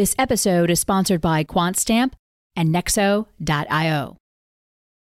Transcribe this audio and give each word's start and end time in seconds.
This 0.00 0.14
episode 0.18 0.70
is 0.70 0.80
sponsored 0.80 1.20
by 1.20 1.44
QuantStamp 1.44 2.12
and 2.56 2.74
Nexo.io. 2.74 4.16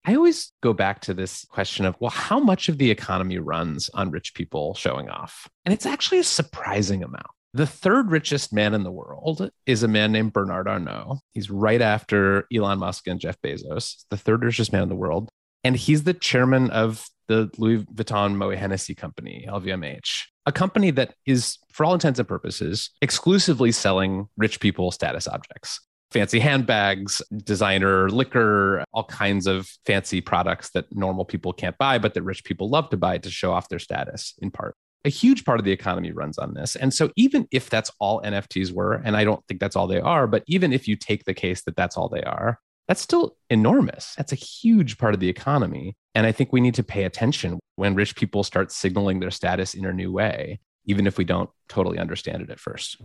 I 0.05 0.15
always 0.17 0.53
go 0.61 0.73
back 0.73 1.03
to 1.03 1.15
this 1.15 1.45
question 1.45 1.87
of, 1.87 1.95
well, 2.01 2.11
how 2.11 2.41
much 2.41 2.69
of 2.69 2.79
the 2.79 2.91
economy 2.91 3.39
runs 3.39 3.89
on 3.91 4.11
rich 4.11 4.35
people 4.35 4.75
showing 4.75 5.09
off? 5.09 5.49
And 5.65 5.73
it's 5.73 5.87
actually 5.87 6.19
a 6.19 6.25
surprising 6.25 7.05
amount. 7.05 7.29
The 7.55 7.65
third 7.65 8.11
richest 8.11 8.53
man 8.53 8.75
in 8.75 8.83
the 8.83 8.91
world 8.91 9.49
is 9.67 9.85
a 9.85 9.87
man 9.87 10.11
named 10.11 10.33
Bernard 10.33 10.67
Arnault. 10.67 11.21
He's 11.31 11.49
right 11.49 11.81
after 11.81 12.49
Elon 12.53 12.81
Musk 12.81 13.07
and 13.07 13.21
Jeff 13.21 13.41
Bezos, 13.41 14.05
the 14.11 14.17
third 14.17 14.43
richest 14.43 14.73
man 14.73 14.83
in 14.83 14.89
the 14.89 14.97
world. 14.97 15.29
And 15.63 15.77
he's 15.77 16.03
the 16.03 16.15
chairman 16.15 16.71
of 16.71 17.07
the 17.29 17.53
Louis 17.57 17.85
Vuitton 17.85 18.35
Moet 18.35 18.59
Hennessy 18.59 18.97
company, 18.97 19.47
LVMH, 19.49 20.25
a 20.49 20.53
company 20.53 20.91
that 20.91 21.15
is, 21.27 21.59
for 21.71 21.85
all 21.85 21.93
intents 21.93 22.19
and 22.19 22.27
purposes, 22.27 22.91
exclusively 23.03 23.71
selling 23.71 24.29
rich 24.39 24.61
people 24.61 24.91
status 24.91 25.29
objects. 25.29 25.79
Fancy 26.11 26.41
handbags, 26.41 27.21
designer 27.45 28.09
liquor, 28.09 28.83
all 28.95 29.05
kinds 29.05 29.47
of 29.47 29.69
fancy 29.85 30.23
products 30.23 30.71
that 30.71 30.87
normal 30.91 31.27
people 31.27 31.53
can't 31.53 31.77
buy, 31.77 31.99
but 31.99 32.15
that 32.15 32.23
rich 32.23 32.45
people 32.45 32.71
love 32.71 32.89
to 32.89 32.97
buy 32.97 33.19
to 33.19 33.31
show 33.31 33.53
off 33.53 33.69
their 33.69 33.79
status 33.79 34.35
in 34.41 34.51
part. 34.51 34.75
A 35.05 35.11
huge 35.11 35.45
part 35.45 35.59
of 35.59 35.67
the 35.67 35.71
economy 35.71 36.13
runs 36.13 36.39
on 36.39 36.55
this. 36.55 36.77
And 36.77 36.95
so, 36.95 37.11
even 37.15 37.47
if 37.53 37.69
that's 37.69 37.93
all 38.01 38.23
NFTs 38.23 38.73
were, 38.73 38.95
and 38.95 39.19
I 39.19 39.25
don't 39.25 39.45
think 39.47 39.61
that's 39.61 39.77
all 39.77 39.87
they 39.87 40.01
are, 40.01 40.27
but 40.27 40.45
even 40.47 40.73
if 40.73 40.89
you 40.89 40.97
take 40.97 41.25
the 41.25 41.35
case 41.35 41.63
that 41.65 41.77
that's 41.77 41.99
all 41.99 42.09
they 42.09 42.23
are, 42.23 42.59
that's 42.89 43.03
still 43.03 43.37
enormous. 43.51 44.15
That's 44.17 44.33
a 44.33 44.37
huge 44.37 44.97
part 44.97 45.13
of 45.13 45.21
the 45.21 45.29
economy. 45.29 45.95
And 46.15 46.27
I 46.27 46.33
think 46.33 46.53
we 46.53 46.63
need 46.63 46.75
to 46.75 46.83
pay 46.83 47.05
attention 47.05 47.61
when 47.77 47.95
rich 47.95 48.17
people 48.17 48.43
start 48.43 48.73
signaling 48.73 49.21
their 49.21 49.31
status 49.31 49.75
in 49.75 49.85
a 49.85 49.93
new 49.93 50.11
way, 50.11 50.59
even 50.87 51.07
if 51.07 51.19
we 51.19 51.25
don't 51.25 51.51
totally 51.69 51.99
understand 51.99 52.43
it 52.43 52.51
at 52.51 52.59
first. 52.59 52.97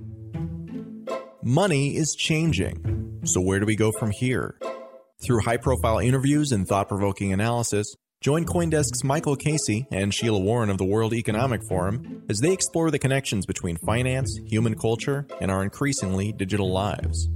Money 1.44 1.98
is 1.98 2.16
changing. 2.18 3.20
So, 3.26 3.42
where 3.42 3.60
do 3.60 3.66
we 3.66 3.76
go 3.76 3.92
from 4.00 4.12
here? 4.12 4.58
Through 5.22 5.42
high 5.42 5.58
profile 5.58 6.00
interviews 6.00 6.52
and 6.54 6.66
thought 6.66 6.88
provoking 6.88 7.34
analysis, 7.34 7.94
join 8.22 8.46
Coindesk's 8.46 9.04
Michael 9.04 9.36
Casey 9.36 9.86
and 9.92 10.14
Sheila 10.14 10.40
Warren 10.40 10.70
of 10.70 10.78
the 10.78 10.86
World 10.86 11.14
Economic 11.14 11.62
Forum 11.68 12.24
as 12.30 12.40
they 12.40 12.54
explore 12.54 12.90
the 12.90 13.00
connections 13.00 13.46
between 13.46 13.78
finance, 13.86 14.40
human 14.46 14.76
culture, 14.76 15.28
and 15.42 15.52
our 15.52 15.62
increasingly 15.62 16.32
digital 16.32 16.72
lives. 16.72 17.30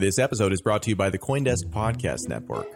This 0.00 0.18
episode 0.18 0.54
is 0.54 0.62
brought 0.62 0.82
to 0.84 0.88
you 0.88 0.96
by 0.96 1.10
the 1.10 1.18
Coindesk 1.18 1.66
Podcast 1.66 2.26
Network. 2.26 2.66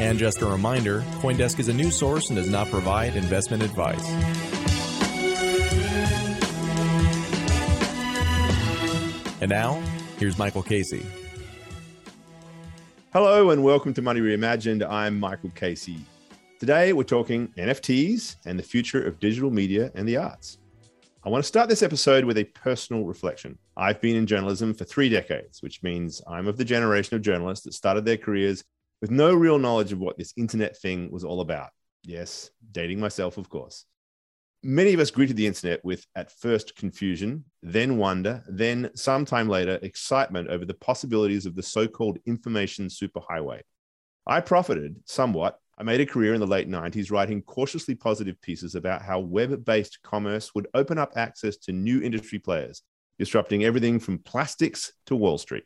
And 0.00 0.18
just 0.18 0.40
a 0.40 0.46
reminder 0.46 1.02
Coindesk 1.20 1.58
is 1.58 1.68
a 1.68 1.74
news 1.74 1.98
source 1.98 2.30
and 2.30 2.38
does 2.38 2.48
not 2.48 2.70
provide 2.70 3.14
investment 3.14 3.62
advice. 3.62 4.08
And 9.42 9.50
now, 9.50 9.82
here's 10.16 10.38
Michael 10.38 10.62
Casey. 10.62 11.04
Hello 13.12 13.50
and 13.50 13.62
welcome 13.62 13.92
to 13.92 14.00
Money 14.00 14.20
Reimagined. 14.20 14.82
I'm 14.88 15.20
Michael 15.20 15.50
Casey. 15.54 16.06
Today, 16.58 16.92
we're 16.92 17.04
talking 17.04 17.52
NFTs 17.56 18.34
and 18.44 18.58
the 18.58 18.64
future 18.64 19.06
of 19.06 19.20
digital 19.20 19.48
media 19.48 19.92
and 19.94 20.08
the 20.08 20.16
arts. 20.16 20.58
I 21.24 21.28
want 21.28 21.44
to 21.44 21.46
start 21.46 21.68
this 21.68 21.84
episode 21.84 22.24
with 22.24 22.36
a 22.36 22.42
personal 22.46 23.04
reflection. 23.04 23.56
I've 23.76 24.00
been 24.00 24.16
in 24.16 24.26
journalism 24.26 24.74
for 24.74 24.82
three 24.82 25.08
decades, 25.08 25.62
which 25.62 25.84
means 25.84 26.20
I'm 26.26 26.48
of 26.48 26.56
the 26.56 26.64
generation 26.64 27.14
of 27.14 27.22
journalists 27.22 27.64
that 27.64 27.74
started 27.74 28.04
their 28.04 28.16
careers 28.16 28.64
with 29.00 29.12
no 29.12 29.34
real 29.34 29.56
knowledge 29.56 29.92
of 29.92 30.00
what 30.00 30.18
this 30.18 30.34
internet 30.36 30.76
thing 30.76 31.08
was 31.12 31.22
all 31.22 31.42
about. 31.42 31.70
Yes, 32.02 32.50
dating 32.72 32.98
myself, 32.98 33.38
of 33.38 33.48
course. 33.48 33.84
Many 34.64 34.94
of 34.94 34.98
us 34.98 35.12
greeted 35.12 35.36
the 35.36 35.46
internet 35.46 35.84
with 35.84 36.04
at 36.16 36.32
first 36.40 36.74
confusion, 36.74 37.44
then 37.62 37.98
wonder, 37.98 38.42
then 38.48 38.90
sometime 38.96 39.48
later 39.48 39.78
excitement 39.82 40.48
over 40.48 40.64
the 40.64 40.74
possibilities 40.74 41.46
of 41.46 41.54
the 41.54 41.62
so 41.62 41.86
called 41.86 42.18
information 42.26 42.88
superhighway. 42.88 43.60
I 44.26 44.40
profited 44.40 44.96
somewhat 45.04 45.60
I 45.80 45.84
made 45.84 46.00
a 46.00 46.06
career 46.06 46.34
in 46.34 46.40
the 46.40 46.46
late 46.46 46.68
90s 46.68 47.12
writing 47.12 47.40
cautiously 47.40 47.94
positive 47.94 48.40
pieces 48.42 48.74
about 48.74 49.00
how 49.00 49.20
web 49.20 49.64
based 49.64 50.02
commerce 50.02 50.52
would 50.52 50.66
open 50.74 50.98
up 50.98 51.12
access 51.14 51.56
to 51.58 51.72
new 51.72 52.02
industry 52.02 52.40
players, 52.40 52.82
disrupting 53.16 53.62
everything 53.62 54.00
from 54.00 54.18
plastics 54.18 54.92
to 55.06 55.14
Wall 55.14 55.38
Street. 55.38 55.62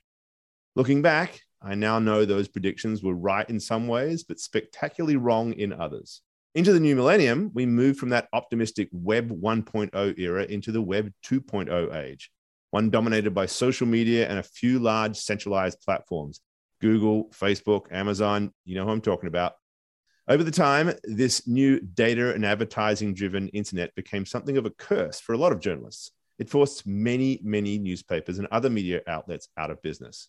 Looking 0.77 1.01
back, 1.01 1.41
I 1.63 1.77
now 1.77 1.99
know 1.99 2.27
those 2.27 2.47
predictions 2.47 3.03
were 3.03 3.15
right 3.15 3.49
in 3.49 3.59
some 3.59 3.89
ways, 3.89 4.23
but 4.23 4.39
spectacularly 4.39 5.17
wrong 5.17 5.55
in 5.55 5.73
others. 5.73 6.21
Into 6.55 6.75
the 6.75 6.81
new 6.81 6.95
millennium, 6.95 7.51
we 7.55 7.65
moved 7.65 7.99
from 7.99 8.11
that 8.11 8.29
optimistic 8.35 8.91
Web 8.93 9.31
1.0 9.31 10.19
era 10.19 10.45
into 10.45 10.73
the 10.73 10.83
Web 10.83 11.11
2.0 11.25 11.97
age, 11.97 12.31
one 12.71 12.91
dominated 12.91 13.31
by 13.31 13.47
social 13.47 13.87
media 13.87 14.29
and 14.29 14.39
a 14.39 14.43
few 14.43 14.79
large 14.79 15.17
centralized 15.17 15.81
platforms 15.81 16.43
Google, 16.83 17.31
Facebook, 17.31 17.87
Amazon, 17.93 18.53
you 18.67 18.75
know 18.75 18.85
who 18.85 18.91
I'm 18.91 19.01
talking 19.01 19.29
about, 19.29 19.53
over 20.33 20.43
the 20.43 20.51
time, 20.51 20.91
this 21.05 21.47
new 21.47 21.79
data 21.79 22.33
and 22.33 22.47
advertising 22.47 23.13
driven 23.13 23.49
internet 23.49 23.95
became 23.95 24.25
something 24.25 24.57
of 24.57 24.65
a 24.65 24.71
curse 24.71 25.21
for 25.21 25.35
a 25.35 25.37
lot 25.37 25.53
of 25.53 25.61
journalists. 25.61 26.11
It 26.39 26.49
forced 26.49 26.87
many, 26.87 27.39
many 27.43 27.77
newspapers 27.77 28.39
and 28.39 28.49
other 28.51 28.71
media 28.71 29.03
outlets 29.07 29.49
out 29.59 29.71
of 29.71 29.83
business. 29.83 30.29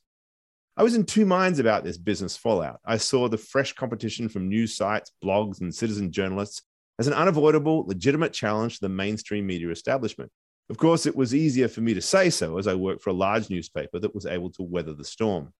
I 0.76 0.84
was 0.84 0.96
in 0.96 1.06
two 1.06 1.26
minds 1.26 1.60
about 1.60 1.86
this 1.86 1.98
business 1.98 2.36
fallout. 2.36 2.82
I 2.84 2.98
saw 2.98 3.30
the 3.30 3.38
fresh 3.38 3.72
competition 3.72 4.28
from 4.28 4.50
news 4.50 4.76
sites, 4.76 5.14
blogs, 5.24 5.62
and 5.62 5.74
citizen 5.74 6.12
journalists 6.12 6.64
as 7.00 7.08
an 7.08 7.14
unavoidable, 7.14 7.86
legitimate 7.88 8.34
challenge 8.34 8.76
to 8.76 8.82
the 8.82 8.90
mainstream 8.90 9.48
media 9.48 9.70
establishment. 9.70 10.30
Of 10.70 10.78
course, 10.78 11.06
it 11.06 11.16
was 11.16 11.34
easier 11.34 11.70
for 11.70 11.80
me 11.80 11.94
to 11.94 12.02
say 12.02 12.30
so 12.30 12.58
as 12.58 12.68
I 12.68 12.76
worked 12.76 13.04
for 13.04 13.12
a 13.12 13.14
large 13.14 13.50
newspaper 13.50 14.00
that 14.00 14.14
was 14.14 14.26
able 14.26 14.50
to 14.52 14.64
weather 14.64 14.94
the 14.94 15.06
storm. 15.06 15.54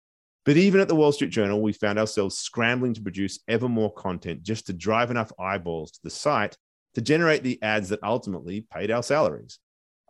But 0.44 0.58
even 0.58 0.80
at 0.80 0.88
the 0.88 0.94
Wall 0.94 1.12
Street 1.12 1.30
Journal, 1.30 1.62
we 1.62 1.72
found 1.72 1.98
ourselves 1.98 2.38
scrambling 2.38 2.92
to 2.94 3.00
produce 3.00 3.40
ever 3.48 3.68
more 3.68 3.92
content 3.92 4.42
just 4.42 4.66
to 4.66 4.74
drive 4.74 5.10
enough 5.10 5.32
eyeballs 5.38 5.92
to 5.92 6.00
the 6.02 6.10
site 6.10 6.56
to 6.94 7.00
generate 7.00 7.42
the 7.42 7.60
ads 7.62 7.88
that 7.88 8.02
ultimately 8.02 8.66
paid 8.72 8.90
our 8.90 9.02
salaries. 9.02 9.58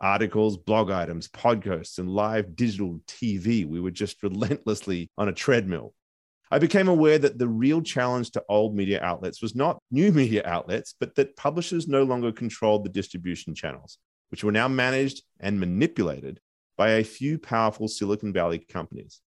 Articles, 0.01 0.57
blog 0.57 0.91
items, 0.91 1.29
podcasts, 1.29 1.99
and 1.99 2.09
live 2.09 2.55
digital 2.55 2.99
TV. 3.07 3.65
We 3.65 3.79
were 3.79 3.91
just 3.91 4.21
relentlessly 4.23 5.09
on 5.17 5.29
a 5.29 5.33
treadmill. 5.33 5.93
I 6.51 6.59
became 6.59 6.89
aware 6.89 7.17
that 7.17 7.39
the 7.39 7.47
real 7.47 7.81
challenge 7.81 8.31
to 8.31 8.43
old 8.49 8.75
media 8.75 9.01
outlets 9.01 9.41
was 9.41 9.55
not 9.55 9.79
new 9.89 10.11
media 10.11 10.43
outlets, 10.45 10.93
but 10.99 11.15
that 11.15 11.35
publishers 11.37 11.87
no 11.87 12.03
longer 12.03 12.31
controlled 12.31 12.83
the 12.83 12.89
distribution 12.89 13.55
channels, 13.55 13.97
which 14.29 14.43
were 14.43 14.51
now 14.51 14.67
managed 14.67 15.23
and 15.39 15.59
manipulated 15.59 16.39
by 16.77 16.91
a 16.91 17.03
few 17.03 17.39
powerful 17.39 17.87
Silicon 17.87 18.31
Valley 18.31 18.59
companies. 18.59 19.21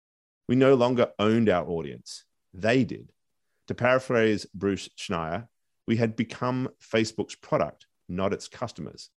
We 0.47 0.55
no 0.55 0.75
longer 0.75 1.11
owned 1.17 1.49
our 1.49 1.67
audience, 1.67 2.23
they 2.53 2.83
did. 2.83 3.11
To 3.67 3.75
paraphrase 3.75 4.45
Bruce 4.53 4.89
Schneier, 4.97 5.47
we 5.87 5.97
had 5.97 6.15
become 6.15 6.69
Facebook's 6.81 7.35
product, 7.35 7.87
not 8.07 8.33
its 8.33 8.47
customers. 8.47 9.09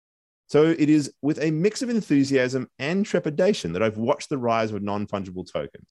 So 0.48 0.66
it 0.66 0.88
is 0.88 1.12
with 1.22 1.41
a 1.42 1.50
mix 1.50 1.82
of 1.82 1.91
enthusiasm 1.91 2.69
and 2.78 3.04
trepidation 3.04 3.72
that 3.72 3.82
I've 3.82 3.98
watched 3.98 4.28
the 4.28 4.38
rise 4.38 4.70
of 4.70 4.82
non 4.82 5.06
fungible 5.06 5.50
tokens. 5.50 5.86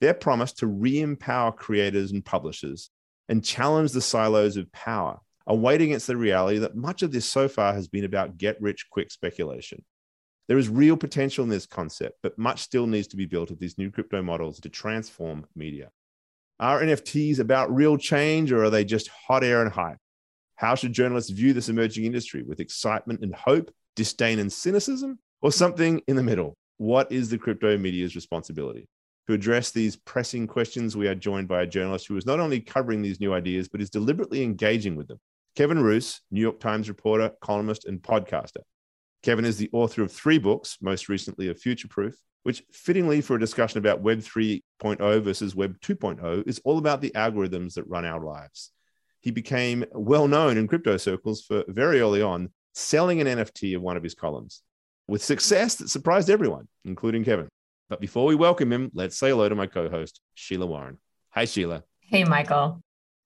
Their 0.00 0.14
promise 0.14 0.52
to 0.54 0.66
re 0.66 1.00
empower 1.00 1.52
creators 1.52 2.12
and 2.12 2.24
publishers 2.24 2.90
and 3.28 3.44
challenge 3.44 3.92
the 3.92 4.00
silos 4.00 4.56
of 4.56 4.70
power 4.72 5.18
are 5.46 5.56
weighed 5.56 5.80
against 5.80 6.06
the 6.06 6.16
reality 6.16 6.58
that 6.58 6.76
much 6.76 7.02
of 7.02 7.10
this 7.10 7.24
so 7.24 7.48
far 7.48 7.74
has 7.74 7.88
been 7.88 8.04
about 8.04 8.38
get 8.38 8.60
rich 8.60 8.86
quick 8.90 9.10
speculation. 9.10 9.84
There 10.48 10.58
is 10.58 10.68
real 10.68 10.96
potential 10.96 11.44
in 11.44 11.50
this 11.50 11.66
concept, 11.66 12.18
but 12.22 12.38
much 12.38 12.60
still 12.60 12.86
needs 12.86 13.06
to 13.08 13.16
be 13.16 13.26
built 13.26 13.50
of 13.50 13.58
these 13.58 13.78
new 13.78 13.90
crypto 13.90 14.22
models 14.22 14.60
to 14.60 14.68
transform 14.68 15.46
media. 15.54 15.90
Are 16.58 16.80
NFTs 16.80 17.38
about 17.38 17.74
real 17.74 17.96
change 17.96 18.52
or 18.52 18.64
are 18.64 18.70
they 18.70 18.84
just 18.84 19.08
hot 19.08 19.44
air 19.44 19.62
and 19.62 19.72
hype? 19.72 19.98
How 20.56 20.74
should 20.74 20.92
journalists 20.92 21.30
view 21.30 21.52
this 21.52 21.68
emerging 21.68 22.04
industry 22.04 22.42
with 22.42 22.60
excitement 22.60 23.20
and 23.22 23.34
hope, 23.34 23.72
disdain 23.96 24.38
and 24.38 24.52
cynicism, 24.52 25.18
or 25.40 25.52
something 25.52 26.00
in 26.06 26.16
the 26.16 26.22
middle? 26.22 26.56
What 26.76 27.10
is 27.10 27.30
the 27.30 27.38
crypto 27.38 27.76
media's 27.78 28.14
responsibility? 28.14 28.86
To 29.28 29.34
address 29.34 29.70
these 29.70 29.96
pressing 29.96 30.46
questions, 30.48 30.96
we 30.96 31.06
are 31.06 31.14
joined 31.14 31.48
by 31.48 31.62
a 31.62 31.66
journalist 31.66 32.08
who 32.08 32.16
is 32.16 32.26
not 32.26 32.40
only 32.40 32.60
covering 32.60 33.02
these 33.02 33.20
new 33.20 33.32
ideas, 33.32 33.68
but 33.68 33.80
is 33.80 33.90
deliberately 33.90 34.42
engaging 34.42 34.96
with 34.96 35.08
them. 35.08 35.18
Kevin 35.54 35.78
Roose, 35.80 36.20
New 36.30 36.40
York 36.40 36.60
Times 36.60 36.88
reporter, 36.88 37.30
columnist, 37.40 37.84
and 37.84 38.02
podcaster. 38.02 38.62
Kevin 39.22 39.44
is 39.44 39.56
the 39.56 39.70
author 39.72 40.02
of 40.02 40.10
three 40.10 40.38
books, 40.38 40.78
most 40.80 41.08
recently 41.08 41.48
of 41.48 41.60
Future 41.60 41.88
Proof, 41.88 42.14
which 42.42 42.64
fittingly 42.72 43.20
for 43.20 43.36
a 43.36 43.40
discussion 43.40 43.78
about 43.78 44.00
Web 44.00 44.18
3.0 44.18 45.22
versus 45.22 45.54
Web 45.54 45.78
2.0 45.80 46.48
is 46.48 46.60
all 46.64 46.78
about 46.78 47.00
the 47.00 47.10
algorithms 47.10 47.74
that 47.74 47.88
run 47.88 48.04
our 48.04 48.20
lives. 48.20 48.72
He 49.20 49.30
became 49.30 49.84
well 49.92 50.26
known 50.26 50.56
in 50.56 50.66
crypto 50.66 50.96
circles 50.96 51.42
for 51.42 51.64
very 51.68 52.00
early 52.00 52.20
on 52.20 52.50
selling 52.74 53.20
an 53.20 53.28
NFT 53.28 53.76
of 53.76 53.82
one 53.82 53.96
of 53.96 54.02
his 54.02 54.14
columns 54.14 54.62
with 55.06 55.22
success 55.22 55.76
that 55.76 55.88
surprised 55.88 56.28
everyone, 56.28 56.66
including 56.84 57.24
Kevin. 57.24 57.48
But 57.88 58.00
before 58.00 58.26
we 58.26 58.34
welcome 58.34 58.72
him, 58.72 58.90
let's 58.94 59.16
say 59.16 59.30
hello 59.30 59.48
to 59.48 59.54
my 59.54 59.66
co 59.66 59.88
host, 59.88 60.20
Sheila 60.34 60.66
Warren. 60.66 60.98
Hi, 61.30 61.44
Sheila. 61.44 61.84
Hey, 62.00 62.24
Michael. 62.24 62.82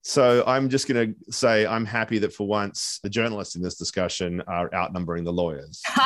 So 0.07 0.41
I'm 0.47 0.69
just 0.69 0.87
going 0.87 1.13
to 1.13 1.33
say 1.33 1.65
I'm 1.65 1.83
happy 1.83 2.17
that 2.19 2.31
for 2.31 2.47
once 2.47 3.01
the 3.03 3.09
journalists 3.09 3.57
in 3.57 3.61
this 3.61 3.75
discussion 3.75 4.41
are 4.47 4.73
outnumbering 4.73 5.25
the 5.25 5.33
lawyers. 5.33 5.81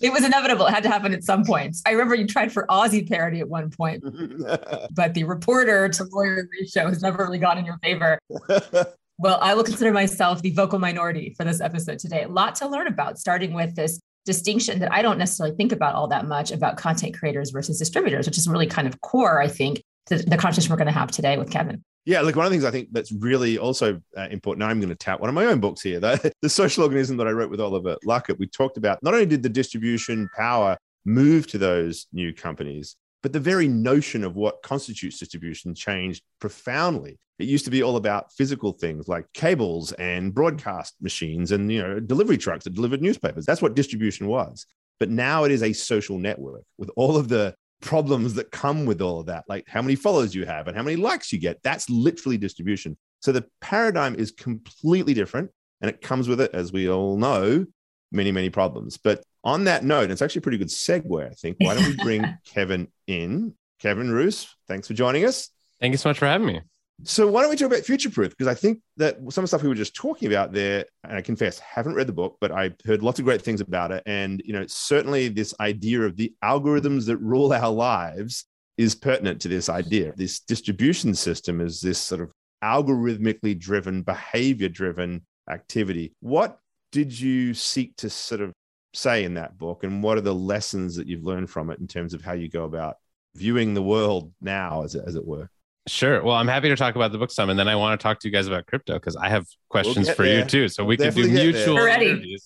it 0.00 0.12
was 0.12 0.24
inevitable. 0.24 0.66
It 0.66 0.74
had 0.74 0.84
to 0.84 0.88
happen 0.88 1.12
at 1.12 1.24
some 1.24 1.44
point. 1.44 1.78
I 1.84 1.90
remember 1.90 2.14
you 2.14 2.28
tried 2.28 2.52
for 2.52 2.66
Aussie 2.68 3.08
parody 3.08 3.40
at 3.40 3.48
one 3.48 3.70
point, 3.70 4.04
but 4.94 5.14
the 5.14 5.24
reporter 5.24 5.88
to 5.88 6.04
lawyer 6.12 6.48
ratio 6.60 6.86
has 6.86 7.02
never 7.02 7.24
really 7.24 7.40
gone 7.40 7.58
in 7.58 7.64
your 7.64 7.78
favor. 7.82 8.18
Well, 9.22 9.38
I 9.42 9.52
will 9.52 9.64
consider 9.64 9.92
myself 9.92 10.40
the 10.40 10.52
vocal 10.52 10.78
minority 10.78 11.34
for 11.36 11.44
this 11.44 11.60
episode 11.60 11.98
today. 11.98 12.22
A 12.22 12.28
lot 12.28 12.54
to 12.54 12.66
learn 12.66 12.86
about, 12.86 13.18
starting 13.18 13.52
with 13.52 13.76
this 13.76 14.00
distinction 14.24 14.78
that 14.78 14.90
I 14.90 15.02
don't 15.02 15.18
necessarily 15.18 15.54
think 15.54 15.72
about 15.72 15.94
all 15.94 16.08
that 16.08 16.26
much 16.26 16.50
about 16.50 16.78
content 16.78 17.18
creators 17.18 17.50
versus 17.50 17.78
distributors, 17.78 18.24
which 18.24 18.38
is 18.38 18.48
really 18.48 18.66
kind 18.66 18.88
of 18.88 18.98
core, 19.02 19.38
I 19.38 19.46
think, 19.46 19.82
to 20.06 20.16
the 20.16 20.38
conversation 20.38 20.70
we're 20.70 20.78
going 20.78 20.86
to 20.86 20.92
have 20.92 21.10
today 21.10 21.36
with 21.36 21.50
Kevin. 21.50 21.84
Yeah, 22.06 22.22
look, 22.22 22.34
one 22.34 22.46
of 22.46 22.50
the 22.50 22.54
things 22.54 22.64
I 22.64 22.70
think 22.70 22.88
that's 22.92 23.12
really 23.12 23.58
also 23.58 24.00
uh, 24.16 24.28
important, 24.30 24.64
I'm 24.64 24.80
going 24.80 24.88
to 24.88 24.94
tap 24.94 25.20
one 25.20 25.28
of 25.28 25.34
my 25.34 25.46
own 25.46 25.60
books 25.60 25.82
here, 25.82 26.00
the, 26.00 26.32
the 26.42 26.48
social 26.48 26.84
organism 26.84 27.16
that 27.18 27.26
I 27.26 27.32
wrote 27.32 27.50
with 27.50 27.60
Oliver 27.60 27.96
Luckett. 28.06 28.38
We 28.38 28.46
talked 28.46 28.76
about 28.76 29.02
not 29.02 29.14
only 29.14 29.26
did 29.26 29.42
the 29.42 29.48
distribution 29.48 30.28
power 30.36 30.78
move 31.04 31.46
to 31.48 31.58
those 31.58 32.06
new 32.12 32.32
companies, 32.32 32.96
but 33.22 33.32
the 33.32 33.40
very 33.40 33.68
notion 33.68 34.24
of 34.24 34.34
what 34.34 34.62
constitutes 34.62 35.18
distribution 35.18 35.74
changed 35.74 36.22
profoundly. 36.40 37.18
It 37.38 37.48
used 37.48 37.64
to 37.66 37.70
be 37.70 37.82
all 37.82 37.96
about 37.96 38.32
physical 38.32 38.72
things 38.72 39.08
like 39.08 39.26
cables 39.32 39.92
and 39.92 40.34
broadcast 40.34 40.94
machines 41.00 41.52
and 41.52 41.72
you 41.72 41.82
know 41.82 42.00
delivery 42.00 42.36
trucks 42.36 42.64
that 42.64 42.74
delivered 42.74 43.02
newspapers. 43.02 43.46
That's 43.46 43.62
what 43.62 43.74
distribution 43.74 44.26
was. 44.26 44.66
But 44.98 45.08
now 45.08 45.44
it 45.44 45.50
is 45.50 45.62
a 45.62 45.72
social 45.72 46.18
network 46.18 46.64
with 46.76 46.90
all 46.96 47.16
of 47.16 47.28
the 47.28 47.54
problems 47.80 48.34
that 48.34 48.50
come 48.50 48.84
with 48.86 49.00
all 49.00 49.20
of 49.20 49.26
that, 49.26 49.44
like 49.48 49.66
how 49.68 49.82
many 49.82 49.94
followers 49.94 50.34
you 50.34 50.44
have 50.44 50.68
and 50.68 50.76
how 50.76 50.82
many 50.82 50.96
likes 50.96 51.32
you 51.32 51.38
get. 51.38 51.62
That's 51.62 51.88
literally 51.88 52.38
distribution. 52.38 52.96
So 53.20 53.32
the 53.32 53.44
paradigm 53.60 54.14
is 54.14 54.30
completely 54.30 55.14
different. 55.14 55.50
And 55.80 55.88
it 55.88 56.02
comes 56.02 56.28
with 56.28 56.40
it, 56.40 56.50
as 56.52 56.72
we 56.72 56.90
all 56.90 57.16
know, 57.16 57.64
many, 58.12 58.32
many 58.32 58.50
problems. 58.50 58.98
But 58.98 59.24
on 59.44 59.64
that 59.64 59.82
note, 59.82 60.10
it's 60.10 60.20
actually 60.20 60.40
a 60.40 60.42
pretty 60.42 60.58
good 60.58 60.68
segue, 60.68 61.26
I 61.26 61.32
think. 61.34 61.56
Why 61.58 61.74
don't 61.74 61.86
we 61.86 61.96
bring 61.96 62.24
Kevin 62.44 62.88
in? 63.06 63.54
Kevin 63.78 64.10
Roose, 64.10 64.54
thanks 64.68 64.88
for 64.88 64.94
joining 64.94 65.24
us. 65.24 65.48
Thank 65.80 65.92
you 65.92 65.98
so 65.98 66.10
much 66.10 66.18
for 66.18 66.26
having 66.26 66.46
me. 66.46 66.60
So 67.02 67.26
why 67.30 67.40
don't 67.40 67.50
we 67.50 67.56
talk 67.56 67.66
about 67.66 67.84
future 67.84 68.10
proof? 68.10 68.30
Because 68.30 68.46
I 68.46 68.54
think 68.54 68.80
that 68.96 69.16
some 69.16 69.26
of 69.26 69.34
the 69.34 69.46
stuff 69.48 69.62
we 69.62 69.68
were 69.68 69.74
just 69.74 69.94
talking 69.94 70.28
about 70.28 70.52
there, 70.52 70.84
and 71.04 71.16
I 71.16 71.22
confess, 71.22 71.58
haven't 71.58 71.94
read 71.94 72.06
the 72.06 72.12
book, 72.12 72.36
but 72.40 72.52
I 72.52 72.72
heard 72.84 73.02
lots 73.02 73.18
of 73.18 73.24
great 73.24 73.42
things 73.42 73.60
about 73.60 73.90
it. 73.90 74.02
And 74.06 74.42
you 74.44 74.52
know, 74.52 74.66
certainly 74.66 75.28
this 75.28 75.54
idea 75.60 76.02
of 76.02 76.16
the 76.16 76.34
algorithms 76.44 77.06
that 77.06 77.16
rule 77.18 77.52
our 77.52 77.70
lives 77.70 78.44
is 78.76 78.94
pertinent 78.94 79.40
to 79.42 79.48
this 79.48 79.68
idea. 79.68 80.12
This 80.16 80.40
distribution 80.40 81.14
system 81.14 81.60
is 81.60 81.80
this 81.80 81.98
sort 81.98 82.20
of 82.20 82.32
algorithmically 82.62 83.58
driven, 83.58 84.02
behavior 84.02 84.68
driven 84.68 85.22
activity. 85.48 86.12
What 86.20 86.58
did 86.92 87.18
you 87.18 87.54
seek 87.54 87.96
to 87.96 88.10
sort 88.10 88.40
of 88.40 88.52
say 88.94 89.24
in 89.24 89.34
that 89.34 89.56
book? 89.56 89.84
And 89.84 90.02
what 90.02 90.18
are 90.18 90.22
the 90.22 90.34
lessons 90.34 90.96
that 90.96 91.06
you've 91.06 91.24
learned 91.24 91.50
from 91.50 91.70
it 91.70 91.78
in 91.78 91.86
terms 91.86 92.14
of 92.14 92.22
how 92.22 92.32
you 92.32 92.48
go 92.48 92.64
about 92.64 92.96
viewing 93.34 93.74
the 93.74 93.82
world 93.82 94.32
now, 94.40 94.82
as 94.82 94.94
it, 94.94 95.04
as 95.06 95.14
it 95.14 95.26
were? 95.26 95.48
Sure. 95.88 96.22
Well, 96.22 96.36
I'm 96.36 96.46
happy 96.46 96.68
to 96.68 96.76
talk 96.76 96.94
about 96.94 97.10
the 97.10 97.18
book 97.18 97.30
some, 97.30 97.48
and 97.48 97.58
then 97.58 97.66
I 97.66 97.74
want 97.74 97.98
to 97.98 98.02
talk 98.02 98.20
to 98.20 98.28
you 98.28 98.32
guys 98.32 98.46
about 98.46 98.66
crypto 98.66 98.94
because 98.94 99.16
I 99.16 99.28
have 99.30 99.46
questions 99.70 100.06
we'll 100.06 100.14
for 100.14 100.24
there. 100.24 100.40
you 100.40 100.44
too. 100.44 100.68
So 100.68 100.84
we 100.84 100.96
We'll 100.96 101.10
can 101.10 101.22
do 101.22 101.28
mutual 101.30 101.74
there. 101.76 101.84
Ready. 101.86 102.10
interviews. 102.10 102.44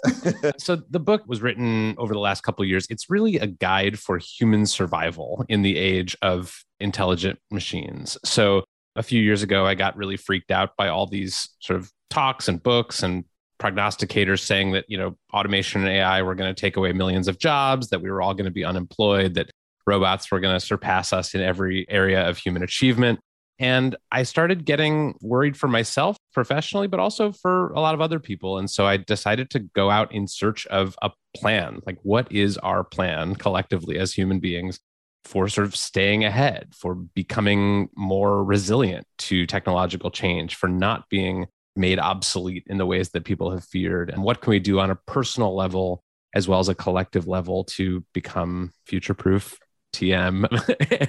so 0.58 0.76
the 0.90 1.00
book 1.00 1.22
was 1.26 1.42
written 1.42 1.94
over 1.98 2.14
the 2.14 2.20
last 2.20 2.42
couple 2.42 2.62
of 2.62 2.69
years. 2.69 2.86
It's 2.90 3.10
really 3.10 3.36
a 3.38 3.46
guide 3.48 3.98
for 3.98 4.19
human 4.19 4.66
survival 4.66 5.44
in 5.48 5.62
the 5.62 5.76
age 5.76 6.16
of 6.22 6.54
intelligent 6.78 7.38
machines. 7.50 8.16
So 8.25 8.62
a 8.94 9.02
few 9.02 9.20
years 9.20 9.42
ago, 9.42 9.66
I 9.66 9.75
got 9.75 9.96
really 9.96 10.16
freaked 10.16 10.52
out 10.52 10.76
by 10.76 10.88
all 10.88 11.06
these 11.06 11.48
sort 11.58 11.81
of 11.81 11.90
talks 12.10 12.46
and 12.46 12.62
books 12.62 13.02
and 13.02 13.25
prognosticators 13.60 14.40
saying 14.40 14.72
that 14.72 14.84
you 14.88 14.96
know 14.96 15.16
automation 15.32 15.81
and 15.82 15.90
AI 15.90 16.22
were 16.22 16.34
going 16.36 16.54
to 16.54 16.58
take 16.60 16.76
away 16.76 16.92
millions 16.92 17.26
of 17.26 17.38
jobs, 17.38 17.88
that 17.88 18.00
we 18.00 18.10
were 18.10 18.22
all 18.22 18.32
going 18.34 18.44
to 18.46 18.50
be 18.52 18.64
unemployed, 18.64 19.34
that 19.34 19.50
robots 19.86 20.31
were 20.31 20.40
going 20.40 20.58
to 20.58 20.64
surpass 20.64 21.12
us 21.12 21.34
in 21.34 21.40
every 21.40 21.86
area 21.88 22.28
of 22.28 22.38
human 22.38 22.62
achievement. 22.62 23.20
And 23.58 23.94
I 24.10 24.25
started 24.25 24.64
getting 24.64 25.14
worried 25.20 25.56
for 25.56 25.69
myself 25.69 26.16
professionally, 26.32 26.88
but 26.88 26.98
also 26.98 27.31
for 27.31 27.69
a 27.72 27.81
lot 27.81 27.94
of 27.94 28.00
other 28.00 28.19
people. 28.19 28.58
And 28.58 28.69
so 28.69 28.86
I 28.86 28.96
decided 28.96 29.48
to 29.50 29.60
go 29.60 29.90
out 29.90 30.12
in 30.12 30.26
search 30.26 30.66
of 30.66 30.96
a 31.02 31.10
plan. 31.36 31.81
Like, 31.86 31.98
what 32.02 32.31
is 32.32 32.58
our 32.58 32.82
plan 32.82 33.36
collectively 33.36 33.98
as 33.98 34.12
human 34.12 34.40
beings 34.40 34.81
for 35.25 35.48
sort 35.48 35.66
of 35.66 35.76
staying 35.76 36.25
ahead, 36.25 36.75
for 36.75 36.94
becoming 36.94 37.88
more 37.96 38.42
resilient 38.42 39.06
to 39.19 39.46
technological 39.46 40.10
change, 40.10 40.56
for 40.56 40.69
not 40.69 41.08
being 41.08 41.46
made 41.76 41.98
obsolete 41.98 42.64
in 42.66 42.78
the 42.78 42.86
ways 42.86 43.10
that 43.10 43.25
people 43.25 43.52
have 43.52 43.64
feared? 43.64 44.10
And 44.10 44.25
what 44.25 44.40
can 44.40 44.50
we 44.50 44.58
do 44.58 44.81
on 44.81 44.90
a 44.90 44.96
personal 45.06 45.54
level 45.54 46.02
as 46.34 46.48
well 46.48 46.58
as 46.58 46.69
a 46.69 46.75
collective 46.75 47.28
level 47.28 47.62
to 47.64 48.04
become 48.12 48.72
future 48.84 49.14
proof? 49.14 49.56
TM. 49.94 50.44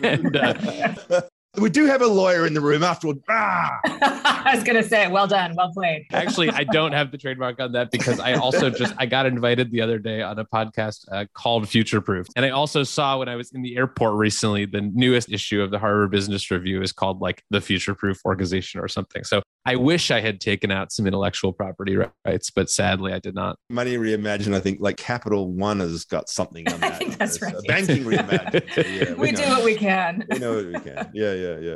and 0.03 0.35
uh, 0.35 1.21
we 1.61 1.69
do 1.69 1.85
have 1.85 2.01
a 2.01 2.07
lawyer 2.07 2.45
in 2.45 2.53
the 2.53 2.61
room 2.61 2.83
after 2.83 3.07
all. 3.07 3.15
Ah! 3.29 3.79
I 3.85 4.51
was 4.53 4.63
going 4.63 4.81
to 4.81 4.87
say, 4.87 5.07
well 5.07 5.27
done, 5.27 5.55
well 5.55 5.71
played. 5.73 6.05
actually, 6.13 6.49
I 6.49 6.63
don't 6.63 6.91
have 6.91 7.11
the 7.11 7.17
trademark 7.17 7.59
on 7.59 7.71
that 7.73 7.91
because 7.91 8.19
I 8.19 8.33
also 8.33 8.69
just 8.69 8.93
I 8.97 9.05
got 9.05 9.25
invited 9.25 9.71
the 9.71 9.81
other 9.81 9.99
day 9.99 10.21
on 10.21 10.37
a 10.39 10.45
podcast 10.45 11.05
uh, 11.11 11.25
called 11.33 11.67
Future 11.67 12.01
Proof, 12.01 12.27
and 12.35 12.45
I 12.45 12.49
also 12.49 12.83
saw 12.83 13.17
when 13.19 13.29
I 13.29 13.35
was 13.35 13.51
in 13.51 13.61
the 13.61 13.77
airport 13.77 14.15
recently 14.15 14.65
the 14.65 14.81
newest 14.81 15.31
issue 15.31 15.61
of 15.61 15.71
the 15.71 15.79
Harvard 15.79 16.11
Business 16.11 16.49
Review 16.51 16.81
is 16.81 16.91
called 16.91 17.21
like 17.21 17.43
the 17.49 17.61
Future 17.61 17.95
Proof 17.95 18.19
Organization 18.25 18.79
or 18.79 18.87
something. 18.87 19.23
So 19.23 19.41
I 19.65 19.75
wish 19.77 20.11
I 20.11 20.19
had 20.19 20.39
taken 20.39 20.71
out 20.71 20.91
some 20.91 21.07
intellectual 21.07 21.51
property 21.51 21.97
rights, 22.25 22.51
but 22.51 22.69
sadly 22.69 23.13
I 23.13 23.19
did 23.19 23.33
not. 23.33 23.57
Money 23.69 23.95
Reimagine, 23.97 24.53
I 24.53 24.59
think 24.59 24.79
like 24.79 24.97
Capital 24.97 25.51
One 25.51 25.79
has 25.79 26.05
got 26.05 26.29
something 26.29 26.67
on 26.71 26.79
that. 26.81 26.83
I 26.83 26.89
that. 26.91 26.97
think 26.99 27.17
that's 27.17 27.35
It's, 27.37 27.43
right. 27.43 27.55
banking 27.67 28.03
Reimagine. 28.05 29.07
Yeah, 29.07 29.13
we 29.15 29.31
do 29.31 29.41
know. 29.41 29.49
what 29.49 29.65
we 29.65 29.75
can. 29.75 30.25
we 30.29 30.39
know 30.39 30.55
what 30.55 30.65
we 30.67 30.79
can. 30.79 31.09
Yeah, 31.13 31.33
yeah, 31.33 31.57
yeah. 31.59 31.75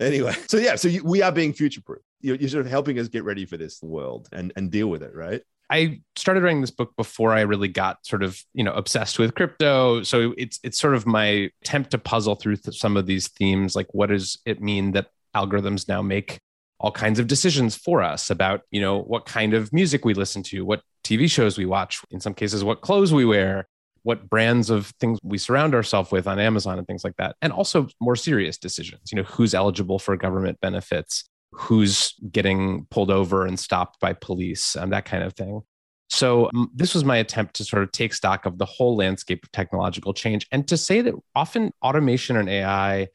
Anyway, 0.00 0.34
so 0.48 0.56
yeah, 0.56 0.76
so 0.76 0.88
you, 0.88 1.04
we 1.04 1.20
are 1.20 1.30
being 1.32 1.52
future 1.52 1.82
proof. 1.82 2.00
You're, 2.22 2.36
you're 2.36 2.48
sort 2.48 2.64
of 2.64 2.70
helping 2.70 2.98
us 2.98 3.08
get 3.08 3.24
ready 3.24 3.44
for 3.44 3.56
this 3.58 3.82
world 3.82 4.28
and, 4.32 4.50
and 4.56 4.70
deal 4.70 4.86
with 4.88 5.02
it, 5.02 5.14
right? 5.14 5.42
I 5.68 6.00
started 6.16 6.42
writing 6.42 6.62
this 6.62 6.70
book 6.70 6.96
before 6.96 7.32
I 7.32 7.42
really 7.42 7.68
got 7.68 8.04
sort 8.04 8.22
of 8.24 8.42
you 8.54 8.64
know 8.64 8.72
obsessed 8.72 9.18
with 9.18 9.34
crypto. 9.34 10.02
So 10.02 10.34
it's 10.38 10.58
it's 10.64 10.78
sort 10.80 10.94
of 10.94 11.06
my 11.06 11.50
attempt 11.62 11.90
to 11.92 11.98
puzzle 11.98 12.34
through 12.34 12.56
th- 12.56 12.76
some 12.78 12.96
of 12.96 13.06
these 13.06 13.28
themes. 13.28 13.76
Like, 13.76 13.86
what 13.92 14.08
does 14.08 14.38
it 14.46 14.60
mean 14.60 14.92
that 14.92 15.08
algorithms 15.36 15.86
now 15.86 16.02
make 16.02 16.40
all 16.80 16.90
kinds 16.90 17.18
of 17.18 17.26
decisions 17.26 17.76
for 17.76 18.02
us 18.02 18.30
about 18.30 18.62
you 18.70 18.80
know 18.80 19.02
what 19.02 19.26
kind 19.26 19.54
of 19.54 19.72
music 19.72 20.04
we 20.04 20.14
listen 20.14 20.42
to, 20.42 20.64
what 20.64 20.82
TV 21.04 21.30
shows 21.30 21.58
we 21.58 21.66
watch, 21.66 22.00
in 22.10 22.20
some 22.20 22.34
cases, 22.34 22.64
what 22.64 22.80
clothes 22.80 23.12
we 23.12 23.24
wear, 23.24 23.68
what 24.02 24.28
brands 24.28 24.70
of 24.70 24.92
things 24.98 25.18
we 25.22 25.38
surround 25.38 25.74
ourselves 25.74 26.10
with 26.10 26.26
on 26.26 26.38
Amazon 26.38 26.78
and 26.78 26.86
things 26.86 27.04
like 27.04 27.16
that, 27.16 27.36
and 27.42 27.52
also 27.52 27.86
more 28.00 28.16
serious 28.16 28.58
decisions. 28.58 29.12
You 29.12 29.16
know, 29.16 29.24
who's 29.24 29.54
eligible 29.54 29.98
for 29.98 30.16
government 30.16 30.58
benefits 30.60 31.24
who's 31.52 32.14
getting 32.30 32.86
pulled 32.90 33.10
over 33.10 33.46
and 33.46 33.58
stopped 33.58 34.00
by 34.00 34.12
police, 34.12 34.76
um, 34.76 34.90
that 34.90 35.04
kind 35.04 35.24
of 35.24 35.34
thing. 35.34 35.62
So, 36.08 36.48
um, 36.54 36.70
this 36.74 36.94
was 36.94 37.04
my 37.04 37.18
attempt 37.18 37.54
to 37.56 37.64
sort 37.64 37.82
of 37.82 37.92
take 37.92 38.14
stock 38.14 38.46
of 38.46 38.58
the 38.58 38.64
whole 38.64 38.96
landscape 38.96 39.44
of 39.44 39.52
technological 39.52 40.12
change 40.12 40.46
and 40.50 40.66
to 40.68 40.76
say 40.76 41.00
that 41.02 41.14
often 41.34 41.72
automation 41.82 42.36
and 42.36 42.48
AI 42.48 43.08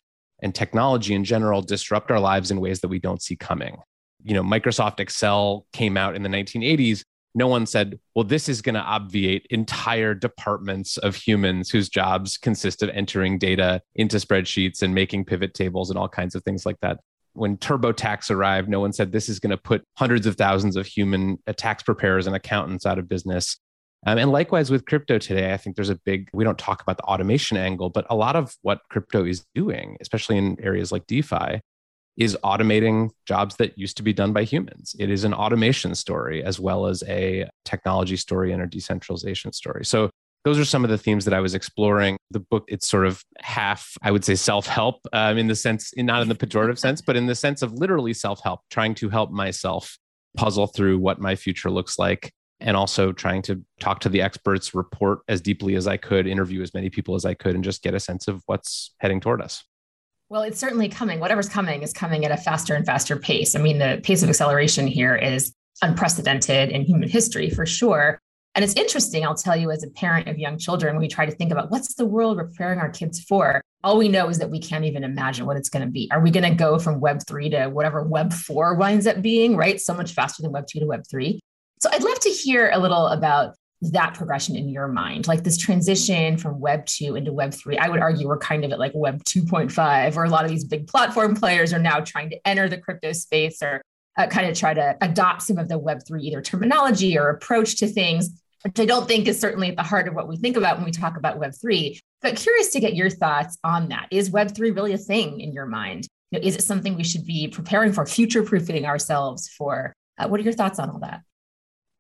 and 0.46 0.54
technology 0.54 1.16
in 1.16 1.24
general 1.24 1.64
disrupt 1.64 2.12
our 2.12 2.20
lives 2.20 2.52
in 2.52 2.62
ways 2.62 2.80
that 2.82 2.88
we 2.88 3.00
don't 3.00 3.20
see 3.20 3.36
coming. 3.36 3.78
You 4.24 4.36
know, 4.36 4.44
Microsoft 4.44 5.00
Excel 5.00 5.66
came 5.74 5.98
out 5.98 6.16
in 6.16 6.22
the 6.22 6.30
1980s. 6.30 7.04
No 7.34 7.48
one 7.48 7.66
said, 7.66 8.00
well, 8.14 8.24
this 8.24 8.48
is 8.48 8.62
going 8.62 8.76
to 8.76 8.82
obviate 8.82 9.48
entire 9.50 10.14
departments 10.14 10.98
of 10.98 11.16
humans 11.16 11.72
whose 11.72 11.90
jobs 11.90 12.38
consist 12.38 12.84
of 12.84 12.90
entering 12.90 13.40
data 13.40 13.82
into 13.96 14.18
spreadsheets 14.18 14.84
and 14.84 14.94
making 14.94 15.26
pivot 15.26 15.56
tables 15.56 15.90
and 15.90 15.98
all 15.98 16.08
kinds 16.08 16.36
of 16.36 16.44
things 16.44 16.64
like 16.64 16.80
that 16.82 17.00
when 17.34 17.58
TurboTax 17.58 18.32
arrived, 18.32 18.70
no 18.70 18.80
one 18.80 18.94
said 18.94 19.12
this 19.12 19.28
is 19.28 19.40
going 19.40 19.52
to 19.52 19.58
put 19.58 19.84
hundreds 19.98 20.26
of 20.26 20.38
thousands 20.38 20.78
of 20.78 20.86
human 20.86 21.38
uh, 21.46 21.52
tax 21.52 21.84
preparers 21.84 22.28
and 22.28 22.36
accountants 22.36 22.86
out 22.86 22.98
of 22.98 23.10
business. 23.10 23.60
Um, 24.06 24.18
and 24.20 24.32
likewise 24.32 24.70
with 24.70 24.86
crypto 24.86 25.18
today, 25.18 25.54
I 25.54 25.58
think 25.58 25.76
there's 25.76 25.90
a 25.90 26.00
big, 26.06 26.30
we 26.34 26.44
don't 26.44 26.60
talk 26.60 26.82
about 26.82 26.98
the 26.98 27.04
automation 27.04 27.58
angle, 27.58 27.90
but 27.90 28.06
a 28.10 28.16
lot 28.16 28.36
of 28.36 28.56
what 28.62 28.82
crypto 28.90 29.26
is 29.26 29.44
doing, 29.56 29.98
especially 30.00 30.38
in 30.38 30.58
areas 30.62 30.92
like 30.92 31.08
DeFi, 31.08 31.62
is 32.18 32.38
automating 32.44 33.10
jobs 33.26 33.56
that 33.58 33.78
used 33.78 33.98
to 33.98 34.04
be 34.04 34.14
done 34.14 34.32
by 34.32 34.44
humans. 34.44 34.96
It 35.00 35.10
is 35.10 35.24
an 35.24 35.34
automation 35.34 35.96
story 35.96 36.44
as 36.44 36.60
well 36.60 36.86
as 36.86 37.04
a 37.08 37.50
technology 37.66 38.16
story 38.16 38.52
and 38.54 38.62
a 38.62 38.68
decentralization 38.68 39.52
story. 39.52 39.84
So 39.84 40.10
those 40.46 40.60
are 40.60 40.66
some 40.66 40.84
of 40.84 40.92
the 40.92 40.98
themes 40.98 41.26
that 41.26 41.34
I 41.34 41.40
was 41.40 41.56
exploring. 41.56 42.18
The 42.30 42.40
book, 42.40 42.66
it's 42.68 42.88
sort 42.88 43.08
of 43.08 43.22
half, 43.40 43.98
I 44.04 44.12
would 44.12 44.24
say, 44.24 44.36
self 44.36 44.68
help 44.68 45.00
um, 45.12 45.38
in 45.38 45.48
the 45.48 45.56
sense, 45.56 45.92
not 45.98 46.22
in 46.22 46.30
the 46.30 46.36
pejorative 46.36 46.78
sense, 46.78 47.02
but 47.02 47.18
in 47.18 47.26
the 47.26 47.36
sense 47.36 47.64
of 47.64 47.74
literally 47.74 48.14
self 48.14 48.42
help, 48.44 48.62
trying 48.70 48.94
to 48.96 49.10
help 49.10 49.32
myself 49.32 49.98
puzzle 50.38 50.68
through 50.68 51.00
what 51.00 51.20
my 51.20 51.36
future 51.36 51.72
looks 51.72 51.98
like. 51.98 52.32
And 52.66 52.76
also 52.76 53.12
trying 53.12 53.44
to 53.44 53.64
talk 53.80 54.00
to 54.02 54.10
the 54.10 54.24
experts, 54.24 54.74
report 54.74 55.20
as 55.28 55.40
deeply 55.40 55.76
as 55.76 55.86
I 55.86 55.98
could, 55.98 56.26
interview 56.26 56.64
as 56.64 56.74
many 56.74 56.90
people 56.90 57.14
as 57.14 57.24
I 57.24 57.36
could, 57.36 57.54
and 57.54 57.64
just 57.64 57.84
get 57.84 57.94
a 57.94 58.00
sense 58.00 58.28
of 58.28 58.42
what's 58.48 58.96
heading 58.98 59.22
toward 59.22 59.40
us. 59.40 59.64
Well, 60.30 60.42
it's 60.42 60.60
certainly 60.60 60.90
coming. 60.90 61.20
Whatever's 61.20 61.48
coming 61.48 61.84
is 61.84 61.94
coming 61.94 62.26
at 62.26 62.32
a 62.32 62.38
faster 62.38 62.74
and 62.74 62.84
faster 62.84 63.18
pace. 63.18 63.56
I 63.56 63.60
mean, 63.60 63.78
the 63.78 64.02
pace 64.04 64.24
of 64.24 64.30
acceleration 64.30 64.88
here 64.88 65.16
is 65.16 65.54
unprecedented 65.84 66.70
in 66.70 66.82
human 66.82 67.08
history 67.08 67.52
for 67.52 67.68
sure. 67.68 68.20
And 68.56 68.64
it's 68.64 68.74
interesting, 68.74 69.26
I'll 69.26 69.36
tell 69.36 69.56
you, 69.56 69.70
as 69.70 69.84
a 69.84 69.90
parent 69.90 70.28
of 70.28 70.40
young 70.40 70.58
children, 70.58 70.96
when 70.96 71.02
we 71.02 71.08
try 71.08 71.26
to 71.26 71.32
think 71.32 71.52
about 71.52 71.70
what's 71.70 71.94
the 71.96 72.06
world 72.06 72.38
we're 72.38 72.46
preparing 72.46 72.80
our 72.80 72.90
kids 72.90 73.20
for. 73.20 73.62
All 73.84 73.98
we 73.98 74.08
know 74.08 74.30
is 74.30 74.40
that 74.40 74.50
we 74.50 74.60
can't 74.60 74.86
even 74.86 75.04
imagine 75.04 75.46
what 75.46 75.58
it's 75.58 75.70
going 75.70 75.86
to 75.86 75.92
be. 75.92 76.10
Are 76.12 76.22
we 76.22 76.32
going 76.32 76.50
to 76.50 76.56
go 76.56 76.80
from 76.80 77.00
Web 77.00 77.20
3 77.28 77.50
to 77.50 77.68
whatever 77.68 78.02
Web 78.02 78.34
4 78.34 78.74
winds 78.74 79.06
up 79.06 79.22
being, 79.22 79.56
right? 79.56 79.80
So 79.80 79.94
much 79.94 80.14
faster 80.14 80.42
than 80.42 80.52
Web 80.52 80.66
2 80.68 80.80
to 80.80 80.86
Web 80.88 81.04
3. 81.08 81.40
So 81.80 81.90
I'd 81.92 82.04
love 82.04 82.20
to 82.22 82.30
hear 82.30 82.70
a 82.74 82.80
little 82.80 83.08
about 83.08 83.56
that 83.82 84.14
progression 84.16 84.56
in 84.56 84.70
your 84.70 84.88
mind, 84.88 85.28
like 85.28 85.44
this 85.44 85.58
transition 85.58 86.38
from 86.38 86.60
Web 86.60 86.86
2 86.86 87.16
into 87.16 87.34
Web 87.34 87.54
3. 87.54 87.78
I 87.78 87.90
would 87.90 88.00
argue 88.00 88.28
we're 88.28 88.38
kind 88.38 88.64
of 88.64 88.72
at 88.72 88.80
like 88.80 88.94
Web 88.96 89.24
2.5, 89.26 90.16
where 90.16 90.26
a 90.26 90.30
lot 90.30 90.46
of 90.46 90.50
these 90.50 90.64
big 90.64 90.88
platform 90.88 91.36
players 91.36 91.74
are 91.74 91.80
now 91.80 92.00
trying 92.00 92.30
to 92.30 92.48
enter 92.48 92.70
the 92.70 92.78
crypto 92.78 93.12
space 93.12 93.62
or 93.62 93.82
uh, 94.18 94.28
kind 94.28 94.50
of 94.50 94.58
try 94.58 94.74
to 94.74 94.96
adopt 95.02 95.42
some 95.42 95.58
of 95.58 95.68
the 95.68 95.80
Web3 95.80 96.22
either 96.22 96.42
terminology 96.42 97.18
or 97.18 97.30
approach 97.30 97.78
to 97.78 97.88
things 97.88 98.42
which 98.66 98.80
I 98.80 98.86
don't 98.86 99.08
think 99.08 99.28
is 99.28 99.40
certainly 99.40 99.70
at 99.70 99.76
the 99.76 99.84
heart 99.84 100.08
of 100.08 100.16
what 100.16 100.28
we 100.28 100.38
think 100.38 100.58
about 100.58 100.78
when 100.78 100.86
we 100.86 100.92
talk 100.92 101.18
about 101.18 101.40
Web3. 101.40 102.00
But 102.24 102.36
curious 102.36 102.70
to 102.70 102.80
get 102.80 102.96
your 102.96 103.12
thoughts 103.12 103.60
on 103.64 103.90
that. 103.90 104.08
Is 104.10 104.32
Web3 104.32 104.76
really 104.76 104.94
a 104.94 104.98
thing 104.98 105.40
in 105.40 105.54
your 105.54 105.68
mind? 105.68 106.08
You 106.32 106.40
know, 106.40 106.48
is 106.48 106.56
it 106.56 106.64
something 106.64 106.96
we 106.96 107.04
should 107.04 107.28
be 107.28 107.48
preparing 107.48 107.94
for, 107.94 108.08
future 108.08 108.42
proofing 108.42 108.88
ourselves 108.88 109.48
for? 109.50 109.94
Uh, 110.18 110.28
what 110.28 110.40
are 110.40 110.44
your 110.44 110.54
thoughts 110.54 110.80
on 110.80 110.90
all 110.90 111.00
that? 111.00 111.22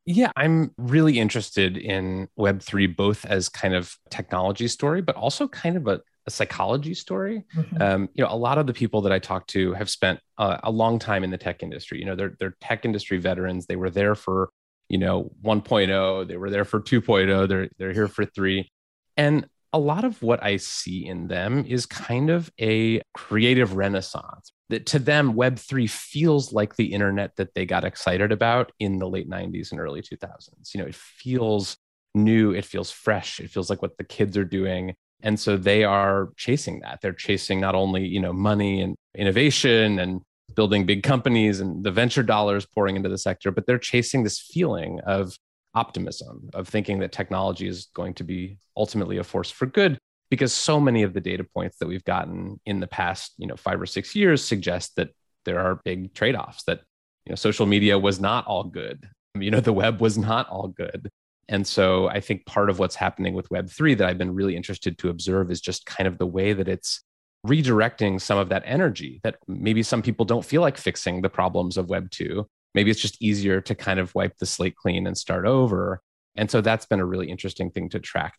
Yeah, 0.05 0.31
I'm 0.35 0.71
really 0.77 1.19
interested 1.19 1.77
in 1.77 2.27
Web3, 2.37 2.95
both 2.95 3.25
as 3.25 3.49
kind 3.49 3.73
of 3.73 3.95
technology 4.09 4.67
story, 4.67 5.01
but 5.01 5.15
also 5.15 5.47
kind 5.47 5.77
of 5.77 5.87
a, 5.87 5.99
a 6.27 6.31
psychology 6.31 6.93
story. 6.93 7.43
Mm-hmm. 7.55 7.81
Um, 7.81 8.09
you 8.13 8.23
know, 8.23 8.31
a 8.31 8.37
lot 8.37 8.57
of 8.57 8.67
the 8.67 8.73
people 8.73 9.01
that 9.01 9.11
I 9.11 9.19
talk 9.19 9.47
to 9.47 9.73
have 9.73 9.89
spent 9.89 10.19
uh, 10.37 10.57
a 10.63 10.69
long 10.69 10.99
time 10.99 11.23
in 11.23 11.31
the 11.31 11.37
tech 11.37 11.63
industry. 11.63 11.99
You 11.99 12.05
know, 12.05 12.15
they're, 12.15 12.35
they're 12.39 12.55
tech 12.61 12.85
industry 12.85 13.17
veterans. 13.17 13.65
They 13.65 13.75
were 13.75 13.89
there 13.89 14.13
for 14.13 14.49
you 14.89 14.97
know 14.97 15.31
1.0 15.43 16.27
they 16.27 16.37
were 16.37 16.49
there 16.49 16.65
for 16.65 16.79
2.0 16.79 17.47
they're 17.47 17.69
they're 17.77 17.93
here 17.93 18.07
for 18.07 18.25
3 18.25 18.69
and 19.17 19.47
a 19.75 19.79
lot 19.79 20.03
of 20.03 20.21
what 20.21 20.41
i 20.43 20.57
see 20.57 21.05
in 21.05 21.27
them 21.27 21.65
is 21.67 21.85
kind 21.85 22.29
of 22.29 22.51
a 22.59 23.01
creative 23.13 23.75
renaissance 23.75 24.51
that 24.69 24.85
to 24.85 24.99
them 24.99 25.33
web3 25.33 25.89
feels 25.89 26.53
like 26.53 26.75
the 26.75 26.93
internet 26.93 27.35
that 27.35 27.53
they 27.53 27.65
got 27.65 27.83
excited 27.83 28.31
about 28.31 28.71
in 28.79 28.97
the 28.99 29.07
late 29.07 29.29
90s 29.29 29.71
and 29.71 29.79
early 29.79 30.01
2000s 30.01 30.73
you 30.73 30.79
know 30.79 30.87
it 30.87 30.95
feels 30.95 31.77
new 32.15 32.51
it 32.51 32.65
feels 32.65 32.89
fresh 32.89 33.39
it 33.39 33.51
feels 33.51 33.69
like 33.69 33.81
what 33.81 33.97
the 33.97 34.03
kids 34.03 34.37
are 34.37 34.45
doing. 34.45 34.95
And 35.21 35.39
so 35.39 35.57
they 35.57 35.83
are 35.83 36.29
chasing 36.35 36.81
that. 36.81 36.99
They're 37.01 37.13
chasing 37.13 37.59
not 37.59 37.75
only 37.75 38.05
you 38.05 38.19
know 38.19 38.33
money 38.33 38.81
and 38.81 38.95
innovation 39.15 39.99
and 39.99 40.21
building 40.55 40.85
big 40.85 41.03
companies 41.03 41.59
and 41.59 41.83
the 41.83 41.91
venture 41.91 42.23
dollars 42.23 42.65
pouring 42.65 42.95
into 42.95 43.09
the 43.09 43.17
sector, 43.17 43.51
but 43.51 43.65
they're 43.65 43.77
chasing 43.79 44.23
this 44.23 44.39
feeling 44.39 44.99
of 45.01 45.35
optimism, 45.75 46.49
of 46.53 46.67
thinking 46.67 46.99
that 46.99 47.11
technology 47.11 47.67
is 47.67 47.89
going 47.93 48.13
to 48.15 48.23
be 48.23 48.57
ultimately 48.75 49.17
a 49.17 49.23
force 49.23 49.51
for 49.51 49.65
good 49.65 49.97
because 50.29 50.53
so 50.53 50.79
many 50.79 51.03
of 51.03 51.13
the 51.13 51.21
data 51.21 51.43
points 51.43 51.77
that 51.77 51.87
we've 51.87 52.03
gotten 52.03 52.59
in 52.65 52.79
the 52.79 52.87
past, 52.87 53.33
you 53.37 53.45
know, 53.45 53.55
5 53.55 53.81
or 53.81 53.85
6 53.85 54.15
years 54.15 54.43
suggest 54.43 54.95
that 54.95 55.09
there 55.43 55.59
are 55.59 55.81
big 55.85 56.13
trade-offs 56.13 56.63
that 56.63 56.81
you 57.25 57.31
know 57.31 57.35
social 57.35 57.65
media 57.65 57.97
was 57.99 58.19
not 58.19 58.45
all 58.47 58.63
good. 58.63 59.07
You 59.35 59.51
know, 59.51 59.59
the 59.59 59.73
web 59.73 60.01
was 60.01 60.17
not 60.17 60.49
all 60.49 60.69
good. 60.69 61.09
And 61.47 61.67
so 61.67 62.07
I 62.07 62.21
think 62.21 62.45
part 62.45 62.69
of 62.69 62.79
what's 62.79 62.95
happening 62.95 63.33
with 63.33 63.49
Web3 63.49 63.97
that 63.97 64.07
I've 64.07 64.17
been 64.17 64.33
really 64.33 64.55
interested 64.55 64.97
to 64.99 65.09
observe 65.09 65.51
is 65.51 65.61
just 65.61 65.85
kind 65.85 66.07
of 66.07 66.17
the 66.17 66.25
way 66.25 66.53
that 66.53 66.67
it's 66.67 67.03
redirecting 67.45 68.19
some 68.19 68.39
of 68.39 68.49
that 68.49 68.63
energy 68.65 69.19
that 69.23 69.35
maybe 69.47 69.83
some 69.83 70.01
people 70.01 70.25
don't 70.25 70.43
feel 70.43 70.61
like 70.61 70.77
fixing 70.77 71.21
the 71.21 71.29
problems 71.29 71.77
of 71.77 71.89
Web 71.89 72.09
2. 72.09 72.47
Maybe 72.75 72.91
it's 72.91 73.01
just 73.01 73.21
easier 73.21 73.61
to 73.61 73.73
kind 73.73 73.99
of 73.99 74.13
wipe 74.13 74.37
the 74.37 74.45
slate 74.45 74.75
clean 74.75 75.07
and 75.07 75.17
start 75.17 75.45
over. 75.45 76.01
And 76.35 76.51
so 76.51 76.59
that's 76.59 76.85
been 76.85 76.99
a 76.99 77.05
really 77.05 77.31
interesting 77.31 77.71
thing 77.71 77.89
to 77.89 77.99
track. 77.99 78.37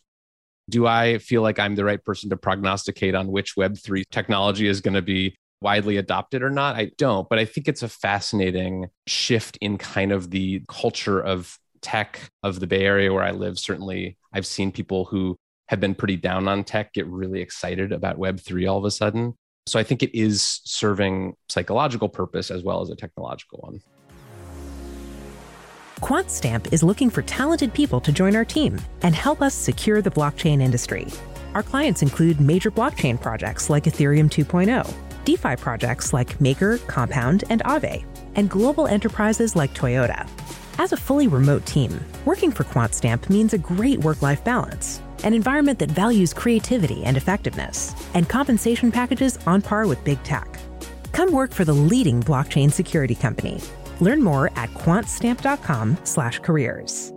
Do 0.69 0.85
I 0.85 1.17
feel 1.17 1.41
like 1.41 1.59
I'm 1.59 1.75
the 1.75 1.83
right 1.83 2.03
person 2.03 2.29
to 2.29 2.37
prognosticate 2.37 3.15
on 3.15 3.31
which 3.31 3.55
Web3 3.55 4.03
technology 4.11 4.67
is 4.67 4.79
going 4.79 4.93
to 4.93 5.01
be 5.01 5.35
widely 5.61 5.97
adopted 5.97 6.43
or 6.43 6.51
not? 6.51 6.75
I 6.75 6.91
don't, 6.97 7.27
but 7.27 7.39
I 7.39 7.45
think 7.45 7.67
it's 7.67 7.81
a 7.81 7.89
fascinating 7.89 8.89
shift 9.07 9.57
in 9.59 9.79
kind 9.79 10.11
of 10.11 10.29
the 10.29 10.61
culture 10.67 11.19
of 11.19 11.57
tech 11.81 12.19
of 12.43 12.59
the 12.59 12.67
Bay 12.67 12.85
Area 12.85 13.11
where 13.11 13.23
I 13.23 13.31
live. 13.31 13.57
Certainly, 13.57 14.17
I've 14.33 14.45
seen 14.45 14.71
people 14.71 15.05
who 15.05 15.35
have 15.69 15.79
been 15.79 15.95
pretty 15.95 16.15
down 16.15 16.47
on 16.47 16.63
tech 16.63 16.93
get 16.93 17.07
really 17.07 17.41
excited 17.41 17.91
about 17.91 18.17
Web3 18.17 18.69
all 18.69 18.77
of 18.77 18.85
a 18.85 18.91
sudden. 18.91 19.33
So 19.65 19.79
I 19.79 19.83
think 19.83 20.03
it 20.03 20.17
is 20.17 20.61
serving 20.63 21.33
psychological 21.49 22.07
purpose 22.07 22.51
as 22.51 22.63
well 22.63 22.81
as 22.81 22.89
a 22.89 22.95
technological 22.95 23.59
one. 23.59 23.81
QuantStamp 25.97 26.71
is 26.71 26.83
looking 26.83 27.09
for 27.09 27.23
talented 27.23 27.73
people 27.73 27.99
to 28.01 28.11
join 28.11 28.35
our 28.35 28.45
team 28.45 28.79
and 29.01 29.15
help 29.15 29.41
us 29.41 29.53
secure 29.53 30.01
the 30.01 30.11
blockchain 30.11 30.61
industry. 30.61 31.07
Our 31.55 31.63
clients 31.63 32.03
include 32.03 32.39
major 32.39 32.69
blockchain 32.69 33.19
projects 33.19 33.69
like 33.69 33.85
Ethereum 33.85 34.29
2.0, 34.29 34.93
DeFi 35.25 35.55
projects 35.55 36.13
like 36.13 36.39
Maker, 36.39 36.77
Compound, 36.85 37.45
and 37.49 37.63
Aave, 37.63 38.05
and 38.35 38.49
global 38.49 38.85
enterprises 38.87 39.55
like 39.55 39.73
Toyota. 39.73 40.29
As 40.77 40.91
a 40.91 40.97
fully 40.97 41.27
remote 41.27 41.65
team, 41.65 41.99
working 42.25 42.51
for 42.51 42.63
QuantStamp 42.63 43.27
means 43.29 43.53
a 43.53 43.57
great 43.57 43.99
work 43.99 44.21
life 44.21 44.43
balance 44.43 45.01
an 45.23 45.33
environment 45.33 45.79
that 45.79 45.89
values 45.89 46.33
creativity 46.33 47.03
and 47.03 47.17
effectiveness, 47.17 47.95
and 48.13 48.29
compensation 48.29 48.91
packages 48.91 49.39
on 49.47 49.61
par 49.61 49.87
with 49.87 50.03
big 50.03 50.21
tech. 50.23 50.59
Come 51.11 51.31
work 51.31 51.51
for 51.51 51.65
the 51.65 51.73
leading 51.73 52.21
blockchain 52.21 52.71
security 52.71 53.15
company. 53.15 53.59
Learn 53.99 54.23
more 54.23 54.47
at 54.55 54.69
quantstamp.com 54.73 55.97
slash 56.03 56.39
careers. 56.39 57.11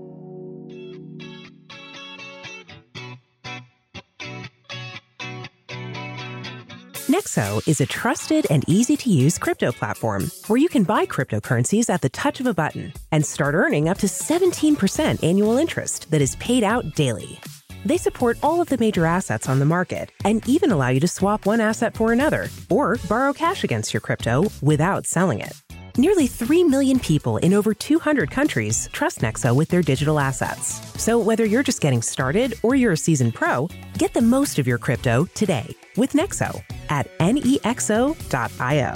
Nexo 7.10 7.66
is 7.66 7.80
a 7.80 7.86
trusted 7.86 8.46
and 8.50 8.64
easy 8.68 8.96
to 8.96 9.10
use 9.10 9.36
crypto 9.36 9.72
platform 9.72 10.30
where 10.46 10.58
you 10.58 10.68
can 10.68 10.84
buy 10.84 11.06
cryptocurrencies 11.06 11.90
at 11.90 12.02
the 12.02 12.08
touch 12.08 12.38
of 12.38 12.46
a 12.46 12.54
button 12.54 12.92
and 13.10 13.26
start 13.26 13.56
earning 13.56 13.88
up 13.88 13.98
to 13.98 14.06
17% 14.06 15.22
annual 15.24 15.56
interest 15.56 16.10
that 16.12 16.22
is 16.22 16.36
paid 16.36 16.62
out 16.62 16.94
daily. 16.94 17.40
They 17.84 17.96
support 17.96 18.38
all 18.44 18.60
of 18.60 18.68
the 18.68 18.78
major 18.78 19.06
assets 19.06 19.48
on 19.48 19.58
the 19.58 19.64
market 19.64 20.12
and 20.24 20.48
even 20.48 20.70
allow 20.70 20.88
you 20.88 21.00
to 21.00 21.08
swap 21.08 21.46
one 21.46 21.60
asset 21.60 21.96
for 21.96 22.12
another 22.12 22.48
or 22.70 22.96
borrow 23.08 23.32
cash 23.32 23.64
against 23.64 23.92
your 23.92 24.00
crypto 24.00 24.50
without 24.62 25.04
selling 25.04 25.40
it. 25.40 25.52
Nearly 25.98 26.26
3 26.26 26.64
million 26.64 26.98
people 26.98 27.36
in 27.38 27.54
over 27.54 27.74
200 27.74 28.30
countries 28.30 28.88
trust 28.92 29.20
Nexo 29.20 29.54
with 29.54 29.68
their 29.68 29.82
digital 29.82 30.18
assets. 30.18 30.80
So 31.02 31.18
whether 31.18 31.44
you're 31.44 31.62
just 31.62 31.80
getting 31.80 32.02
started 32.02 32.54
or 32.62 32.74
you're 32.74 32.92
a 32.92 32.96
seasoned 32.96 33.34
pro, 33.34 33.68
get 33.98 34.14
the 34.14 34.20
most 34.20 34.58
of 34.58 34.66
your 34.66 34.78
crypto 34.78 35.26
today 35.34 35.66
with 35.96 36.12
Nexo 36.12 36.62
at 36.88 37.06
nexo.io. 37.18 38.92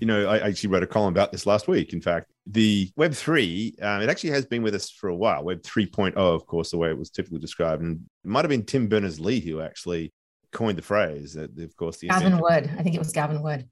You 0.00 0.06
know, 0.06 0.28
I 0.28 0.38
actually 0.38 0.70
wrote 0.70 0.84
a 0.84 0.86
column 0.86 1.12
about 1.12 1.32
this 1.32 1.44
last 1.44 1.66
week, 1.66 1.92
in 1.92 2.00
fact, 2.00 2.30
the 2.46 2.90
Web 2.96 3.12
three, 3.12 3.74
um, 3.82 4.00
it 4.00 4.08
actually 4.08 4.30
has 4.30 4.46
been 4.46 4.62
with 4.62 4.74
us 4.74 4.90
for 4.90 5.08
a 5.08 5.14
while. 5.14 5.44
Web 5.44 5.62
3.0, 5.62 6.16
of 6.16 6.46
course, 6.46 6.70
the 6.70 6.78
way 6.78 6.88
it 6.88 6.96
was 6.96 7.10
typically 7.10 7.40
described, 7.40 7.82
and 7.82 8.00
it 8.24 8.28
might 8.28 8.44
have 8.44 8.48
been 8.48 8.64
Tim 8.64 8.88
Berners 8.88 9.20
Lee 9.20 9.40
who 9.40 9.60
actually 9.60 10.12
coined 10.52 10.78
the 10.78 10.82
phrase. 10.82 11.34
That, 11.34 11.56
of 11.58 11.76
course, 11.76 11.98
the 11.98 12.08
Gavin 12.08 12.38
Wood. 12.38 12.70
I 12.78 12.82
think 12.82 12.94
it 12.94 12.98
was 12.98 13.12
Gavin 13.12 13.42
Wood. 13.42 13.68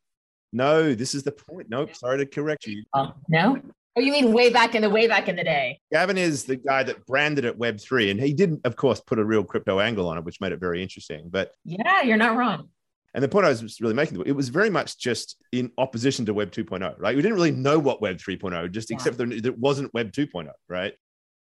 No, 0.52 0.94
this 0.94 1.14
is 1.14 1.22
the 1.22 1.32
point. 1.32 1.68
Nope, 1.68 1.94
sorry 1.94 2.18
to 2.18 2.26
correct 2.26 2.66
you. 2.66 2.84
Oh, 2.94 3.12
no. 3.28 3.60
Oh, 3.96 4.00
you 4.00 4.12
mean 4.12 4.32
way 4.32 4.50
back 4.50 4.74
in 4.74 4.82
the 4.82 4.90
way 4.90 5.06
back 5.06 5.28
in 5.28 5.36
the 5.36 5.44
day? 5.44 5.80
Gavin 5.90 6.18
is 6.18 6.44
the 6.44 6.56
guy 6.56 6.82
that 6.82 7.06
branded 7.06 7.46
it 7.46 7.56
Web 7.56 7.80
three, 7.80 8.10
and 8.10 8.20
he 8.20 8.34
didn't, 8.34 8.60
of 8.64 8.76
course, 8.76 9.00
put 9.00 9.18
a 9.18 9.24
real 9.24 9.42
crypto 9.42 9.80
angle 9.80 10.08
on 10.08 10.18
it, 10.18 10.24
which 10.24 10.40
made 10.40 10.52
it 10.52 10.60
very 10.60 10.82
interesting. 10.82 11.28
But 11.30 11.52
yeah, 11.64 12.02
you're 12.02 12.18
not 12.18 12.36
wrong. 12.36 12.68
And 13.14 13.24
the 13.24 13.28
point 13.28 13.46
I 13.46 13.48
was 13.48 13.80
really 13.80 13.94
making, 13.94 14.22
it 14.26 14.32
was 14.32 14.50
very 14.50 14.68
much 14.68 14.98
just 14.98 15.42
in 15.50 15.72
opposition 15.78 16.26
to 16.26 16.34
Web 16.34 16.50
2.0, 16.50 16.96
right? 16.98 17.16
We 17.16 17.22
didn't 17.22 17.36
really 17.36 17.50
know 17.50 17.78
what 17.78 18.02
Web 18.02 18.18
3.0, 18.18 18.70
just 18.70 18.90
yeah. 18.90 18.96
except 18.96 19.16
that 19.16 19.32
it 19.32 19.58
wasn't 19.58 19.94
Web 19.94 20.12
2.0, 20.12 20.50
right? 20.68 20.92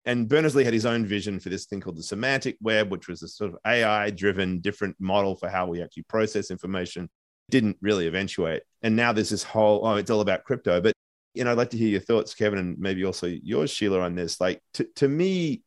And 0.06 0.28
Berners 0.28 0.56
Lee 0.56 0.66
had 0.66 0.74
his 0.74 0.86
own 0.86 1.06
vision 1.06 1.40
for 1.40 1.50
this 1.50 1.66
thing 1.66 1.80
called 1.80 1.98
the 1.98 2.04
semantic 2.04 2.58
web, 2.62 2.92
which 2.92 3.08
was 3.08 3.24
a 3.24 3.28
sort 3.28 3.52
of 3.52 3.58
AI 3.66 4.10
driven, 4.10 4.60
different 4.60 4.96
model 5.00 5.36
for 5.36 5.50
how 5.50 5.66
we 5.66 5.82
actually 5.82 6.04
process 6.04 6.52
information. 6.52 7.10
Didn't 7.50 7.78
really 7.82 8.08
eventuate. 8.08 8.64
And 8.82 8.96
now 8.96 9.14
there's 9.14 9.30
this 9.30 9.44
whole, 9.44 9.86
oh, 9.86 9.96
it's 9.96 10.12
all 10.12 10.22
about 10.22 10.44
crypto. 10.44 10.82
But, 10.82 10.94
you 11.34 11.44
know, 11.44 11.52
I'd 11.52 11.58
like 11.58 11.70
to 11.72 11.78
hear 11.78 11.90
your 11.90 12.02
thoughts, 12.02 12.34
Kevin, 12.34 12.60
and 12.60 12.78
maybe 12.78 13.06
also 13.06 13.28
yours, 13.28 13.72
Sheila, 13.72 14.02
on 14.02 14.16
this. 14.16 14.42
Like, 14.42 14.62
to, 14.76 14.88
to 14.98 15.08
me, 15.08 15.62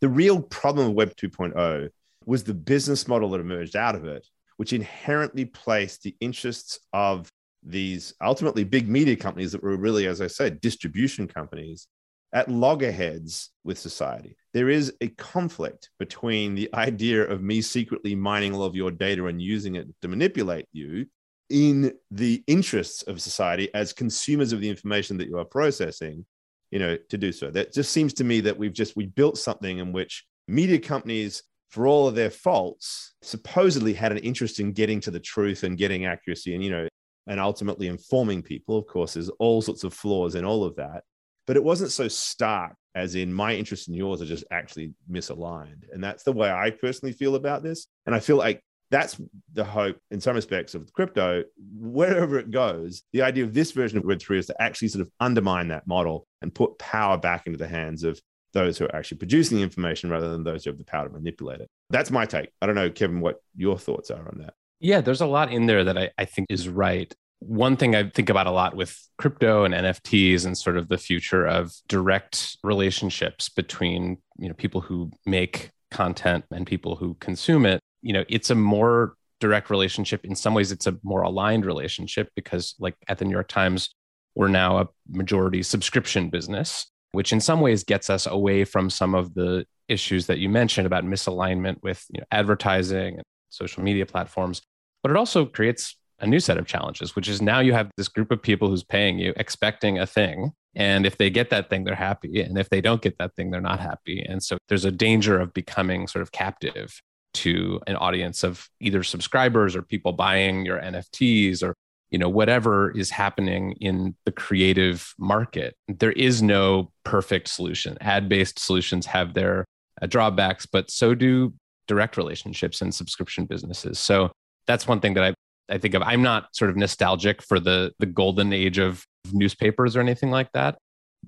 the 0.00 0.08
real 0.08 0.40
problem 0.40 0.88
of 0.88 0.94
Web 0.94 1.14
2.0 1.16 1.90
was 2.24 2.44
the 2.44 2.54
business 2.54 3.06
model 3.08 3.30
that 3.30 3.40
emerged 3.40 3.76
out 3.76 3.94
of 3.94 4.04
it 4.04 4.26
which 4.60 4.74
inherently 4.74 5.46
placed 5.46 6.02
the 6.02 6.14
interests 6.20 6.80
of 6.92 7.32
these 7.62 8.12
ultimately 8.22 8.62
big 8.62 8.90
media 8.90 9.16
companies 9.16 9.52
that 9.52 9.62
were 9.62 9.74
really, 9.78 10.06
as 10.06 10.20
I 10.20 10.26
said, 10.26 10.60
distribution 10.60 11.26
companies 11.26 11.88
at 12.32 12.48
loggerheads 12.48 13.50
with 13.64 13.78
society. 13.78 14.36
There 14.52 14.68
is 14.68 14.92
a 15.00 15.08
conflict 15.08 15.90
between 15.98 16.54
the 16.54 16.68
idea 16.74 17.22
of 17.22 17.42
me 17.42 17.62
secretly 17.62 18.14
mining 18.14 18.54
all 18.54 18.62
of 18.64 18.76
your 18.76 18.90
data 18.90 19.26
and 19.26 19.40
using 19.40 19.74
it 19.76 19.88
to 20.02 20.08
manipulate 20.08 20.66
you 20.72 21.06
in 21.48 21.92
the 22.12 22.44
interests 22.46 23.02
of 23.02 23.20
society 23.20 23.68
as 23.74 23.92
consumers 23.92 24.52
of 24.52 24.60
the 24.60 24.68
information 24.68 25.16
that 25.16 25.28
you 25.28 25.36
are 25.36 25.44
processing 25.44 26.24
you 26.70 26.78
know 26.78 26.96
to 27.08 27.18
do 27.18 27.32
so. 27.32 27.50
That 27.50 27.72
just 27.72 27.92
seems 27.92 28.14
to 28.14 28.24
me 28.24 28.40
that 28.40 28.56
we've 28.56 28.72
just 28.72 28.96
we 28.96 29.06
built 29.06 29.38
something 29.38 29.78
in 29.78 29.92
which 29.92 30.24
media 30.48 30.78
companies 30.78 31.42
for 31.68 31.86
all 31.86 32.08
of 32.08 32.14
their 32.14 32.30
faults 32.30 33.14
supposedly 33.22 33.92
had 33.92 34.12
an 34.12 34.18
interest 34.18 34.60
in 34.60 34.72
getting 34.72 35.00
to 35.00 35.10
the 35.10 35.20
truth 35.20 35.62
and 35.62 35.78
getting 35.78 36.06
accuracy 36.06 36.54
and 36.54 36.64
you 36.64 36.70
know 36.70 36.88
and 37.26 37.38
ultimately 37.38 37.86
informing 37.86 38.42
people. 38.42 38.78
Of 38.78 38.86
course 38.86 39.14
there's 39.14 39.28
all 39.30 39.62
sorts 39.62 39.84
of 39.84 39.94
flaws 39.94 40.34
in 40.34 40.44
all 40.44 40.64
of 40.64 40.76
that 40.76 41.04
but 41.46 41.56
it 41.56 41.64
wasn't 41.64 41.90
so 41.90 42.08
stark 42.08 42.74
as 42.94 43.14
in 43.14 43.32
my 43.32 43.54
interest 43.54 43.88
and 43.88 43.96
yours 43.96 44.20
are 44.20 44.26
just 44.26 44.44
actually 44.50 44.92
misaligned. 45.10 45.84
And 45.92 46.02
that's 46.02 46.24
the 46.24 46.32
way 46.32 46.50
i 46.50 46.70
personally 46.70 47.12
feel 47.12 47.34
about 47.34 47.62
this. 47.62 47.86
And 48.06 48.14
i 48.14 48.20
feel 48.20 48.36
like 48.36 48.62
that's 48.90 49.20
the 49.52 49.64
hope 49.64 49.96
in 50.10 50.20
some 50.20 50.34
respects 50.34 50.74
of 50.74 50.92
crypto 50.92 51.44
wherever 51.76 52.38
it 52.38 52.50
goes 52.50 53.02
the 53.12 53.22
idea 53.22 53.44
of 53.44 53.54
this 53.54 53.70
version 53.72 53.98
of 53.98 54.04
web3 54.04 54.38
is 54.38 54.46
to 54.46 54.62
actually 54.62 54.88
sort 54.88 55.02
of 55.02 55.10
undermine 55.20 55.68
that 55.68 55.86
model 55.86 56.26
and 56.42 56.54
put 56.54 56.78
power 56.78 57.16
back 57.16 57.46
into 57.46 57.58
the 57.58 57.68
hands 57.68 58.02
of 58.02 58.20
those 58.52 58.76
who 58.78 58.84
are 58.86 58.96
actually 58.96 59.18
producing 59.18 59.58
the 59.58 59.62
information 59.62 60.10
rather 60.10 60.28
than 60.28 60.42
those 60.42 60.64
who 60.64 60.70
have 60.70 60.78
the 60.78 60.84
power 60.84 61.06
to 61.06 61.14
manipulate 61.14 61.60
it. 61.60 61.68
That's 61.90 62.10
my 62.10 62.26
take. 62.26 62.50
I 62.60 62.66
don't 62.66 62.74
know 62.74 62.90
kevin 62.90 63.20
what 63.20 63.40
your 63.56 63.78
thoughts 63.78 64.10
are 64.10 64.26
on 64.26 64.38
that. 64.38 64.54
Yeah 64.80 65.00
there's 65.00 65.20
a 65.20 65.26
lot 65.26 65.52
in 65.52 65.66
there 65.66 65.84
that 65.84 65.96
i, 65.96 66.10
I 66.18 66.24
think 66.24 66.46
is 66.50 66.68
right 66.68 67.14
one 67.40 67.76
thing 67.76 67.96
I 67.96 68.08
think 68.08 68.28
about 68.28 68.46
a 68.46 68.50
lot 68.50 68.76
with 68.76 68.98
crypto 69.18 69.64
and 69.64 69.74
NFTs 69.74 70.44
and 70.44 70.56
sort 70.56 70.76
of 70.76 70.88
the 70.88 70.98
future 70.98 71.46
of 71.46 71.72
direct 71.88 72.58
relationships 72.62 73.48
between 73.48 74.18
you 74.38 74.48
know 74.48 74.54
people 74.54 74.80
who 74.80 75.10
make 75.26 75.70
content 75.90 76.44
and 76.50 76.66
people 76.66 76.96
who 76.96 77.14
consume 77.14 77.66
it 77.66 77.80
you 78.02 78.12
know 78.12 78.24
it's 78.28 78.50
a 78.50 78.54
more 78.54 79.14
direct 79.40 79.70
relationship. 79.70 80.24
In 80.24 80.36
some 80.36 80.54
ways 80.54 80.70
it's 80.70 80.86
a 80.86 80.98
more 81.02 81.22
aligned 81.22 81.64
relationship 81.64 82.30
because 82.36 82.74
like 82.78 82.94
at 83.08 83.18
the 83.18 83.24
new 83.24 83.32
york 83.32 83.48
times 83.48 83.90
we're 84.34 84.48
now 84.48 84.78
a 84.78 84.88
majority 85.08 85.62
subscription 85.62 86.28
business 86.28 86.86
which 87.12 87.32
in 87.32 87.40
some 87.40 87.60
ways 87.60 87.84
gets 87.84 88.08
us 88.08 88.26
away 88.26 88.64
from 88.64 88.88
some 88.88 89.14
of 89.14 89.34
the 89.34 89.66
issues 89.88 90.26
that 90.26 90.38
you 90.38 90.48
mentioned 90.48 90.86
about 90.86 91.04
misalignment 91.04 91.82
with 91.82 92.04
you 92.12 92.20
know, 92.20 92.26
advertising 92.30 93.14
and 93.14 93.22
social 93.48 93.82
media 93.82 94.06
platforms. 94.06 94.62
But 95.02 95.10
it 95.10 95.16
also 95.16 95.44
creates 95.44 95.96
a 96.20 96.26
new 96.26 96.40
set 96.40 96.58
of 96.58 96.66
challenges 96.66 97.16
which 97.16 97.28
is 97.28 97.40
now 97.40 97.60
you 97.60 97.72
have 97.72 97.90
this 97.96 98.08
group 98.08 98.30
of 98.30 98.42
people 98.42 98.68
who's 98.68 98.84
paying 98.84 99.18
you 99.18 99.32
expecting 99.36 99.98
a 99.98 100.06
thing. 100.06 100.52
And 100.74 101.04
if 101.04 101.16
they 101.16 101.30
get 101.30 101.50
that 101.50 101.68
thing 101.68 101.84
they're 101.84 101.94
happy. 101.94 102.40
And 102.40 102.58
if 102.58 102.68
they 102.68 102.80
don't 102.80 103.02
get 103.02 103.18
that 103.18 103.34
thing 103.34 103.50
they're 103.50 103.60
not 103.60 103.80
happy. 103.80 104.22
And 104.22 104.42
so 104.42 104.58
there's 104.68 104.84
a 104.84 104.90
danger 104.90 105.40
of 105.40 105.52
becoming 105.52 106.06
sort 106.06 106.22
of 106.22 106.32
captive 106.32 107.00
to 107.32 107.80
an 107.86 107.96
audience 107.96 108.42
of 108.42 108.68
either 108.80 109.02
subscribers 109.02 109.76
or 109.76 109.82
people 109.82 110.12
buying 110.12 110.64
your 110.64 110.80
NFTs 110.80 111.62
or 111.62 111.74
you 112.10 112.18
know 112.18 112.28
whatever 112.28 112.90
is 112.90 113.10
happening 113.10 113.72
in 113.80 114.16
the 114.24 114.32
creative 114.32 115.14
market. 115.18 115.74
There 115.88 116.12
is 116.12 116.42
no 116.42 116.90
perfect 117.04 117.48
solution. 117.48 117.96
Ad 118.00 118.28
based 118.28 118.58
solutions 118.58 119.06
have 119.06 119.34
their 119.34 119.64
uh, 120.02 120.06
drawbacks 120.06 120.66
but 120.66 120.90
so 120.90 121.14
do 121.14 121.54
direct 121.86 122.16
relationships 122.16 122.82
and 122.82 122.94
subscription 122.94 123.46
businesses. 123.46 123.98
So 123.98 124.30
that's 124.66 124.86
one 124.86 125.00
thing 125.00 125.14
that 125.14 125.24
i 125.24 125.34
I 125.70 125.78
think 125.78 125.94
of 125.94 126.02
I'm 126.02 126.22
not 126.22 126.54
sort 126.54 126.70
of 126.70 126.76
nostalgic 126.76 127.42
for 127.42 127.60
the 127.60 127.92
the 127.98 128.06
golden 128.06 128.52
age 128.52 128.78
of 128.78 129.04
newspapers 129.32 129.96
or 129.96 130.00
anything 130.00 130.30
like 130.30 130.50
that, 130.52 130.78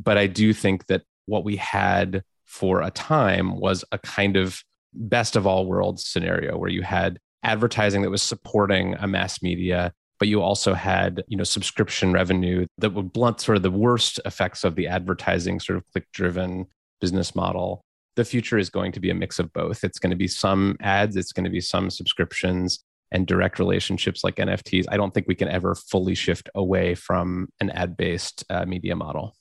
but 0.01 0.19
I 0.19 0.27
do 0.27 0.53
think 0.53 0.87
that 0.87 1.03
what 1.27 1.45
we 1.45 1.57
had 1.57 2.23
for 2.45 2.83
a 2.83 2.91
time 2.91 3.59
was 3.59 3.85
a 3.93 3.99
kind 3.99 4.37
of 4.37 4.63
best 4.95 5.37
of 5.37 5.47
all 5.47 5.67
worlds 5.67 6.07
scenario 6.07 6.57
where 6.59 6.71
you 6.71 6.83
had 6.83 7.19
advertising 7.43 8.03
that 8.03 8.11
was 8.11 8.23
supporting 8.23 8.95
a 8.99 9.07
mass 9.07 9.43
media 9.43 9.93
but 10.23 10.29
you 10.29 10.41
also 10.41 10.73
had 10.73 11.25
you 11.27 11.37
know 11.37 11.43
subscription 11.43 12.13
revenue 12.13 12.65
that 12.79 12.91
would 12.91 13.13
blunt 13.13 13.41
sort 13.41 13.57
of 13.57 13.63
the 13.65 13.71
worst 13.73 14.21
effects 14.25 14.63
of 14.63 14.77
the 14.77 14.87
advertising 14.87 15.59
sort 15.59 15.77
of 15.77 15.85
click 15.91 16.07
driven 16.13 16.65
business 17.01 17.35
model. 17.35 17.83
The 18.15 18.25
future 18.25 18.57
is 18.57 18.71
going 18.71 18.93
to 18.93 19.01
be 19.01 19.11
a 19.11 19.15
mix 19.15 19.41
of 19.41 19.53
both. 19.53 19.83
It's 19.83 19.99
going 19.99 20.11
to 20.11 20.17
be 20.17 20.29
some 20.29 20.77
ads 20.81 21.17
it's 21.17 21.33
going 21.33 21.43
to 21.43 21.51
be 21.51 21.61
some 21.61 21.91
subscriptions 21.91 22.85
and 23.13 23.27
direct 23.27 23.59
relationships 23.59 24.25
like 24.25 24.37
nfts 24.37 24.85
i 24.91 24.97
don't 24.97 25.15
think 25.15 25.27
we 25.29 25.35
can 25.35 25.49
ever 25.49 25.75
fully 25.75 26.15
shift 26.15 26.49
away 26.55 26.95
from 26.95 27.49
an 27.61 27.71
ad 27.71 27.97
based 27.97 28.45
uh, 28.51 28.65
media 28.65 28.97
model 28.97 29.35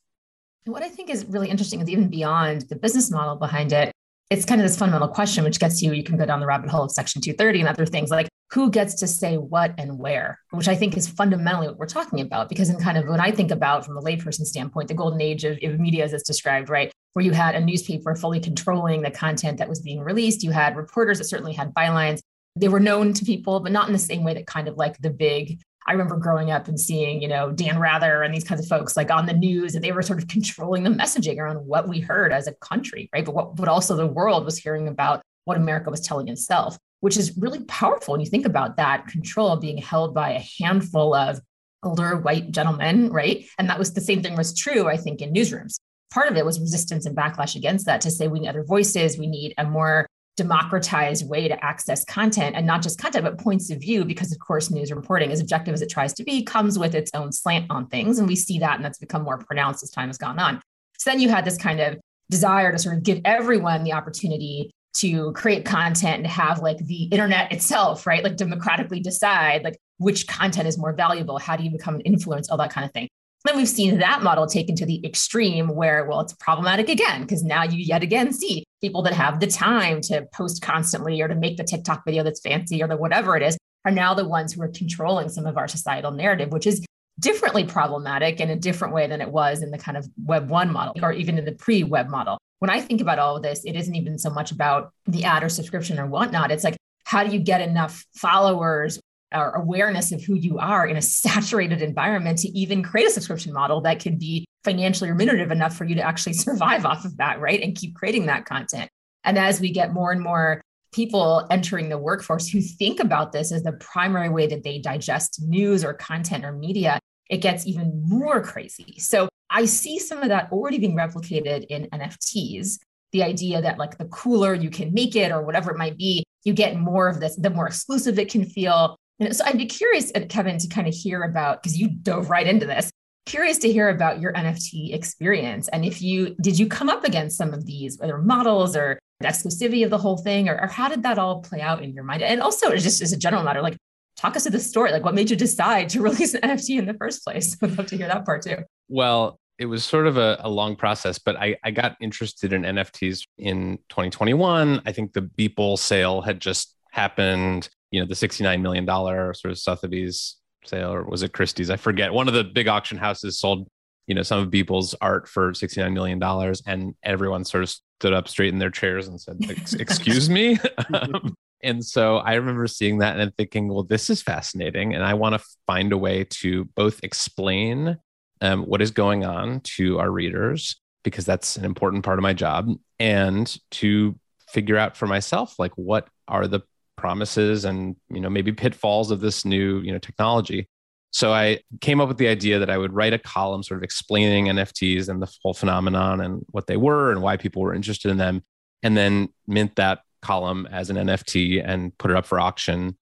what 0.66 0.84
I 0.84 0.90
think 0.90 1.10
is 1.10 1.26
really 1.26 1.50
interesting 1.50 1.82
is 1.82 1.90
even 1.90 2.08
beyond 2.08 2.62
the 2.70 2.76
business 2.76 3.10
model 3.10 3.36
behind 3.36 3.74
it, 3.74 3.92
it's 4.30 4.46
kind 4.46 4.62
of 4.62 4.66
this 4.66 4.78
fundamental 4.78 5.10
question, 5.10 5.44
which 5.44 5.60
gets 5.60 5.82
you, 5.82 5.92
you 5.92 6.04
can 6.04 6.18
go 6.18 6.26
down 6.26 6.40
the 6.40 6.46
rabbit 6.46 6.70
hole 6.70 6.84
of 6.84 6.92
Section 6.92 7.22
230 7.22 7.62
and 7.62 7.70
other 7.70 7.86
things 7.86 8.10
like 8.10 8.30
who 8.52 8.70
gets 8.70 8.96
to 8.96 9.08
say 9.08 9.38
what 9.38 9.74
and 9.78 9.98
where, 9.98 10.40
which 10.52 10.68
I 10.68 10.76
think 10.76 10.96
is 10.96 11.08
fundamentally 11.08 11.68
what 11.68 11.78
we're 11.78 11.86
talking 11.86 12.22
about. 12.22 12.48
Because 12.48 12.70
in 12.70 12.78
kind 12.78 12.98
of 12.98 13.08
when 13.08 13.20
I 13.20 13.32
think 13.32 13.52
about 13.52 13.86
from 13.86 13.98
a 13.98 14.02
layperson 14.02 14.46
standpoint, 14.46 14.88
the 14.88 14.94
golden 14.94 15.20
age 15.20 15.44
of, 15.44 15.58
of 15.64 15.80
media 15.80 16.06
as 16.06 16.14
it's 16.14 16.24
described, 16.24 16.70
right? 16.70 16.92
Where 17.14 17.26
you 17.26 17.32
had 17.32 17.56
a 17.56 17.62
newspaper 17.62 18.16
fully 18.16 18.40
controlling 18.40 19.02
the 19.02 19.12
content 19.12 19.58
that 19.58 19.68
was 19.68 19.82
being 19.82 20.00
released, 20.00 20.44
you 20.44 20.52
had 20.52 20.78
reporters 20.78 21.18
that 21.18 21.26
certainly 21.26 21.54
had 21.54 21.74
bylines. 21.74 22.22
They 22.56 22.68
were 22.68 22.80
known 22.80 23.14
to 23.14 23.26
people, 23.26 23.60
but 23.60 23.72
not 23.72 23.88
in 23.88 23.94
the 23.94 24.00
same 24.00 24.24
way 24.24 24.34
that 24.34 24.48
kind 24.48 24.68
of 24.68 24.78
like 24.78 24.98
the 25.00 25.10
big 25.10 25.62
I 25.88 25.94
remember 25.94 26.18
growing 26.18 26.52
up 26.52 26.68
and 26.68 26.80
seeing, 26.80 27.22
you 27.22 27.28
know, 27.28 27.52
Dan 27.52 27.80
Rather 27.80 28.22
and 28.22 28.34
these 28.34 28.44
kinds 28.44 28.62
of 28.62 28.68
folks 28.68 28.96
like 28.96 29.10
on 29.10 29.26
the 29.26 29.34
news, 29.34 29.74
and 29.74 29.84
they 29.84 29.92
were 29.92 30.04
sort 30.04 30.22
of 30.22 30.28
controlling 30.28 30.84
the 30.84 30.90
messaging 30.90 31.40
around 31.40 31.66
what 31.66 31.88
we 31.88 32.00
heard 32.00 32.32
as 32.32 32.48
a 32.48 32.54
country, 32.54 33.10
right? 33.14 33.26
But 33.26 33.34
what, 33.34 33.56
but 33.56 33.68
also 33.68 33.96
the 33.96 34.06
world 34.06 34.46
was 34.46 34.58
hearing 34.58 34.88
about 34.88 35.22
what 35.46 35.58
America 35.58 35.90
was 35.90 36.02
telling 36.02 36.28
itself, 36.28 36.78
which 37.00 37.18
is 37.18 37.36
really 37.38 37.64
powerful. 37.66 38.12
when 38.12 38.22
you 38.22 38.28
think 38.28 38.46
about 38.46 38.78
that 38.78 39.08
control 39.08 39.58
being 39.58 39.78
held 39.78 40.14
by 40.14 40.32
a 40.32 40.46
handful 40.60 41.16
of 41.16 41.42
older 41.84 42.16
white 42.18 42.52
gentlemen, 42.52 43.12
right? 43.12 43.46
And 43.58 43.68
that 43.70 43.80
was 43.80 43.94
the 43.94 44.02
same 44.02 44.22
thing 44.22 44.36
was 44.36 44.56
true, 44.56 44.88
I 44.88 44.98
think, 44.98 45.22
in 45.22 45.34
newsrooms. 45.34 45.80
Part 46.14 46.30
of 46.30 46.38
it 46.38 46.46
was 46.46 46.60
resistance 46.60 47.08
and 47.08 47.18
backlash 47.18 47.56
against 47.56 47.88
that 47.88 48.02
to 48.02 48.12
say 48.12 48.28
we 48.28 48.42
need 48.42 48.50
other 48.50 48.64
voices, 48.64 49.18
we 49.18 49.28
need 49.28 49.56
a 49.58 49.66
more 49.66 50.06
democratized 50.38 51.30
way 51.30 51.48
to 51.48 51.64
access 51.64 52.06
content 52.06 52.56
and 52.56 52.66
not 52.66 52.82
just 52.82 53.00
content, 53.00 53.26
but 53.26 53.38
points 53.38 53.70
of 53.70 53.80
view, 53.80 54.06
because 54.06 54.32
of 54.32 54.40
course, 54.40 54.72
news 54.72 54.92
reporting, 54.92 55.32
as 55.32 55.40
objective 55.40 55.74
as 55.74 55.82
it 55.82 55.90
tries 55.90 56.14
to 56.14 56.24
be, 56.24 56.44
comes 56.44 56.80
with 56.80 56.96
its 56.96 57.12
own 57.14 57.32
slant 57.32 57.66
on 57.70 57.88
things. 57.88 58.18
And 58.18 58.28
we 58.28 58.36
see 58.36 58.60
that, 58.60 58.76
and 58.76 58.86
that's 58.86 58.98
become 58.98 59.24
more 59.24 59.38
pronounced 59.38 59.84
as 59.84 59.92
time 59.92 60.08
has 60.08 60.18
gone 60.18 60.40
on. 60.40 60.62
So 60.98 61.10
then 61.10 61.20
you 61.20 61.30
had 61.30 61.46
this 61.46 61.58
kind 61.58 61.80
of 61.80 62.00
desire 62.30 62.72
to 62.72 62.80
sort 62.80 62.96
of 62.96 63.04
give 63.04 63.20
everyone 63.26 63.84
the 63.84 63.94
opportunity 63.94 64.72
to 64.94 65.32
create 65.34 65.66
content 65.66 66.18
and 66.18 66.28
have 66.28 66.60
like 66.60 66.78
the 66.78 67.04
internet 67.06 67.52
itself, 67.52 68.06
right? 68.06 68.24
Like 68.24 68.36
democratically 68.36 69.00
decide 69.00 69.64
like 69.64 69.78
which 69.98 70.28
content 70.28 70.68
is 70.68 70.78
more 70.78 70.94
valuable. 70.94 71.38
How 71.40 71.56
do 71.56 71.64
you 71.64 71.72
become 71.72 71.96
an 71.96 72.02
influence? 72.02 72.50
All 72.50 72.58
that 72.58 72.72
kind 72.72 72.86
of 72.86 72.92
thing. 72.92 73.08
Then 73.46 73.58
we've 73.58 73.70
seen 73.70 73.98
that 74.00 74.22
model 74.22 74.48
taken 74.48 74.76
to 74.76 74.86
the 74.86 75.04
extreme 75.06 75.70
where, 75.70 76.06
well, 76.06 76.20
it's 76.20 76.34
problematic 76.34 76.90
again, 76.90 77.22
because 77.22 77.44
now 77.44 77.64
you 77.64 77.78
yet 77.78 78.04
again 78.04 78.34
see 78.34 78.64
people 78.82 79.04
that 79.04 79.14
have 79.14 79.40
the 79.40 79.48
time 79.48 80.02
to 80.02 80.28
post 80.34 80.62
constantly 80.62 81.22
or 81.22 81.28
to 81.28 81.36
make 81.36 81.58
the 81.58 81.64
TikTok 81.64 82.04
video 82.06 82.24
that's 82.24 82.42
fancy 82.42 82.82
or 82.82 82.88
the 82.88 82.98
whatever 82.98 83.38
it 83.38 83.44
is 83.44 83.58
are 83.86 83.92
now 83.92 84.14
the 84.14 84.28
ones 84.28 84.54
who 84.54 84.62
are 84.62 84.68
controlling 84.68 85.30
some 85.30 85.46
of 85.46 85.58
our 85.58 85.68
societal 85.68 86.12
narrative, 86.12 86.52
which 86.52 86.68
is 86.68 86.86
differently 87.20 87.64
problematic 87.64 88.40
in 88.40 88.50
a 88.50 88.56
different 88.56 88.94
way 88.94 89.08
than 89.08 89.22
it 89.22 89.32
was 89.32 89.62
in 89.62 89.72
the 89.72 89.78
kind 89.78 89.98
of 89.98 90.10
web 90.26 90.50
one 90.50 90.72
model 90.72 90.94
or 91.04 91.12
even 91.14 91.38
in 91.38 91.46
the 91.46 91.52
pre 91.52 91.84
web 91.84 92.10
model. 92.10 92.38
When 92.60 92.70
I 92.70 92.80
think 92.82 93.02
about 93.02 93.20
all 93.20 93.38
of 93.38 93.44
this, 93.44 93.64
it 93.66 93.76
isn't 93.76 93.96
even 93.96 94.20
so 94.20 94.30
much 94.30 94.52
about 94.52 94.92
the 95.08 95.24
ad 95.24 95.44
or 95.44 95.50
subscription 95.50 96.00
or 96.00 96.06
whatnot. 96.06 96.52
It's 96.52 96.64
like, 96.64 96.78
how 97.06 97.24
do 97.24 97.32
you 97.32 97.40
get 97.40 97.62
enough 97.62 98.06
followers 98.16 99.00
or 99.34 99.52
awareness 99.52 100.12
of 100.12 100.24
who 100.24 100.36
you 100.36 100.58
are 100.60 100.86
in 100.86 100.98
a 100.98 101.02
saturated 101.02 101.82
environment 101.82 102.40
to 102.40 102.50
even 102.50 102.84
create 102.84 103.08
a 103.08 103.12
subscription 103.12 103.54
model 103.54 103.82
that 103.82 104.00
can 104.00 104.18
be 104.18 104.46
financially 104.64 105.10
remunerative 105.10 105.52
enough 105.52 105.76
for 105.76 105.86
you 105.86 105.96
to 105.96 106.02
actually 106.02 106.34
survive 106.48 106.86
off 106.86 107.06
of 107.06 107.18
that, 107.18 107.40
right? 107.40 107.62
And 107.62 107.76
keep 107.76 107.96
creating 107.96 108.28
that 108.28 108.46
content. 108.46 108.90
And 109.24 109.38
as 109.38 109.62
we 109.62 109.72
get 109.72 109.94
more 109.94 110.12
and 110.12 110.22
more 110.22 110.62
people 110.92 111.48
entering 111.50 111.90
the 111.90 111.98
workforce 111.98 112.48
who 112.48 112.60
think 112.62 113.00
about 113.00 113.32
this 113.32 113.52
as 113.52 113.64
the 113.64 113.72
primary 113.74 114.30
way 114.30 114.48
that 114.48 114.64
they 114.64 114.80
digest 114.80 115.42
news 115.42 115.86
or 115.86 115.94
content 115.94 116.44
or 116.44 116.52
media, 116.52 117.00
it 117.30 117.38
gets 117.38 117.66
even 117.66 118.04
more 118.06 118.42
crazy. 118.42 118.96
So 118.98 119.30
I 119.50 119.66
see 119.66 120.00
some 120.00 120.22
of 120.22 120.30
that 120.30 120.52
already 120.52 120.80
being 120.80 120.96
replicated 120.96 121.66
in 121.70 121.88
NFTs. 121.94 122.80
The 123.14 123.24
idea 123.24 123.62
that, 123.62 123.78
like, 123.78 123.98
the 123.98 124.06
cooler 124.06 124.54
you 124.54 124.70
can 124.70 124.94
make 124.94 125.16
it 125.16 125.32
or 125.32 125.42
whatever 125.42 125.72
it 125.72 125.78
might 125.78 125.98
be, 125.98 126.24
you 126.44 126.54
get 126.54 126.78
more 126.78 127.08
of 127.08 127.20
this, 127.20 127.36
the 127.36 127.50
more 127.50 127.68
exclusive 127.68 128.18
it 128.18 128.32
can 128.32 128.46
feel, 128.46 128.98
and 129.22 129.36
so 129.36 129.46
I'd 129.46 129.58
be 129.58 129.66
curious, 129.66 130.12
uh, 130.16 130.22
Kevin, 130.28 130.58
to 130.58 130.68
kind 130.68 130.88
of 130.88 130.94
hear 130.94 131.24
about 131.24 131.62
because 131.62 131.78
you 131.78 131.90
dove 131.90 132.30
right 132.30 132.48
into 132.48 132.66
this. 132.66 132.90
Curious 133.26 133.60
to 133.60 133.72
hear 133.72 133.90
about 133.90 134.20
your 134.20 134.34
NFT 134.34 134.94
experience, 134.94 135.68
and 135.70 135.86
if 135.86 136.02
you 136.02 136.36
did 136.42 136.58
you 136.58 136.68
come 136.68 136.90
up 136.90 137.04
against 137.04 137.38
some 137.38 137.54
of 137.54 137.66
these, 137.66 137.98
whether 138.00 138.18
models 138.18 138.76
or 138.76 139.00
exclusivity 139.24 139.84
of 139.84 139.92
the 139.92 139.98
whole 139.98 140.18
thing, 140.18 140.50
or, 140.50 140.60
or 140.60 140.68
how 140.68 140.90
did 140.90 141.04
that 141.04 141.20
all 141.20 141.42
play 141.42 141.62
out 141.62 141.84
in 141.84 141.94
your 141.94 142.04
mind? 142.04 142.24
And 142.24 142.42
also, 142.42 142.76
just 142.76 143.02
as 143.02 143.14
a 143.14 143.18
general 143.18 143.44
matter, 143.44 143.62
like 143.62 143.78
talk 144.18 144.36
us 144.36 144.44
through 144.44 144.52
the 144.52 144.60
story. 144.60 144.92
Like, 144.92 145.04
what 145.04 145.14
made 145.14 145.30
you 145.30 145.36
decide 145.36 145.90
to 145.90 146.02
release 146.02 146.34
an 146.34 146.42
NFT 146.42 146.80
in 146.80 146.86
the 146.86 146.94
first 146.94 147.24
place? 147.24 147.58
I'd 147.64 147.78
love 147.78 147.88
to 147.88 147.98
hear 147.98 148.08
that 148.08 148.26
part 148.26 148.44
too. 148.44 148.58
Well, 148.90 149.40
it 149.58 149.66
was 149.66 149.84
sort 149.84 150.08
of 150.08 150.18
a, 150.18 150.38
a, 150.40 150.50
long 150.50 150.76
process, 150.76 151.20
but 151.20 151.36
I, 151.36 151.56
I 151.64 151.70
got 151.70 151.96
interested 152.02 152.52
in 152.52 152.64
NFTs 152.64 153.28
in 153.38 153.78
2021. 153.90 154.82
I 154.86 154.92
think 154.92 155.14
the 155.14 155.22
Beeple 155.22 155.78
sale 155.78 156.22
had 156.22 156.40
just 156.40 156.76
happened, 156.90 157.70
you 157.92 158.00
know, 158.00 158.06
the 158.06 158.16
$69 158.16 158.62
million 158.62 158.86
sort 158.88 159.46
of 159.46 159.60
Sotheby's 159.60 160.38
sale, 160.66 160.94
or 160.94 161.04
was 161.04 161.24
it 161.24 161.34
Christie's? 161.34 161.70
I 161.70 161.78
forget. 161.78 162.14
One 162.14 162.28
of 162.28 162.34
the 162.34 162.44
big 162.44 162.68
auction 162.68 162.98
houses 162.98 163.40
sold, 163.40 163.68
you 164.08 164.16
know, 164.16 164.24
some 164.24 164.40
of 164.40 164.50
Beeple's 164.50 164.96
art 165.02 165.28
for 165.28 165.52
$69 165.52 165.94
million. 165.94 166.22
And 166.66 166.96
everyone 167.04 167.46
sort 167.46 167.64
of 167.64 167.70
stood 167.70 168.14
up 168.14 168.28
straight 168.28 168.54
in 168.54 168.60
their 168.60 168.72
chairs 168.72 169.08
and 169.08 169.20
said, 169.20 169.38
Excuse 169.80 170.30
me. 170.30 170.58
um, 170.94 171.36
and 171.64 171.86
so 171.86 172.18
I 172.18 172.36
remember 172.36 172.68
seeing 172.68 173.00
that 173.00 173.20
and 173.20 173.36
thinking, 173.36 173.68
well, 173.68 173.84
this 173.84 174.10
is 174.10 174.22
fascinating. 174.22 174.96
And 174.96 175.04
I 175.04 175.14
want 175.14 175.40
to 175.40 175.46
find 175.68 175.92
a 175.94 175.98
way 175.98 176.24
to 176.24 176.66
both 176.76 177.02
explain 177.04 177.98
um, 178.42 178.64
what 178.64 178.82
is 178.82 178.92
going 178.92 179.24
on 179.24 179.60
to 179.62 180.00
our 180.00 180.10
readers 180.10 180.78
because 181.04 181.26
that's 181.26 181.58
an 181.58 181.66
important 181.66 182.04
part 182.04 182.20
of 182.20 182.24
my 182.24 182.34
job 182.34 182.70
and 183.00 183.58
to 183.72 184.18
figure 184.50 184.78
out 184.78 184.98
for 184.98 185.08
myself 185.08 185.58
like 185.58 185.72
what 185.76 186.08
are 186.28 186.48
the 186.48 186.62
promises 187.02 187.66
and 187.66 187.96
you 188.10 188.22
know 188.22 188.30
maybe 188.30 188.52
pitfalls 188.52 189.12
of 189.12 189.20
this 189.20 189.44
new 189.44 189.80
you 189.82 189.92
know 189.92 190.00
technology. 190.00 190.68
So 191.14 191.34
i 191.34 191.60
came 191.82 192.00
up 192.00 192.08
with 192.08 192.20
the 192.20 192.30
idea 192.30 192.60
that 192.60 192.70
i 192.70 192.78
would 192.78 192.94
write 192.94 193.12
a 193.12 193.18
column 193.20 193.64
sort 193.64 193.80
of 193.80 193.84
explaining 193.84 194.46
nfts 194.46 195.10
and 195.10 195.22
the 195.22 195.30
whole 195.44 195.54
phenomenon 195.54 196.22
and 196.22 196.46
what 196.52 196.68
they 196.68 196.78
were 196.78 197.12
and 197.12 197.22
why 197.22 197.36
people 197.36 197.62
were 197.62 197.74
interested 197.74 198.10
in 198.12 198.18
them 198.18 198.44
and 198.82 198.96
then 198.96 199.28
mint 199.46 199.76
that 199.76 200.00
column 200.22 200.68
as 200.72 200.90
an 200.90 200.98
nft 200.98 201.62
and 201.66 201.98
put 201.98 202.12
it 202.12 202.18
up 202.18 202.26
for 202.26 202.40
auction. 202.40 202.98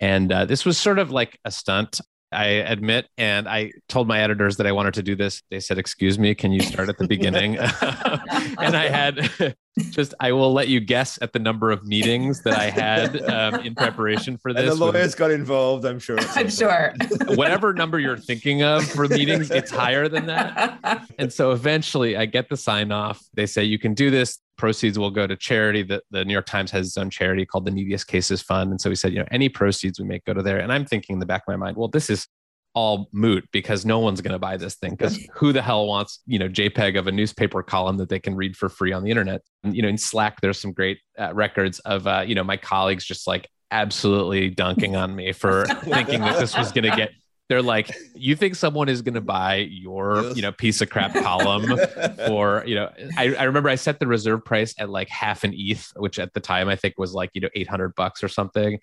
And 0.00 0.30
uh, 0.32 0.44
this 0.44 0.64
was 0.64 0.76
sort 0.76 0.98
of 0.98 1.10
like 1.10 1.38
a 1.44 1.50
stunt 1.50 2.00
I 2.34 2.46
admit. 2.46 3.08
And 3.16 3.48
I 3.48 3.72
told 3.88 4.08
my 4.08 4.20
editors 4.20 4.56
that 4.58 4.66
I 4.66 4.72
wanted 4.72 4.94
to 4.94 5.02
do 5.02 5.16
this. 5.16 5.42
They 5.50 5.60
said, 5.60 5.78
Excuse 5.78 6.18
me, 6.18 6.34
can 6.34 6.52
you 6.52 6.60
start 6.60 6.88
at 6.88 6.98
the 6.98 7.06
beginning? 7.06 7.56
and 7.58 8.76
I 8.76 8.88
had 8.88 9.56
just, 9.90 10.14
I 10.20 10.32
will 10.32 10.52
let 10.52 10.68
you 10.68 10.80
guess 10.80 11.18
at 11.22 11.32
the 11.32 11.38
number 11.38 11.70
of 11.70 11.84
meetings 11.84 12.42
that 12.42 12.58
I 12.58 12.70
had 12.70 13.22
um, 13.22 13.60
in 13.60 13.74
preparation 13.74 14.36
for 14.36 14.52
this. 14.52 14.62
And 14.62 14.80
the 14.80 14.84
lawyers 14.84 15.14
got 15.14 15.30
involved, 15.30 15.84
I'm 15.84 15.98
sure. 15.98 16.18
I'm 16.34 16.50
sure. 16.50 16.94
Whatever 17.28 17.72
number 17.72 17.98
you're 17.98 18.18
thinking 18.18 18.62
of 18.62 18.84
for 18.84 19.08
meetings, 19.08 19.50
it's 19.50 19.70
higher 19.70 20.08
than 20.08 20.26
that. 20.26 21.08
And 21.18 21.32
so 21.32 21.52
eventually 21.52 22.16
I 22.16 22.26
get 22.26 22.48
the 22.48 22.56
sign 22.56 22.92
off. 22.92 23.22
They 23.34 23.46
say, 23.46 23.64
You 23.64 23.78
can 23.78 23.94
do 23.94 24.10
this 24.10 24.38
proceeds 24.56 24.98
will 24.98 25.10
go 25.10 25.26
to 25.26 25.36
charity. 25.36 25.82
The, 25.82 26.02
the 26.10 26.24
New 26.24 26.32
York 26.32 26.46
Times 26.46 26.70
has 26.70 26.86
its 26.88 26.98
own 26.98 27.10
charity 27.10 27.44
called 27.46 27.64
the 27.64 27.70
Neediest 27.70 28.06
Cases 28.06 28.42
Fund. 28.42 28.70
And 28.70 28.80
so 28.80 28.88
we 28.88 28.96
said, 28.96 29.12
you 29.12 29.18
know, 29.18 29.26
any 29.30 29.48
proceeds 29.48 29.98
we 29.98 30.06
make 30.06 30.24
go 30.24 30.34
to 30.34 30.42
there. 30.42 30.58
And 30.58 30.72
I'm 30.72 30.84
thinking 30.84 31.14
in 31.14 31.20
the 31.20 31.26
back 31.26 31.42
of 31.46 31.52
my 31.52 31.56
mind, 31.56 31.76
well, 31.76 31.88
this 31.88 32.10
is 32.10 32.26
all 32.74 33.08
moot 33.12 33.48
because 33.52 33.86
no 33.86 34.00
one's 34.00 34.20
going 34.20 34.32
to 34.32 34.38
buy 34.38 34.56
this 34.56 34.74
thing 34.74 34.90
because 34.90 35.24
who 35.32 35.52
the 35.52 35.62
hell 35.62 35.86
wants 35.86 36.20
you 36.26 36.40
know 36.40 36.48
jpeg 36.48 36.98
of 36.98 37.06
a 37.06 37.12
newspaper 37.12 37.62
column 37.62 37.96
that 37.96 38.08
they 38.08 38.18
can 38.18 38.34
read 38.34 38.56
for 38.56 38.68
free 38.68 38.92
on 38.92 39.04
the 39.04 39.10
internet 39.10 39.42
and, 39.62 39.76
you 39.76 39.82
know 39.82 39.86
in 39.86 39.96
slack 39.96 40.40
there's 40.40 40.58
some 40.58 40.72
great 40.72 40.98
uh, 41.16 41.32
records 41.32 41.78
of 41.80 42.04
uh, 42.08 42.24
you 42.26 42.34
know 42.34 42.42
my 42.42 42.56
colleagues 42.56 43.04
just 43.04 43.28
like 43.28 43.48
absolutely 43.70 44.50
dunking 44.50 44.96
on 44.96 45.14
me 45.14 45.32
for 45.32 45.64
thinking 45.84 46.20
that 46.20 46.38
this 46.38 46.56
was 46.56 46.72
going 46.72 46.84
to 46.84 46.96
get 46.96 47.10
they're 47.48 47.62
like, 47.62 47.90
you 48.14 48.36
think 48.36 48.54
someone 48.54 48.88
is 48.88 49.02
going 49.02 49.14
to 49.14 49.20
buy 49.20 49.56
your, 49.56 50.22
yes. 50.22 50.36
you 50.36 50.42
know, 50.42 50.52
piece 50.52 50.80
of 50.80 50.88
crap 50.88 51.12
column 51.12 51.78
for, 52.26 52.64
you 52.66 52.74
know, 52.74 52.90
I, 53.18 53.34
I 53.34 53.44
remember 53.44 53.68
I 53.68 53.74
set 53.74 54.00
the 54.00 54.06
reserve 54.06 54.44
price 54.44 54.74
at 54.78 54.88
like 54.88 55.08
half 55.08 55.44
an 55.44 55.52
ETH, 55.54 55.92
which 55.96 56.18
at 56.18 56.32
the 56.32 56.40
time 56.40 56.68
I 56.68 56.76
think 56.76 56.94
was 56.96 57.12
like, 57.12 57.30
you 57.34 57.42
know, 57.42 57.50
800 57.54 57.94
bucks 57.94 58.24
or 58.24 58.28
something. 58.28 58.78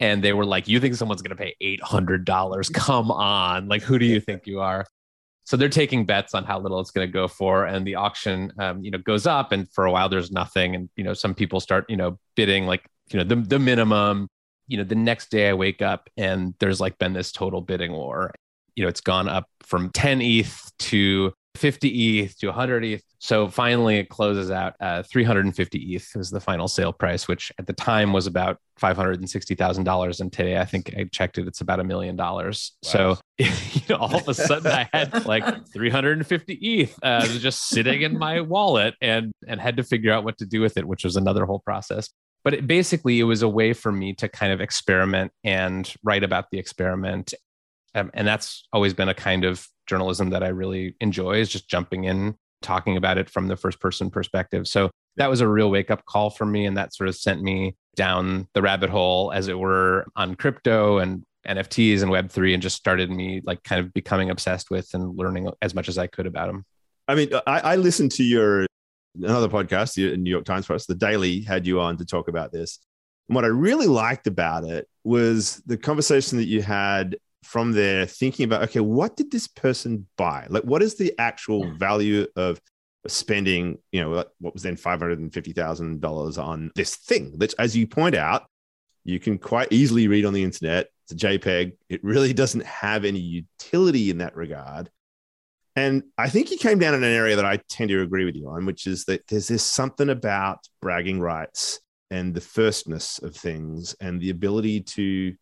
And 0.00 0.22
they 0.22 0.32
were 0.32 0.44
like, 0.44 0.68
you 0.68 0.80
think 0.80 0.94
someone's 0.94 1.22
going 1.22 1.36
to 1.36 1.42
pay 1.42 1.54
$800? 1.82 2.72
Come 2.72 3.10
on. 3.10 3.68
Like, 3.68 3.82
who 3.82 3.98
do 3.98 4.06
you 4.06 4.20
think 4.20 4.46
you 4.46 4.60
are? 4.60 4.86
So 5.44 5.56
they're 5.56 5.68
taking 5.68 6.06
bets 6.06 6.34
on 6.34 6.44
how 6.44 6.58
little 6.58 6.80
it's 6.80 6.90
going 6.90 7.06
to 7.06 7.12
go 7.12 7.28
for. 7.28 7.66
And 7.66 7.86
the 7.86 7.96
auction, 7.96 8.52
um, 8.58 8.82
you 8.82 8.90
know, 8.90 8.98
goes 8.98 9.26
up 9.26 9.52
and 9.52 9.70
for 9.72 9.84
a 9.84 9.90
while 9.92 10.08
there's 10.08 10.32
nothing. 10.32 10.74
And, 10.74 10.88
you 10.96 11.04
know, 11.04 11.14
some 11.14 11.34
people 11.34 11.60
start, 11.60 11.84
you 11.88 11.96
know, 11.96 12.18
bidding 12.34 12.66
like, 12.66 12.86
you 13.10 13.18
know, 13.18 13.24
the, 13.24 13.36
the 13.36 13.58
minimum 13.58 14.28
you 14.66 14.76
know, 14.76 14.84
the 14.84 14.94
next 14.94 15.30
day 15.30 15.48
I 15.48 15.54
wake 15.54 15.82
up 15.82 16.08
and 16.16 16.54
there's 16.58 16.80
like 16.80 16.98
been 16.98 17.12
this 17.12 17.32
total 17.32 17.60
bidding 17.60 17.92
war. 17.92 18.32
You 18.74 18.84
know, 18.84 18.88
it's 18.88 19.00
gone 19.00 19.28
up 19.28 19.48
from 19.62 19.90
10 19.90 20.20
ETH 20.20 20.72
to 20.78 21.32
50 21.56 22.18
ETH 22.18 22.38
to 22.38 22.48
100 22.48 22.84
ETH. 22.84 23.02
So 23.20 23.48
finally, 23.48 23.98
it 23.98 24.08
closes 24.08 24.50
out 24.50 24.74
uh, 24.80 25.02
350 25.04 25.78
ETH 25.94 26.16
is 26.16 26.30
the 26.30 26.40
final 26.40 26.66
sale 26.66 26.92
price, 26.92 27.28
which 27.28 27.52
at 27.58 27.66
the 27.66 27.72
time 27.72 28.12
was 28.12 28.26
about 28.26 28.58
$560,000. 28.80 30.20
And 30.20 30.32
today, 30.32 30.58
I 30.58 30.64
think 30.64 30.92
I 30.96 31.04
checked 31.04 31.38
it, 31.38 31.46
it's 31.46 31.60
about 31.60 31.78
a 31.78 31.84
million 31.84 32.16
dollars. 32.16 32.72
So 32.82 33.16
you 33.38 33.48
know, 33.88 33.96
all 33.96 34.16
of 34.16 34.28
a 34.28 34.34
sudden, 34.34 34.70
I 34.70 34.88
had 34.92 35.26
like 35.26 35.44
350 35.72 36.54
ETH 36.54 36.98
uh, 37.02 37.26
just 37.26 37.68
sitting 37.68 38.02
in 38.02 38.18
my 38.18 38.40
wallet 38.40 38.94
and 39.00 39.32
and 39.46 39.60
had 39.60 39.76
to 39.76 39.84
figure 39.84 40.12
out 40.12 40.24
what 40.24 40.38
to 40.38 40.46
do 40.46 40.60
with 40.60 40.76
it, 40.76 40.84
which 40.84 41.04
was 41.04 41.16
another 41.16 41.46
whole 41.46 41.60
process 41.60 42.10
but 42.44 42.54
it, 42.54 42.66
basically 42.66 43.18
it 43.18 43.24
was 43.24 43.42
a 43.42 43.48
way 43.48 43.72
for 43.72 43.90
me 43.90 44.14
to 44.14 44.28
kind 44.28 44.52
of 44.52 44.60
experiment 44.60 45.32
and 45.42 45.92
write 46.04 46.22
about 46.22 46.50
the 46.50 46.58
experiment. 46.58 47.34
Um, 47.94 48.10
and 48.14 48.28
that's 48.28 48.68
always 48.72 48.94
been 48.94 49.08
a 49.08 49.14
kind 49.14 49.44
of 49.44 49.66
journalism 49.86 50.30
that 50.30 50.42
i 50.42 50.48
really 50.48 50.96
enjoy 51.00 51.32
is 51.32 51.50
just 51.50 51.68
jumping 51.68 52.04
in 52.04 52.34
talking 52.62 52.96
about 52.96 53.18
it 53.18 53.28
from 53.28 53.48
the 53.48 53.56
first 53.56 53.78
person 53.78 54.10
perspective. 54.10 54.66
So 54.66 54.90
that 55.16 55.30
was 55.30 55.40
a 55.40 55.48
real 55.48 55.70
wake 55.70 55.90
up 55.90 56.04
call 56.06 56.30
for 56.30 56.46
me 56.46 56.66
and 56.66 56.76
that 56.76 56.94
sort 56.94 57.08
of 57.08 57.16
sent 57.16 57.42
me 57.42 57.76
down 57.94 58.48
the 58.54 58.62
rabbit 58.62 58.90
hole 58.90 59.30
as 59.32 59.48
it 59.48 59.58
were 59.58 60.06
on 60.16 60.34
crypto 60.34 60.98
and 60.98 61.22
nfts 61.46 62.02
and 62.02 62.10
web3 62.10 62.54
and 62.54 62.62
just 62.62 62.74
started 62.74 63.10
me 63.10 63.42
like 63.44 63.62
kind 63.62 63.78
of 63.78 63.92
becoming 63.92 64.30
obsessed 64.30 64.70
with 64.70 64.88
and 64.94 65.16
learning 65.16 65.48
as 65.60 65.74
much 65.74 65.88
as 65.88 65.98
i 65.98 66.06
could 66.06 66.26
about 66.26 66.46
them 66.46 66.64
i 67.06 67.14
mean 67.14 67.28
i, 67.46 67.60
I 67.60 67.76
listened 67.76 68.10
to 68.12 68.24
your 68.24 68.66
another 69.16 69.48
podcast, 69.48 69.94
the 69.94 70.16
New 70.16 70.30
York 70.30 70.44
Times 70.44 70.66
Press, 70.66 70.86
the 70.86 70.94
Daily 70.94 71.40
had 71.40 71.66
you 71.66 71.80
on 71.80 71.96
to 71.98 72.04
talk 72.04 72.28
about 72.28 72.52
this. 72.52 72.78
And 73.28 73.34
what 73.34 73.44
I 73.44 73.48
really 73.48 73.86
liked 73.86 74.26
about 74.26 74.64
it 74.64 74.88
was 75.02 75.62
the 75.66 75.76
conversation 75.76 76.38
that 76.38 76.46
you 76.46 76.62
had 76.62 77.16
from 77.42 77.72
there, 77.72 78.06
thinking 78.06 78.44
about, 78.44 78.62
okay, 78.62 78.80
what 78.80 79.16
did 79.16 79.30
this 79.30 79.46
person 79.46 80.06
buy? 80.16 80.46
Like, 80.48 80.64
what 80.64 80.82
is 80.82 80.96
the 80.96 81.14
actual 81.18 81.70
value 81.76 82.26
of 82.36 82.60
spending, 83.06 83.78
you 83.92 84.00
know, 84.00 84.24
what 84.38 84.54
was 84.54 84.62
then 84.62 84.76
$550,000 84.76 86.38
on 86.42 86.70
this 86.74 86.96
thing, 86.96 87.34
which, 87.36 87.54
as 87.58 87.76
you 87.76 87.86
point 87.86 88.14
out, 88.14 88.46
you 89.04 89.20
can 89.20 89.36
quite 89.38 89.68
easily 89.70 90.08
read 90.08 90.24
on 90.24 90.32
the 90.32 90.42
internet. 90.42 90.88
It's 91.04 91.22
a 91.22 91.26
JPEG. 91.26 91.72
It 91.90 92.02
really 92.02 92.32
doesn't 92.32 92.64
have 92.64 93.04
any 93.04 93.18
utility 93.18 94.10
in 94.10 94.18
that 94.18 94.34
regard. 94.34 94.88
And 95.76 96.04
I 96.16 96.28
think 96.28 96.48
he 96.48 96.56
came 96.56 96.78
down 96.78 96.94
in 96.94 97.02
an 97.02 97.12
area 97.12 97.36
that 97.36 97.44
I 97.44 97.58
tend 97.68 97.90
to 97.90 98.02
agree 98.02 98.24
with 98.24 98.36
you 98.36 98.48
on, 98.48 98.64
which 98.64 98.86
is 98.86 99.04
that 99.06 99.26
there's 99.26 99.48
this 99.48 99.64
something 99.64 100.08
about 100.08 100.60
bragging 100.80 101.20
rights 101.20 101.80
and 102.10 102.32
the 102.32 102.40
firstness 102.40 103.18
of 103.18 103.34
things 103.34 103.96
and 104.00 104.20
the 104.20 104.30
ability 104.30 104.82
to 104.82 105.34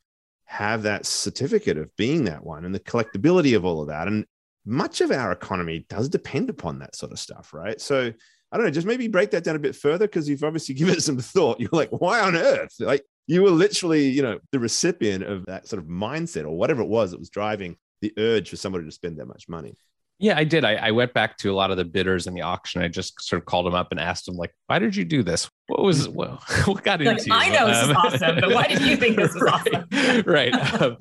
have 0.47 0.83
that 0.85 1.05
certificate 1.05 1.77
of 1.77 1.95
being 1.97 2.25
that 2.25 2.45
one 2.45 2.65
and 2.65 2.75
the 2.75 2.81
collectability 2.81 3.55
of 3.55 3.65
all 3.65 3.83
of 3.83 3.89
that. 3.89 4.09
And 4.09 4.25
much 4.65 5.01
of 5.01 5.11
our 5.11 5.33
economy 5.33 5.85
does 5.89 6.09
depend 6.09 6.49
upon 6.49 6.79
that 6.79 6.97
sort 6.97 7.13
of 7.13 7.19
stuff, 7.19 7.53
right? 7.53 7.81
So 7.81 8.13
I 8.53 8.57
don't 8.57 8.67
know, 8.67 8.73
just 8.73 8.87
maybe 8.87 9.09
break 9.09 9.31
that 9.31 9.45
down 9.45 9.57
a 9.57 9.61
bit 9.61 9.75
further 9.75 10.07
because 10.07 10.29
you've 10.29 10.45
obviously 10.45 10.75
given 10.77 10.95
it 10.95 11.03
some 11.03 11.19
thought. 11.19 11.61
You're 11.61 11.71
like, 11.73 11.91
why 11.91 12.21
on 12.21 12.37
earth? 12.37 12.75
Like 12.79 13.03
you 13.27 13.43
were 13.43 13.51
literally, 13.51 14.09
you 14.09 14.23
know, 14.23 14.39
the 14.51 14.59
recipient 14.59 15.25
of 15.25 15.47
that 15.47 15.69
sort 15.69 15.83
of 15.83 15.89
mindset 15.89 16.45
or 16.45 16.57
whatever 16.57 16.83
it 16.83 16.89
was 16.89 17.11
that 17.11 17.19
was 17.19 17.31
driving 17.31 17.77
the 18.01 18.13
urge 18.19 18.51
for 18.51 18.57
somebody 18.57 18.85
to 18.85 18.91
spend 18.91 19.19
that 19.19 19.27
much 19.27 19.49
money. 19.49 19.75
Yeah, 20.23 20.39
I 20.39 20.45
did. 20.45 20.65
I, 20.65 20.77
I, 20.77 20.93
went 20.93 21.13
back 21.13 21.37
to 21.39 21.51
a 21.51 21.55
lot 21.55 21.73
of 21.73 21.77
the 21.77 21.85
bidders 21.85 22.29
in 22.29 22.35
the 22.35 22.43
auction. 22.43 22.81
I 22.81 22.87
just 22.87 23.21
sort 23.21 23.43
of 23.43 23.47
called 23.47 23.67
them 23.67 23.75
up 23.75 23.89
and 23.91 23.99
asked 23.99 24.27
them, 24.27 24.37
like, 24.37 24.55
why 24.69 24.79
did 24.79 24.95
you 24.95 25.05
do 25.05 25.25
this? 25.25 25.51
What 25.67 25.83
was 25.83 26.09
what, 26.09 26.41
what 26.67 26.85
got 26.85 27.01
like, 27.01 27.19
into 27.19 27.25
you? 27.27 27.35
I 27.35 27.49
know 27.49 27.67
this 27.67 27.83
is 27.83 27.91
um, 27.91 27.97
awesome, 27.97 28.41
but 28.41 28.55
why 28.55 28.69
did 28.69 28.83
you 28.83 28.97
think 28.97 29.17
this 29.17 29.35
was 29.35 29.43
right, 29.43 29.85
awesome? 29.93 30.23
right. 30.25 30.81
Um, 30.81 30.97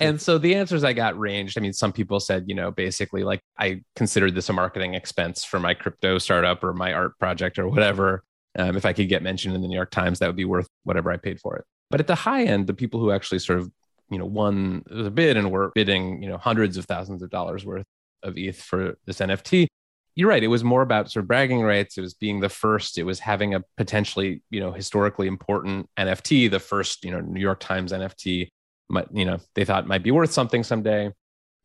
and 0.00 0.18
so 0.18 0.38
the 0.38 0.54
answers 0.54 0.84
I 0.84 0.94
got 0.94 1.18
ranged. 1.18 1.58
I 1.58 1.60
mean, 1.60 1.74
some 1.74 1.92
people 1.92 2.18
said, 2.18 2.44
you 2.46 2.54
know, 2.54 2.70
basically 2.70 3.24
like 3.24 3.42
I 3.58 3.82
considered 3.94 4.34
this 4.34 4.48
a 4.48 4.54
marketing 4.54 4.94
expense 4.94 5.44
for 5.44 5.60
my 5.60 5.74
crypto 5.74 6.16
startup 6.16 6.64
or 6.64 6.72
my 6.72 6.94
art 6.94 7.18
project 7.18 7.58
or 7.58 7.68
whatever. 7.68 8.24
Um, 8.58 8.74
if 8.74 8.86
I 8.86 8.94
could 8.94 9.10
get 9.10 9.22
mentioned 9.22 9.54
in 9.54 9.60
the 9.60 9.68
New 9.68 9.76
York 9.76 9.90
Times, 9.90 10.18
that 10.20 10.28
would 10.28 10.36
be 10.36 10.46
worth 10.46 10.66
whatever 10.84 11.12
I 11.12 11.18
paid 11.18 11.40
for 11.40 11.56
it. 11.56 11.66
But 11.90 12.00
at 12.00 12.06
the 12.06 12.14
high 12.14 12.44
end, 12.44 12.66
the 12.66 12.74
people 12.74 13.00
who 13.00 13.10
actually 13.10 13.40
sort 13.40 13.58
of 13.58 13.70
you 14.10 14.18
know 14.18 14.26
won 14.26 14.82
the 14.86 15.10
bid 15.10 15.36
and 15.36 15.50
were 15.50 15.72
bidding 15.74 16.22
you 16.22 16.28
know 16.28 16.38
hundreds 16.38 16.78
of 16.78 16.86
thousands 16.86 17.22
of 17.22 17.30
dollars 17.30 17.64
worth 17.66 17.86
of 18.22 18.36
ETH 18.36 18.60
for 18.60 18.96
this 19.06 19.18
NFT. 19.18 19.66
You're 20.14 20.28
right. 20.28 20.42
It 20.42 20.48
was 20.48 20.62
more 20.62 20.82
about 20.82 21.10
sort 21.10 21.24
of 21.24 21.28
bragging 21.28 21.62
rights. 21.62 21.96
It 21.96 22.02
was 22.02 22.14
being 22.14 22.40
the 22.40 22.48
first. 22.48 22.98
It 22.98 23.04
was 23.04 23.18
having 23.18 23.54
a 23.54 23.64
potentially, 23.78 24.42
you 24.50 24.60
know, 24.60 24.72
historically 24.72 25.26
important 25.26 25.88
NFT, 25.98 26.50
the 26.50 26.60
first, 26.60 27.04
you 27.04 27.10
know, 27.10 27.20
New 27.20 27.40
York 27.40 27.60
Times 27.60 27.92
NFT. 27.92 28.48
Might, 28.90 29.06
you 29.12 29.24
know, 29.24 29.38
they 29.54 29.64
thought 29.64 29.86
might 29.86 30.02
be 30.02 30.10
worth 30.10 30.32
something 30.32 30.62
someday. 30.62 31.12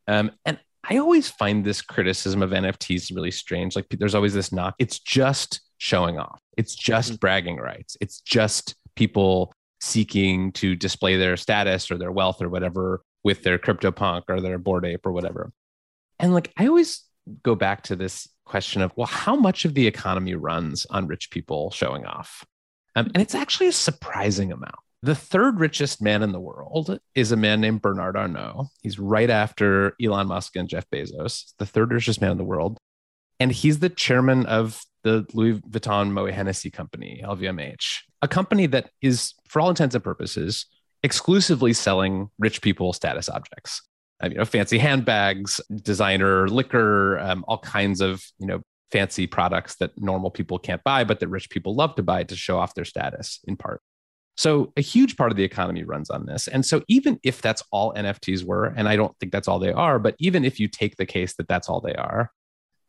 Um, 0.08 0.32
and 0.46 0.58
I 0.90 0.98
always 0.98 1.30
find 1.30 1.66
this 1.66 1.82
criticism 1.82 2.42
of 2.42 2.52
NFTs 2.52 3.14
really 3.14 3.32
strange. 3.32 3.76
Like 3.76 3.88
there's 3.90 4.16
always 4.16 4.34
this 4.34 4.54
knock. 4.54 4.76
It's 4.80 5.00
just 5.00 5.60
showing 5.78 6.18
off. 6.18 6.40
It's 6.58 6.76
just 6.76 7.10
mm-hmm. 7.10 7.18
bragging 7.18 7.58
rights. 7.58 7.98
It's 8.00 8.22
just 8.22 8.76
people 8.96 9.54
seeking 9.82 10.52
to 10.54 10.76
display 10.76 11.18
their 11.18 11.38
status 11.38 11.92
or 11.92 11.98
their 11.98 12.12
wealth 12.12 12.42
or 12.42 12.50
whatever 12.50 13.02
with 13.24 13.44
their 13.44 13.60
CryptoPunk 13.60 14.24
or 14.30 14.40
their 14.40 14.58
Bored 14.58 14.86
Ape 14.86 15.06
or 15.06 15.12
whatever. 15.12 15.52
And 16.20 16.34
like 16.34 16.52
I 16.58 16.68
always 16.68 17.04
go 17.44 17.56
back 17.56 17.84
to 17.84 17.96
this 17.96 18.28
question 18.46 18.82
of, 18.82 18.92
well, 18.96 19.08
how 19.08 19.36
much 19.36 19.66
of 19.66 19.74
the 19.74 19.88
economy 19.88 20.36
runs 20.36 20.86
on 20.90 21.08
rich 21.08 21.30
people 21.30 21.72
showing 21.72 22.06
off? 22.06 22.46
Um, 22.96 23.12
and 23.14 23.22
it's 23.22 23.36
actually 23.36 23.68
a 23.68 23.74
surprising 23.74 24.52
amount. 24.52 24.76
The 25.04 25.16
third 25.16 25.60
richest 25.60 26.02
man 26.02 26.24
in 26.24 26.32
the 26.32 26.40
world 26.40 27.00
is 27.14 27.32
a 27.32 27.36
man 27.36 27.62
named 27.62 27.82
Bernard 27.82 28.18
Arnault. 28.18 28.70
He's 28.82 28.98
right 28.98 29.30
after 29.30 29.96
Elon 30.02 30.28
Musk 30.28 30.56
and 30.56 30.68
Jeff 30.68 30.90
Bezos, 30.90 31.54
the 31.60 31.66
third 31.66 31.92
richest 31.92 32.20
man 32.20 32.32
in 32.32 32.38
the 32.38 32.44
world. 32.44 32.80
And 33.40 33.52
he's 33.52 33.80
the 33.80 33.90
chairman 33.90 34.48
of 34.48 34.82
the 35.04 35.28
Louis 35.34 35.60
Vuitton 35.62 36.12
Moet 36.12 36.34
Hennessy 36.34 36.72
company, 36.72 37.22
LVMH, 37.24 38.00
a 38.24 38.28
company 38.28 38.66
that 38.68 38.90
is, 39.02 39.36
for 39.48 39.62
all 39.62 39.70
intents 39.70 39.94
and 39.94 40.04
purposes, 40.04 40.66
exclusively 41.04 41.74
selling 41.74 42.30
rich 42.40 42.62
people 42.64 42.92
status 42.92 43.30
objects. 43.30 43.87
Uh, 44.24 44.30
you 44.30 44.36
know, 44.36 44.46
fancy 44.46 44.78
handbags, 44.80 45.62
designer 45.84 46.48
liquor, 46.48 47.20
um, 47.20 47.46
all 47.48 47.60
kinds 47.60 48.02
of 48.02 48.24
you 48.40 48.48
know 48.48 48.62
fancy 48.92 49.28
products 49.28 49.76
that 49.76 49.92
normal 49.98 50.32
people 50.32 50.58
can't 50.58 50.84
buy, 50.84 51.04
but 51.04 51.20
that 51.20 51.28
rich 51.28 51.50
people 51.50 51.76
love 51.76 51.96
to 51.96 52.04
buy 52.04 52.24
to 52.24 52.36
show 52.36 52.58
off 52.58 52.74
their 52.74 52.86
status 52.86 53.40
in 53.46 53.58
part. 53.58 53.82
So 54.38 54.72
a 54.78 54.82
huge 54.82 55.18
part 55.18 55.32
of 55.32 55.38
the 55.38 55.44
economy 55.44 55.84
runs 55.84 56.12
on 56.12 56.28
this. 56.28 56.48
And 56.48 56.64
so 56.64 56.84
even 56.88 57.20
if 57.24 57.42
that's 57.42 57.64
all 57.72 57.94
NFTs 57.94 58.44
were, 58.44 58.66
and 58.66 58.88
I 58.88 58.96
don't 58.96 59.18
think 59.20 59.32
that's 59.32 59.48
all 59.48 59.58
they 59.58 59.72
are, 59.72 59.98
but 59.98 60.16
even 60.20 60.46
if 60.46 60.60
you 60.60 60.68
take 60.68 60.96
the 60.96 61.08
case 61.08 61.36
that 61.36 61.48
that's 61.48 61.68
all 61.68 61.82
they 61.82 61.96
are, 61.96 62.32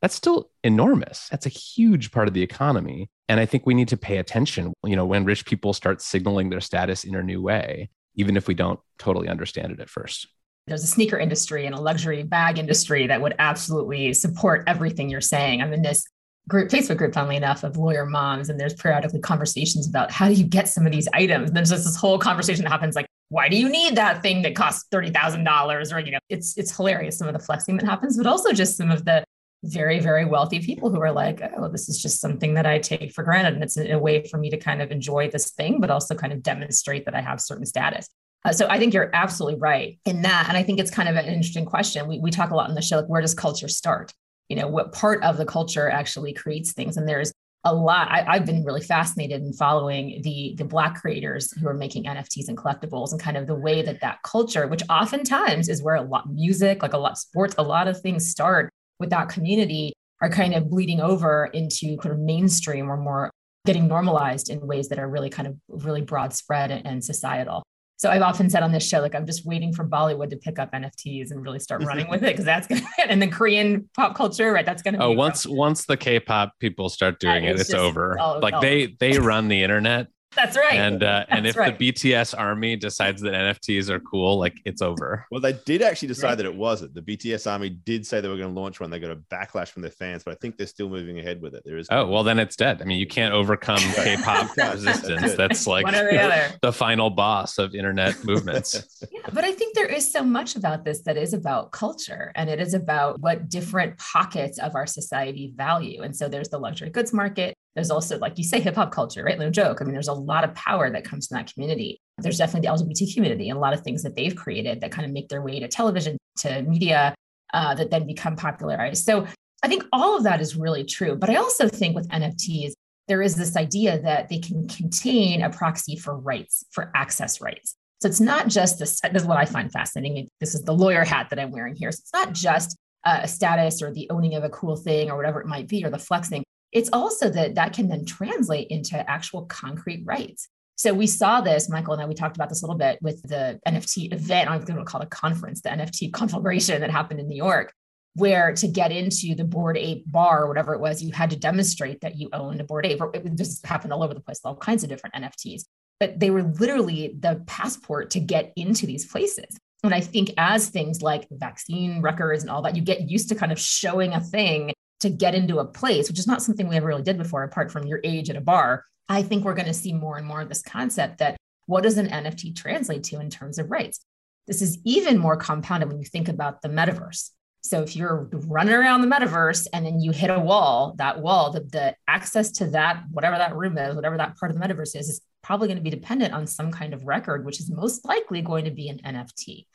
that's 0.03 0.15
still 0.15 0.51
enormous. 0.63 1.27
That's 1.31 1.47
a 1.47 1.51
huge 1.51 2.13
part 2.13 2.29
of 2.29 2.35
the 2.35 2.43
economy. 2.43 3.11
And 3.29 3.41
I 3.41 3.47
think 3.47 3.67
we 3.67 3.75
need 3.75 3.89
to 3.89 3.97
pay 3.97 4.19
attention, 4.19 4.75
you 4.85 4.95
know, 4.95 5.07
when 5.07 5.25
rich 5.25 5.47
people 5.47 5.73
start 5.73 6.03
signaling 6.03 6.51
their 6.51 6.61
status 6.61 7.03
in 7.03 7.15
a 7.15 7.23
new 7.23 7.43
way, 7.43 7.89
even 8.15 8.37
if 8.37 8.47
we 8.47 8.55
don't 8.55 8.79
totally 8.99 9.29
understand 9.29 9.73
it 9.73 9.81
at 9.81 9.91
first. 9.91 10.29
There's 10.69 10.85
a 10.85 10.89
sneaker 10.89 11.19
industry 11.19 11.67
and 11.67 11.75
a 11.75 11.81
luxury 11.81 12.23
bag 12.23 12.59
industry 12.59 13.07
that 13.07 13.21
would 13.21 13.35
absolutely 13.39 14.13
support 14.13 14.65
everything 14.67 15.09
you're 15.09 15.21
saying. 15.21 15.63
I'm 15.63 15.73
in 15.73 15.83
this 15.83 16.05
group, 16.49 16.71
Facebook 16.71 16.97
group, 16.97 17.15
funnily 17.15 17.37
enough, 17.37 17.63
of 17.63 17.77
lawyer 17.77 18.07
moms, 18.07 18.49
and 18.49 18.59
there's 18.59 18.75
periodically 18.75 19.21
conversations 19.21 19.89
about 19.89 20.11
how 20.11 20.29
do 20.29 20.35
you 20.35 20.45
get 20.45 20.69
some 20.69 20.87
of 20.87 20.93
these 20.93 21.09
items. 21.13 21.51
And 21.51 21.57
there's 21.57 21.71
just 21.71 21.85
this 21.85 21.97
whole 21.97 22.19
conversation 22.19 22.65
that 22.65 22.71
happens 22.71 22.97
like, 22.97 23.07
why 23.29 23.49
do 23.49 23.57
you 23.57 23.69
need 23.69 23.97
that 23.97 24.23
thing 24.23 24.41
that 24.43 24.57
costs 24.57 24.87
thirty 24.91 25.11
thousand 25.11 25.45
dollars? 25.45 25.93
Or 25.93 26.01
you 26.01 26.13
know, 26.13 26.19
it's 26.31 26.57
it's 26.57 26.75
hilarious 26.75 27.19
some 27.19 27.29
of 27.29 27.35
the 27.35 27.39
flexing 27.39 27.77
that 27.77 27.85
happens, 27.85 28.17
but 28.17 28.27
also 28.27 28.53
just 28.53 28.77
some 28.77 28.91
of 28.91 29.05
the 29.05 29.23
very 29.65 29.99
very 29.99 30.25
wealthy 30.25 30.61
people 30.61 30.89
who 30.89 31.01
are 31.01 31.13
like, 31.13 31.43
oh, 31.57 31.69
this 31.69 31.89
is 31.91 32.01
just 32.01 32.21
something 32.21 32.55
that 32.55 32.65
I 32.65 32.79
take 32.79 33.13
for 33.13 33.25
granted, 33.25 33.55
and 33.55 33.63
it's 33.63 33.77
a, 33.77 33.93
a 33.93 33.99
way 33.99 34.27
for 34.27 34.39
me 34.39 34.49
to 34.51 34.57
kind 34.57 34.81
of 34.81 34.91
enjoy 34.91 35.29
this 35.29 35.51
thing, 35.51 35.81
but 35.81 35.91
also 35.91 36.15
kind 36.15 36.33
of 36.33 36.43
demonstrate 36.43 37.05
that 37.05 37.15
I 37.15 37.21
have 37.21 37.41
certain 37.41 37.67
status. 37.67 38.09
Uh, 38.49 38.53
so 38.53 38.67
I 38.69 38.79
think 38.79 38.95
you're 38.95 39.11
absolutely 39.13 39.61
right 39.61 39.99
in 40.07 40.23
that. 40.23 40.47
And 40.49 40.57
I 40.57 40.63
think 40.63 40.81
it's 40.81 40.91
kind 40.91 41.09
of 41.09 41.17
an 41.17 41.27
interesting 41.27 41.67
question. 41.67 42.09
We, 42.09 42.19
we 42.19 42.31
talk 42.31 42.51
a 42.51 42.57
lot 42.57 42.69
in 42.69 42.75
the 42.75 42.83
show, 42.83 42.97
like 42.97 43.09
where 43.09 43.21
does 43.21 43.35
culture 43.35 43.69
start? 43.69 44.13
you 44.49 44.57
know 44.57 44.67
what 44.67 44.93
part 44.93 45.23
of 45.23 45.37
the 45.37 45.45
culture 45.45 45.89
actually 45.89 46.33
creates 46.33 46.73
things 46.73 46.97
and 46.97 47.09
there's 47.09 47.33
a 47.65 47.75
lot 47.75 48.09
I, 48.11 48.35
have 48.35 48.47
been 48.47 48.65
really 48.65 48.81
fascinated 48.81 49.43
in 49.43 49.53
following 49.53 50.21
the 50.23 50.55
the 50.57 50.65
black 50.65 51.01
creators 51.01 51.53
who 51.53 51.69
are 51.69 51.75
making 51.75 52.05
nfts 52.05 52.49
and 52.49 52.57
collectibles 52.57 53.13
and 53.13 53.21
kind 53.21 53.37
of 53.37 53.47
the 53.47 53.55
way 53.55 53.83
that 53.83 54.01
that 54.01 54.23
culture 54.23 54.67
which 54.67 54.83
oftentimes 54.89 55.69
is 55.69 55.83
where 55.83 55.97
a 55.97 56.03
lot 56.03 56.33
music 56.33 56.83
like 56.83 56.93
a 56.93 56.99
lot 56.99 57.13
of 57.13 57.19
sports 57.19 57.55
a 57.59 57.63
lot 57.63 57.89
of 57.89 58.01
things 58.01 58.29
start 58.29 58.71
with 58.99 59.11
that 59.11 59.29
community 59.29 59.93
are 60.21 60.31
kind 60.31 60.55
of 60.55 60.71
bleeding 60.71 61.01
over 61.01 61.47
into 61.47 61.97
kind 61.99 62.13
of 62.13 62.19
mainstream 62.19 62.91
or 62.91 62.97
more 62.97 63.31
getting 63.67 63.87
normalized 63.87 64.49
in 64.49 64.67
ways 64.67 64.89
that 64.89 64.99
are 64.99 65.09
really 65.09 65.29
kind 65.29 65.47
of 65.47 65.57
really 65.69 66.01
broad 66.01 66.33
spread 66.33 66.71
and 66.71 67.05
societal 67.05 67.63
so 67.99 68.11
I've 68.11 68.23
often 68.23 68.49
said 68.49 68.63
on 68.63 68.71
this 68.71 68.87
show, 68.87 69.01
like 69.01 69.17
I'm 69.17 69.27
just 69.27 69.45
waiting 69.45 69.73
for 69.73 69.85
Bollywood 69.85 70.31
to 70.31 70.37
pick 70.37 70.61
up 70.61 70.71
NFTs 70.71 71.33
and 71.33 71.43
really 71.43 71.59
start 71.59 71.83
running 71.85 72.09
with 72.09 72.23
it 72.23 72.29
because 72.29 72.45
that's 72.45 72.69
gonna 72.69 72.83
and 73.09 73.21
then 73.21 73.29
Korean 73.29 73.91
pop 73.97 74.15
culture, 74.15 74.53
right? 74.53 74.65
That's 74.65 74.83
gonna. 74.83 74.99
Oh, 75.01 75.11
once 75.11 75.47
once 75.47 75.85
the 75.85 75.97
K-pop 75.97 76.53
people 76.61 76.91
start 76.91 77.19
doing 77.19 77.45
it, 77.45 77.59
it's 77.59 77.75
over. 77.75 78.17
All, 78.17 78.41
like 78.41 78.55
all 78.55 78.61
they 78.61 78.95
they 79.01 79.19
run 79.19 79.49
the 79.49 79.65
internet. 79.65 80.07
That's 80.37 80.57
right. 80.57 80.75
And 80.75 81.03
uh, 81.03 81.25
and 81.29 81.47
if 81.47 81.57
right. 81.57 81.77
the 81.77 81.93
BTS 81.93 82.39
army 82.39 82.77
decides 82.77 83.23
that 83.23 83.33
NFTs 83.33 83.89
are 83.89 83.99
cool, 83.99 84.39
like 84.39 84.61
it's 84.65 84.83
over. 84.83 85.27
Well, 85.31 85.41
they 85.41 85.55
did 85.65 85.81
actually 85.81 86.09
decide 86.09 86.29
right. 86.29 86.35
that 86.37 86.47
it 86.47 86.55
wasn't. 86.55 86.95
The 86.95 87.01
BTS 87.01 87.51
army 87.51 87.71
did 87.71 88.07
say 88.07 88.21
they 88.21 88.29
were 88.29 88.37
going 88.37 88.55
to 88.55 88.61
launch 88.61 88.79
one. 88.79 88.91
They 88.91 89.01
got 89.01 89.11
a 89.11 89.17
backlash 89.17 89.69
from 89.69 89.83
their 89.83 89.91
fans, 89.91 90.25
but 90.25 90.33
I 90.33 90.37
think 90.37 90.59
they're 90.59 90.67
still 90.67 90.91
moving 90.91 91.19
ahead 91.19 91.41
with 91.41 91.55
it. 91.55 91.63
There 91.65 91.79
is. 91.79 91.89
Oh 91.91 92.07
well, 92.07 92.23
then 92.23 92.39
it's 92.39 92.57
dead. 92.57 92.83
I 92.83 92.85
mean, 92.85 92.99
you 92.99 93.07
can't 93.07 93.33
overcome 93.33 93.79
K-pop 93.95 94.57
resistance. 94.75 95.35
That's 95.35 95.67
like 95.67 95.87
the, 95.87 96.59
the 96.63 96.73
final 96.73 97.11
boss 97.11 97.59
of 97.59 97.75
internet 97.75 98.23
movements. 98.25 99.05
yeah, 99.11 99.21
but 99.33 99.45
I 99.45 99.53
think 99.53 99.75
there 99.75 99.87
is 99.87 100.11
so 100.11 100.23
much 100.23 100.57
about 100.57 100.85
this 100.85 101.01
that 101.03 101.17
is 101.17 101.33
about 101.33 101.73
culture, 101.73 102.33
and 102.35 102.51
it 102.51 102.61
is 102.61 102.75
about 102.75 103.19
what 103.21 103.49
different 103.49 103.97
pockets 103.99 104.59
of 104.59 104.75
our 104.75 104.87
society 104.87 105.53
value. 105.57 106.03
And 106.03 106.15
so 106.15 106.29
there's 106.29 106.51
the 106.51 106.59
luxury 106.59 106.91
goods 106.91 107.15
market 107.15 107.55
there's 107.79 107.91
also, 107.91 108.19
like 108.19 108.37
you 108.39 108.45
say, 108.45 108.61
hip 108.61 108.75
hop 108.75 108.91
culture, 108.91 109.23
right? 109.23 109.39
No 109.39 109.51
joke. 109.51 109.81
I 109.81 109.85
mean, 109.85 109.93
there's 109.93 110.09
a 110.09 110.13
lot 110.13 110.43
of 110.43 110.53
power 110.55 110.91
that 110.91 111.05
comes 111.05 111.29
from 111.29 111.37
that 111.37 111.53
community. 111.53 112.01
There's 112.19 112.39
definitely 112.39 112.69
the 112.69 112.75
LGBT 112.75 113.15
community 113.15 113.49
and 113.49 113.57
a 113.57 113.61
lot 113.61 113.73
of 113.73 113.83
things 113.83 114.03
that 114.03 114.17
they've 114.17 114.35
created 114.35 114.81
that 114.81 114.91
kind 114.91 115.07
of 115.07 115.13
make 115.13 115.29
their 115.29 115.43
way 115.43 115.61
to 115.61 115.69
television, 115.69 116.19
to 116.39 116.63
media, 116.63 117.15
uh, 117.55 117.75
that 117.77 117.91
then 117.91 118.05
become 118.05 118.35
popularized. 118.35 119.05
So 119.05 119.27
I 119.63 119.69
think 119.69 119.85
all 119.93 120.17
of 120.17 120.25
that 120.25 120.41
is 120.41 120.57
really 120.57 120.85
true. 120.85 121.15
But 121.15 121.31
I 121.31 121.37
also 121.37 121.69
think 121.69 121.95
with 121.95 122.09
NFTs, 122.09 122.73
there 123.07 123.23
is 123.23 123.37
this 123.37 123.57
idea 123.57 124.01
that 124.03 124.29
they 124.29 124.39
can 124.39 124.67
contain 124.67 125.43
a 125.43 125.51
proxy 125.51 125.97
for 125.97 126.17
rights, 126.17 126.65
for 126.73 126.91
access 126.97 127.41
rights. 127.41 127.77
So 128.03 128.09
it's 128.09 128.21
not 128.21 128.49
just 128.49 128.79
this, 128.79 129.01
this 129.01 129.23
is 129.23 129.29
what 129.29 129.39
I 129.39 129.45
find 129.45 129.73
fascinating. 129.73 130.29
This 130.41 130.55
is 130.55 130.63
the 130.63 130.75
lawyer 130.75 131.05
hat 131.05 131.29
that 131.31 131.39
I'm 131.39 131.53
wearing 131.53 131.77
here. 131.77 131.91
So 131.93 132.01
it's 132.01 132.13
not 132.13 132.33
just 132.33 132.77
a 133.05 133.27
status 133.27 133.83
or 133.83 133.93
the 133.93 134.09
owning 134.11 134.35
of 134.35 134.45
a 134.45 134.49
cool 134.51 134.77
thing 134.77 135.11
or 135.11 135.17
whatever 135.17 135.41
it 135.41 135.47
might 135.47 135.69
be 135.69 135.85
or 135.85 135.91
the 135.91 135.99
flexing 135.99 136.45
it's 136.73 136.91
also 136.93 137.31
that 137.31 137.55
that 137.55 137.73
can 137.73 137.89
then 137.89 138.05
translate 138.05 138.69
into 138.69 139.09
actual 139.09 139.47
concrete 139.47 140.03
rights. 140.05 140.49
So 140.77 140.95
we 140.95 141.09
saw 141.09 141.41
this, 141.41 141.69
Michael 141.69 141.95
and 141.95 142.03
I, 142.03 142.07
we 142.07 142.15
talked 142.15 142.37
about 142.37 142.49
this 142.49 142.63
a 142.63 142.67
little 142.67 142.79
bit 142.79 143.01
with 143.03 143.21
the 143.23 143.59
NFT 143.67 144.13
event. 144.13 144.49
I'm 144.49 144.61
going 144.61 144.79
to 144.79 144.85
call 144.85 145.01
it 145.01 145.07
a 145.07 145.09
conference, 145.09 145.61
the 145.61 145.71
NFT 145.71 146.13
conflagration 146.13 146.81
that 146.83 146.91
happened 146.91 147.19
in 147.19 147.27
New 147.27 147.37
York, 147.37 147.73
where 148.15 148.55
to 148.55 148.69
get 148.69 148.93
into 148.93 149.35
the 149.35 149.45
Bored 149.45 149.77
Ape 149.77 150.05
bar 150.07 150.45
or 150.45 150.49
whatever 150.49 150.75
it 150.75 150.81
was, 150.81 151.03
you 151.03 151.13
had 151.13 151.31
to 151.31 151.37
demonstrate 151.37 152.01
that 152.03 152.17
you 152.17 152.29
owned 152.33 152.61
a 152.61 152.65
Bored 152.65 152.87
Ape. 152.87 153.01
It 153.13 153.35
just 153.35 153.67
happened 153.67 153.93
all 153.93 154.05
over 154.05 154.15
the 154.15 154.21
place, 154.21 154.41
all 154.45 154.55
kinds 154.55 154.85
of 154.85 154.89
different 154.89 155.17
NFTs. 155.17 155.63
But 155.99 156.21
they 156.21 156.31
were 156.31 156.45
literally 156.45 157.17
the 157.19 157.43
passport 157.47 158.11
to 158.11 158.21
get 158.21 158.53
into 158.55 158.87
these 158.87 159.05
places. 159.05 159.59
And 159.83 159.93
I 159.93 160.01
think 160.01 160.31
as 160.37 160.69
things 160.69 161.03
like 161.03 161.27
vaccine 161.31 162.03
records 162.03 162.43
and 162.43 162.51
all 162.51 162.63
that, 162.63 162.77
you 162.77 162.83
get 162.83 163.09
used 163.09 163.29
to 163.31 163.35
kind 163.35 163.51
of 163.51 163.59
showing 163.59 164.13
a 164.13 164.21
thing 164.21 164.73
to 165.01 165.11
get 165.11 165.35
into 165.35 165.59
a 165.59 165.65
place, 165.65 166.09
which 166.09 166.19
is 166.19 166.27
not 166.27 166.43
something 166.43 166.69
we 166.69 166.77
ever 166.77 166.89
really 166.89 167.03
did 167.03 167.19
before, 167.19 167.45
apart 167.45 167.71
from 167.71 167.87
your 167.87 168.01
age 168.05 168.31
at 168.31 168.37
a 168.37 168.41
bar. 168.41 168.85
I 169.09 169.23
think 169.23 169.45
we're 169.45 169.55
going 169.55 169.67
to 169.67 169.75
see 169.75 169.93
more 169.93 170.17
and 170.19 170.27
more 170.27 170.41
of 170.41 170.49
this 170.49 170.63
concept 170.63 171.19
that 171.19 171.37
what 171.67 171.83
does 171.83 171.99
an 171.99 172.09
NFT 172.09 172.57
translate 172.57 173.05
to 173.05 173.21
in 173.21 173.31
terms 173.31 173.59
of 173.59 173.71
rights? 173.71 174.01
This 174.47 174.63
is 174.63 174.79
even 174.85 175.19
more 175.19 175.37
compounded 175.37 175.89
when 175.89 175.99
you 175.99 176.07
think 176.07 176.29
about 176.29 176.63
the 176.63 176.69
metaverse. 176.69 177.31
So 177.61 177.83
if 177.83 177.97
you're 177.97 178.29
running 178.33 178.75
around 178.75 179.03
the 179.03 179.09
metaverse 179.09 179.67
and 179.73 179.85
then 179.85 180.01
you 180.01 180.11
hit 180.11 180.31
a 180.31 180.39
wall, 180.39 180.95
that 180.97 181.21
wall, 181.21 181.51
the, 181.51 181.61
the 181.61 181.95
access 182.07 182.51
to 182.53 182.69
that, 182.69 183.03
whatever 183.11 183.37
that 183.37 183.55
room 183.55 183.77
is, 183.77 183.95
whatever 183.95 184.17
that 184.17 184.37
part 184.39 184.51
of 184.51 184.59
the 184.59 184.67
metaverse 184.67 184.97
is, 184.97 185.09
is 185.09 185.21
probably 185.43 185.69
going 185.69 185.77
to 185.77 185.83
be 185.83 185.91
dependent 185.91 186.33
on 186.33 186.47
some 186.47 186.71
kind 186.71 186.95
of 186.95 187.05
record, 187.05 187.45
which 187.45 187.61
is 187.61 187.71
most 187.71 188.07
likely 188.07 188.41
going 188.41 188.65
to 188.65 188.71
be 188.71 188.89
an 188.89 188.99
NFT. 189.05 189.67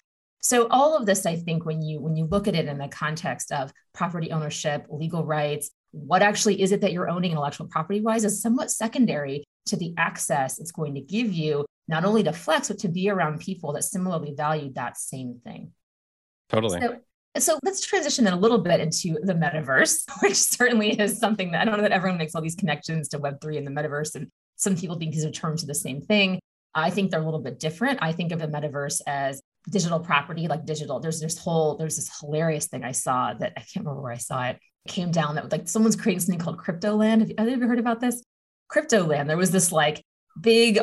So 0.43 0.67
all 0.69 0.97
of 0.97 1.05
this, 1.05 1.25
I 1.25 1.37
think, 1.37 1.65
when 1.65 1.81
you 1.81 2.01
when 2.01 2.17
you 2.17 2.25
look 2.25 2.49
at 2.49 2.55
it 2.55 2.67
in 2.67 2.77
the 2.77 2.89
context 2.89 3.51
of 3.53 3.71
property 3.93 4.29
ownership, 4.29 4.85
legal 4.89 5.25
rights, 5.25 5.71
what 5.91 6.21
actually 6.21 6.61
is 6.61 6.73
it 6.73 6.81
that 6.81 6.91
you're 6.91 7.09
owning 7.09 7.31
intellectual 7.31 7.67
property 7.67 8.01
wise 8.01 8.25
is 8.25 8.41
somewhat 8.41 8.69
secondary 8.69 9.45
to 9.67 9.77
the 9.77 9.93
access 9.97 10.59
it's 10.59 10.73
going 10.73 10.95
to 10.95 11.01
give 11.01 11.31
you, 11.31 11.65
not 11.87 12.03
only 12.03 12.23
to 12.23 12.33
flex, 12.33 12.67
but 12.67 12.79
to 12.79 12.89
be 12.89 13.09
around 13.09 13.39
people 13.39 13.71
that 13.71 13.85
similarly 13.85 14.33
value 14.35 14.73
that 14.73 14.97
same 14.97 15.39
thing. 15.45 15.71
Totally. 16.49 16.81
So, 16.81 16.97
so 17.37 17.59
let's 17.63 17.85
transition 17.85 18.25
then 18.25 18.33
a 18.33 18.39
little 18.39 18.57
bit 18.57 18.81
into 18.81 19.17
the 19.23 19.33
metaverse, 19.33 20.03
which 20.21 20.35
certainly 20.35 20.99
is 20.99 21.19
something 21.19 21.51
that 21.51 21.61
I 21.61 21.65
don't 21.65 21.77
know 21.77 21.83
that 21.83 21.93
everyone 21.93 22.17
makes 22.17 22.35
all 22.35 22.41
these 22.41 22.55
connections 22.55 23.07
to 23.09 23.19
Web3 23.19 23.59
and 23.59 23.65
the 23.65 23.71
metaverse. 23.71 24.15
And 24.15 24.27
some 24.57 24.75
people 24.75 24.97
think 24.97 25.13
these 25.13 25.23
are 25.23 25.31
terms 25.31 25.63
of 25.63 25.69
the 25.69 25.75
same 25.75 26.01
thing. 26.01 26.41
I 26.75 26.89
think 26.89 27.11
they're 27.11 27.21
a 27.21 27.25
little 27.25 27.39
bit 27.39 27.59
different. 27.59 27.99
I 28.01 28.11
think 28.11 28.33
of 28.33 28.39
the 28.39 28.47
metaverse 28.47 28.99
as 29.07 29.41
digital 29.69 29.99
property, 29.99 30.47
like 30.47 30.65
digital. 30.65 30.99
There's 30.99 31.19
this 31.19 31.37
whole, 31.37 31.77
there's 31.77 31.95
this 31.95 32.19
hilarious 32.19 32.67
thing 32.67 32.83
I 32.83 32.91
saw 32.91 33.33
that 33.33 33.53
I 33.55 33.61
can't 33.61 33.85
remember 33.85 34.01
where 34.01 34.11
I 34.11 34.17
saw 34.17 34.43
it. 34.45 34.59
it 34.85 34.91
came 34.91 35.11
down 35.11 35.35
that 35.35 35.51
like 35.51 35.67
someone's 35.67 35.95
creating 35.95 36.21
something 36.21 36.39
called 36.39 36.57
crypto 36.57 36.95
land. 36.95 37.21
Have 37.21 37.29
you, 37.29 37.35
have 37.37 37.47
you 37.47 37.55
ever 37.55 37.67
heard 37.67 37.79
about 37.79 37.99
this? 37.99 38.23
Crypto 38.67 39.05
land. 39.05 39.29
There 39.29 39.37
was 39.37 39.51
this 39.51 39.71
like 39.71 40.03
big 40.39 40.79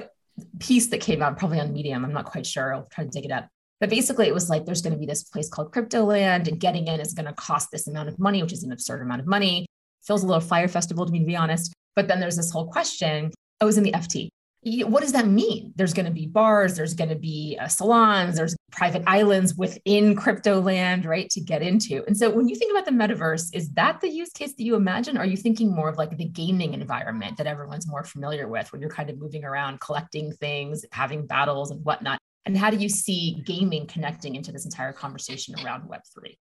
piece 0.59 0.89
that 0.89 1.01
came 1.01 1.23
out 1.23 1.39
probably 1.39 1.61
on 1.61 1.73
Medium. 1.73 2.05
I'm 2.05 2.13
not 2.13 2.25
quite 2.25 2.47
sure. 2.47 2.75
I'll 2.75 2.89
try 2.91 3.05
to 3.05 3.11
dig 3.11 3.25
it 3.25 3.33
up. 3.33 3.49
But 3.81 3.91
basically, 3.91 4.29
it 4.29 4.35
was 4.35 4.51
like 4.51 4.67
there's 4.67 4.83
going 4.83 4.93
to 4.93 4.99
be 4.99 5.07
this 5.07 5.25
place 5.25 5.49
called 5.49 5.73
Crypto 5.73 6.05
Land, 6.05 6.49
and 6.49 6.61
getting 6.61 6.87
in 6.87 7.01
is 7.01 7.15
going 7.15 7.27
to 7.27 7.33
cost 7.33 7.71
this 7.73 7.89
amount 7.89 8.11
of 8.11 8.19
money, 8.19 8.43
which 8.43 8.53
is 8.53 8.63
an 8.63 8.73
absurd 8.73 9.01
amount 9.01 9.23
of 9.23 9.27
money. 9.27 9.67
Feels 10.07 10.23
a 10.23 10.27
little 10.27 10.41
Fyre 10.41 10.69
Festival 10.69 11.07
to 11.07 11.13
me, 11.13 11.21
to 11.21 11.25
be 11.25 11.37
honest. 11.37 11.73
But 11.97 12.07
then 12.07 12.21
there's 12.21 12.37
this 12.37 12.51
whole 12.51 12.67
question. 12.67 13.31
Oh, 13.61 13.65
it 13.65 13.67
was 13.67 13.79
in 13.79 13.85
the 13.85 13.93
FT 13.93 14.29
what 14.63 15.01
does 15.01 15.13
that 15.13 15.27
mean? 15.27 15.73
There's 15.77 15.95
going 15.95 16.07
to 16.07 16.13
be 16.13 16.27
bars, 16.27 16.77
there's 16.77 16.93
going 16.93 17.09
to 17.09 17.17
be 17.17 17.57
uh, 17.59 17.69
salons, 17.69 18.37
there's 18.37 18.55
private 18.71 19.03
islands 19.07 19.55
within 19.55 20.15
crypto 20.15 20.61
land, 20.61 21.07
right, 21.07 21.31
to 21.31 21.41
get 21.41 21.63
into. 21.63 22.05
And 22.07 22.17
so 22.17 22.29
when 22.29 22.47
you 22.49 22.55
think 22.57 22.71
about 22.71 22.85
the 22.85 22.91
metaverse, 22.91 23.55
is 23.55 23.71
that 23.71 24.01
the 24.01 24.11
use 24.11 24.31
case 24.31 24.55
that 24.55 24.63
you 24.63 24.75
imagine? 24.75 25.17
Are 25.17 25.25
you 25.25 25.37
thinking 25.37 25.75
more 25.75 25.89
of 25.89 25.97
like 25.97 26.15
the 26.17 26.27
gaming 26.27 26.75
environment 26.75 27.39
that 27.39 27.47
everyone's 27.47 27.89
more 27.89 28.05
familiar 28.05 28.49
with, 28.49 28.71
where 28.71 28.81
you're 28.81 28.91
kind 28.91 29.09
of 29.09 29.19
moving 29.19 29.45
around, 29.45 29.81
collecting 29.81 30.33
things, 30.33 30.85
having 30.93 31.27
battles 31.27 31.71
and 31.71 31.83
whatnot? 31.85 32.19
And 32.45 32.57
how 32.57 32.71
do 32.71 32.77
you 32.77 32.89
see 32.89 33.43
gaming 33.47 33.87
connecting 33.87 34.35
into 34.35 34.53
this 34.53 34.67
entire 34.67 34.93
conversation 34.93 35.55
around 35.65 35.89
Web3? 35.89 36.37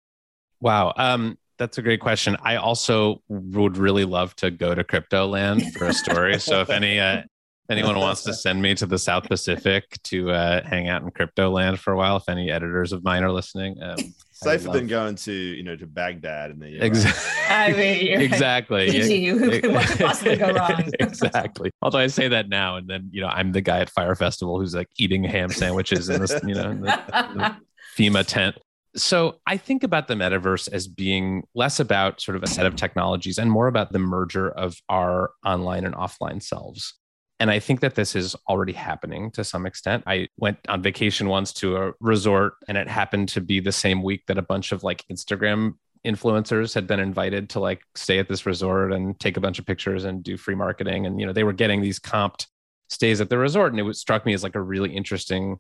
Wow. 0.61 0.93
Um, 0.97 1.39
that's 1.57 1.79
a 1.79 1.83
great 1.83 2.01
question. 2.01 2.37
I 2.43 2.57
also 2.57 3.23
would 3.29 3.77
really 3.77 4.05
love 4.05 4.35
to 4.37 4.51
go 4.51 4.75
to 4.75 4.83
crypto 4.83 5.27
land 5.27 5.73
for 5.75 5.87
a 5.87 5.93
story. 5.95 6.39
so 6.41 6.61
if 6.61 6.71
any 6.71 6.99
uh, 6.99 7.23
anyone 7.71 7.99
wants 8.01 8.23
to 8.25 8.33
send 8.33 8.63
me 8.63 8.75
to 8.75 8.87
the 8.87 8.99
South 8.99 9.25
Pacific 9.25 9.85
to 10.05 10.31
uh, 10.31 10.67
hang 10.67 10.89
out 10.89 11.03
in 11.03 11.11
crypto 11.11 11.51
land 11.51 11.79
for 11.79 11.93
a 11.93 11.97
while, 11.97 12.17
if 12.17 12.29
any 12.29 12.51
editors 12.51 12.93
of 12.93 13.05
mine 13.05 13.23
are 13.23 13.33
listening, 13.33 13.83
um, 13.83 13.97
safer 14.33 14.71
than 14.71 14.87
going 14.87 15.17
to 15.17 15.33
you 15.33 15.63
know 15.63 15.77
to 15.77 15.87
Baghdad 15.87 16.51
and 16.51 16.61
the 16.61 16.79
exactly. 16.81 17.55
I 17.55 17.73
mean, 17.73 18.21
exactly. 18.21 18.87
Right. 18.89 19.73
what 19.73 19.87
could 19.87 19.99
possibly 20.01 20.37
go 20.37 20.53
wrong? 20.53 20.91
exactly. 21.01 21.71
Although 21.83 21.99
I 21.99 22.07
say 22.07 22.29
that 22.29 22.49
now, 22.49 22.77
and 22.77 22.89
then 22.89 23.09
you 23.13 23.21
know 23.21 23.29
I'm 23.29 23.53
the 23.53 23.61
guy 23.61 23.81
at 23.81 23.91
Fyre 23.91 24.15
Festival 24.15 24.59
who's 24.61 24.75
like 24.75 24.89
eating 24.99 25.25
ham 25.25 25.51
sandwiches 25.51 26.09
in 26.09 26.21
this 26.21 26.39
you 26.47 26.55
know 26.55 26.71
in 26.71 26.81
the, 26.83 27.29
in 27.31 27.39
the 27.39 27.57
FEMA 27.97 28.25
tent. 28.27 28.57
So 28.97 29.37
I 29.47 29.57
think 29.57 29.85
about 29.85 30.09
the 30.09 30.15
metaverse 30.15 30.69
as 30.73 30.89
being 30.89 31.45
less 31.55 31.79
about 31.79 32.21
sort 32.21 32.37
of 32.37 32.43
a 32.43 32.47
set 32.47 32.67
of 32.67 32.75
technologies 32.75 33.39
and 33.39 33.51
more 33.51 33.69
about 33.69 33.93
the 33.93 33.99
merger 33.99 34.51
of 34.51 34.77
our 34.89 35.31
online 35.45 35.85
and 35.85 35.95
offline 35.95 36.43
selves. 36.43 36.98
And 37.41 37.51
I 37.51 37.61
think 37.61 37.81
that 37.81 37.95
this 37.95 38.17
is 38.17 38.35
already 38.49 38.73
happening 38.73 39.31
to 39.33 39.45
some 39.45 39.65
extent. 39.65 40.03
I 40.07 40.29
went 40.39 40.59
on 40.69 40.83
vacation 40.83 41.29
once 41.29 41.53
to 41.55 41.77
a 41.77 41.93
resort, 42.01 42.55
and 42.67 42.77
it 42.77 42.89
happened 42.89 43.29
to 43.31 43.41
be 43.41 43.61
the 43.61 43.73
same 43.73 44.03
week 44.03 44.27
that 44.27 44.39
a 44.39 44.43
bunch 44.43 44.73
of 44.73 44.83
like 44.83 45.05
Instagram 45.11 45.75
influencers 46.05 46.75
had 46.75 46.87
been 46.87 47.01
invited 47.01 47.51
to 47.51 47.61
like 47.61 47.83
stay 47.95 48.19
at 48.19 48.29
this 48.29 48.47
resort 48.47 48.93
and 48.93 49.19
take 49.21 49.37
a 49.37 49.41
bunch 49.41 49.59
of 49.59 49.67
pictures 49.67 50.05
and 50.05 50.23
do 50.23 50.37
free 50.37 50.55
marketing. 50.55 51.07
And, 51.07 51.21
you 51.21 51.27
know, 51.27 51.33
they 51.33 51.45
were 51.45 51.53
getting 51.53 51.81
these 51.81 51.99
comped 52.01 52.47
stays 52.89 53.21
at 53.21 53.31
the 53.31 53.39
resort. 53.39 53.73
And 53.73 53.89
it 53.89 53.97
struck 53.97 54.25
me 54.25 54.33
as 54.33 54.43
like 54.43 54.55
a 54.55 54.61
really 54.61 54.95
interesting 54.95 55.59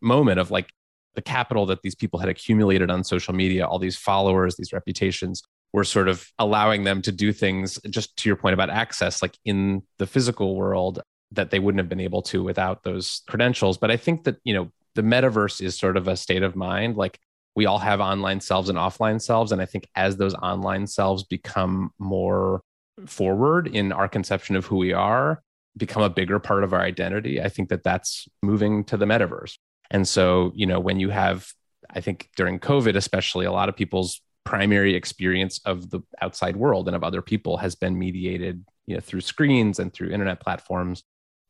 moment 0.00 0.40
of 0.40 0.50
like 0.50 0.70
the 1.14 1.22
capital 1.22 1.66
that 1.66 1.82
these 1.82 1.94
people 1.94 2.18
had 2.18 2.28
accumulated 2.28 2.90
on 2.90 3.04
social 3.04 3.34
media, 3.34 3.66
all 3.66 3.78
these 3.78 3.96
followers, 3.96 4.56
these 4.56 4.72
reputations 4.72 5.42
were 5.72 5.84
sort 5.84 6.08
of 6.08 6.28
allowing 6.38 6.84
them 6.84 7.02
to 7.02 7.12
do 7.12 7.32
things 7.32 7.78
just 7.90 8.16
to 8.16 8.28
your 8.28 8.36
point 8.36 8.54
about 8.54 8.70
access, 8.70 9.22
like 9.22 9.36
in 9.44 9.82
the 9.98 10.06
physical 10.06 10.56
world 10.56 11.00
that 11.34 11.50
they 11.50 11.58
wouldn't 11.58 11.80
have 11.80 11.88
been 11.88 12.00
able 12.00 12.22
to 12.22 12.42
without 12.42 12.82
those 12.82 13.22
credentials. 13.28 13.78
But 13.78 13.90
I 13.90 13.96
think 13.96 14.24
that, 14.24 14.36
you 14.44 14.54
know, 14.54 14.70
the 14.94 15.02
metaverse 15.02 15.60
is 15.60 15.78
sort 15.78 15.96
of 15.96 16.08
a 16.08 16.16
state 16.16 16.42
of 16.42 16.56
mind. 16.56 16.96
Like 16.96 17.18
we 17.54 17.66
all 17.66 17.78
have 17.78 18.00
online 18.00 18.40
selves 18.40 18.68
and 18.68 18.78
offline 18.78 19.20
selves. 19.20 19.52
And 19.52 19.60
I 19.60 19.66
think 19.66 19.88
as 19.94 20.16
those 20.16 20.34
online 20.34 20.86
selves 20.86 21.22
become 21.22 21.92
more 21.98 22.62
forward 23.06 23.68
in 23.68 23.92
our 23.92 24.08
conception 24.08 24.56
of 24.56 24.66
who 24.66 24.76
we 24.76 24.92
are, 24.92 25.42
become 25.76 26.02
a 26.02 26.10
bigger 26.10 26.38
part 26.38 26.64
of 26.64 26.72
our 26.72 26.80
identity, 26.80 27.40
I 27.40 27.48
think 27.48 27.68
that 27.68 27.82
that's 27.82 28.28
moving 28.42 28.84
to 28.84 28.96
the 28.96 29.06
metaverse. 29.06 29.56
And 29.90 30.06
so, 30.06 30.52
you 30.54 30.66
know, 30.66 30.80
when 30.80 31.00
you 31.00 31.10
have, 31.10 31.48
I 31.90 32.00
think 32.00 32.28
during 32.36 32.58
COVID, 32.58 32.96
especially, 32.96 33.46
a 33.46 33.52
lot 33.52 33.68
of 33.68 33.76
people's 33.76 34.20
primary 34.44 34.94
experience 34.94 35.60
of 35.64 35.90
the 35.90 36.00
outside 36.20 36.56
world 36.56 36.86
and 36.86 36.96
of 36.96 37.02
other 37.02 37.22
people 37.22 37.56
has 37.56 37.74
been 37.74 37.98
mediated, 37.98 38.64
you 38.86 38.94
know, 38.94 39.00
through 39.00 39.20
screens 39.20 39.78
and 39.78 39.92
through 39.92 40.10
internet 40.10 40.40
platforms 40.40 41.02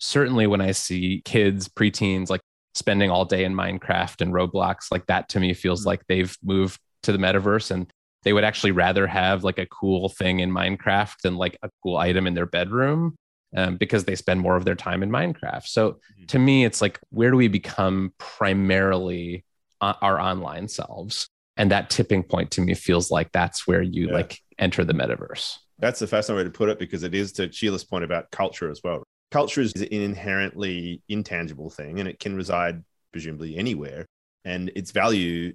certainly 0.04 0.46
when 0.46 0.60
I 0.60 0.72
see 0.72 1.22
kids, 1.24 1.68
preteens, 1.68 2.28
like 2.28 2.42
spending 2.74 3.10
all 3.10 3.24
day 3.24 3.44
in 3.44 3.54
Minecraft 3.54 4.20
and 4.20 4.32
Roblox, 4.32 4.90
like 4.90 5.06
that 5.06 5.30
to 5.30 5.40
me 5.40 5.54
feels 5.54 5.80
mm-hmm. 5.80 5.88
like 5.88 6.06
they've 6.08 6.36
moved 6.42 6.78
to 7.04 7.12
the 7.12 7.18
metaverse 7.18 7.70
and 7.70 7.90
they 8.22 8.32
would 8.32 8.44
actually 8.44 8.70
rather 8.70 9.06
have 9.06 9.44
like 9.44 9.58
a 9.58 9.66
cool 9.66 10.08
thing 10.08 10.40
in 10.40 10.50
Minecraft 10.50 11.14
than 11.22 11.36
like 11.36 11.56
a 11.62 11.70
cool 11.82 11.96
item 11.96 12.26
in 12.26 12.34
their 12.34 12.46
bedroom 12.46 13.16
um, 13.56 13.76
because 13.76 14.04
they 14.04 14.14
spend 14.14 14.40
more 14.40 14.56
of 14.56 14.64
their 14.64 14.74
time 14.74 15.02
in 15.02 15.10
Minecraft. 15.10 15.66
So 15.66 15.92
mm-hmm. 15.92 16.26
to 16.26 16.38
me, 16.38 16.64
it's 16.64 16.82
like, 16.82 16.98
where 17.10 17.30
do 17.30 17.36
we 17.36 17.48
become 17.48 18.12
primarily 18.18 19.44
our 19.80 20.20
online 20.20 20.68
selves? 20.68 21.28
And 21.56 21.70
that 21.70 21.88
tipping 21.88 22.22
point 22.24 22.50
to 22.52 22.60
me 22.60 22.74
feels 22.74 23.10
like 23.10 23.30
that's 23.32 23.66
where 23.66 23.82
you 23.82 24.08
yeah. 24.08 24.14
like 24.14 24.38
enter 24.58 24.84
the 24.84 24.94
metaverse. 24.94 25.56
That's 25.78 26.00
the 26.00 26.06
fascinating 26.06 26.44
way 26.46 26.52
to 26.52 26.56
put 26.56 26.68
it 26.68 26.78
because 26.78 27.02
it 27.04 27.14
is 27.14 27.32
to 27.32 27.50
Sheila's 27.52 27.84
point 27.84 28.04
about 28.04 28.30
culture 28.30 28.70
as 28.70 28.80
well 28.82 29.04
culture 29.34 29.62
is 29.62 29.72
an 29.74 29.88
inherently 29.90 31.02
intangible 31.08 31.68
thing 31.68 31.98
and 31.98 32.08
it 32.08 32.20
can 32.20 32.36
reside 32.36 32.84
presumably 33.10 33.56
anywhere. 33.56 34.06
And 34.44 34.70
its 34.76 34.92
value 34.92 35.54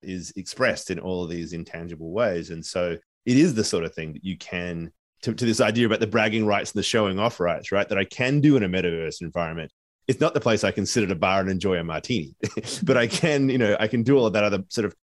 is 0.00 0.32
expressed 0.36 0.92
in 0.92 1.00
all 1.00 1.24
of 1.24 1.30
these 1.30 1.52
intangible 1.52 2.12
ways. 2.12 2.50
And 2.50 2.64
so 2.64 2.96
it 3.24 3.36
is 3.36 3.52
the 3.52 3.64
sort 3.64 3.82
of 3.82 3.92
thing 3.92 4.12
that 4.12 4.24
you 4.24 4.38
can 4.38 4.92
to, 5.22 5.34
to 5.34 5.44
this 5.44 5.60
idea 5.60 5.86
about 5.86 5.98
the 5.98 6.06
bragging 6.06 6.46
rights 6.46 6.70
and 6.70 6.78
the 6.78 6.84
showing 6.84 7.18
off 7.18 7.40
rights 7.40 7.72
right? 7.72 7.88
That 7.88 7.98
i 7.98 8.04
can 8.04 8.40
do 8.40 8.56
in 8.56 8.62
a 8.62 8.68
metaverse 8.68 9.20
environment. 9.22 9.72
It's 10.06 10.20
not 10.20 10.32
the 10.32 10.40
place 10.46 10.62
i 10.62 10.70
can 10.70 10.86
sit 10.86 11.02
at 11.02 11.10
a 11.10 11.16
bar 11.16 11.40
and 11.40 11.50
enjoy 11.50 11.78
a 11.78 11.82
martini 11.82 12.36
but 12.84 12.96
i 12.96 13.08
can 13.08 13.48
you 13.48 13.58
know 13.58 13.76
i 13.80 13.88
can 13.88 14.04
do 14.04 14.16
all 14.16 14.26
of 14.26 14.34
that 14.34 14.44
other 14.44 14.62
sort 14.68 14.84
of 14.84 14.94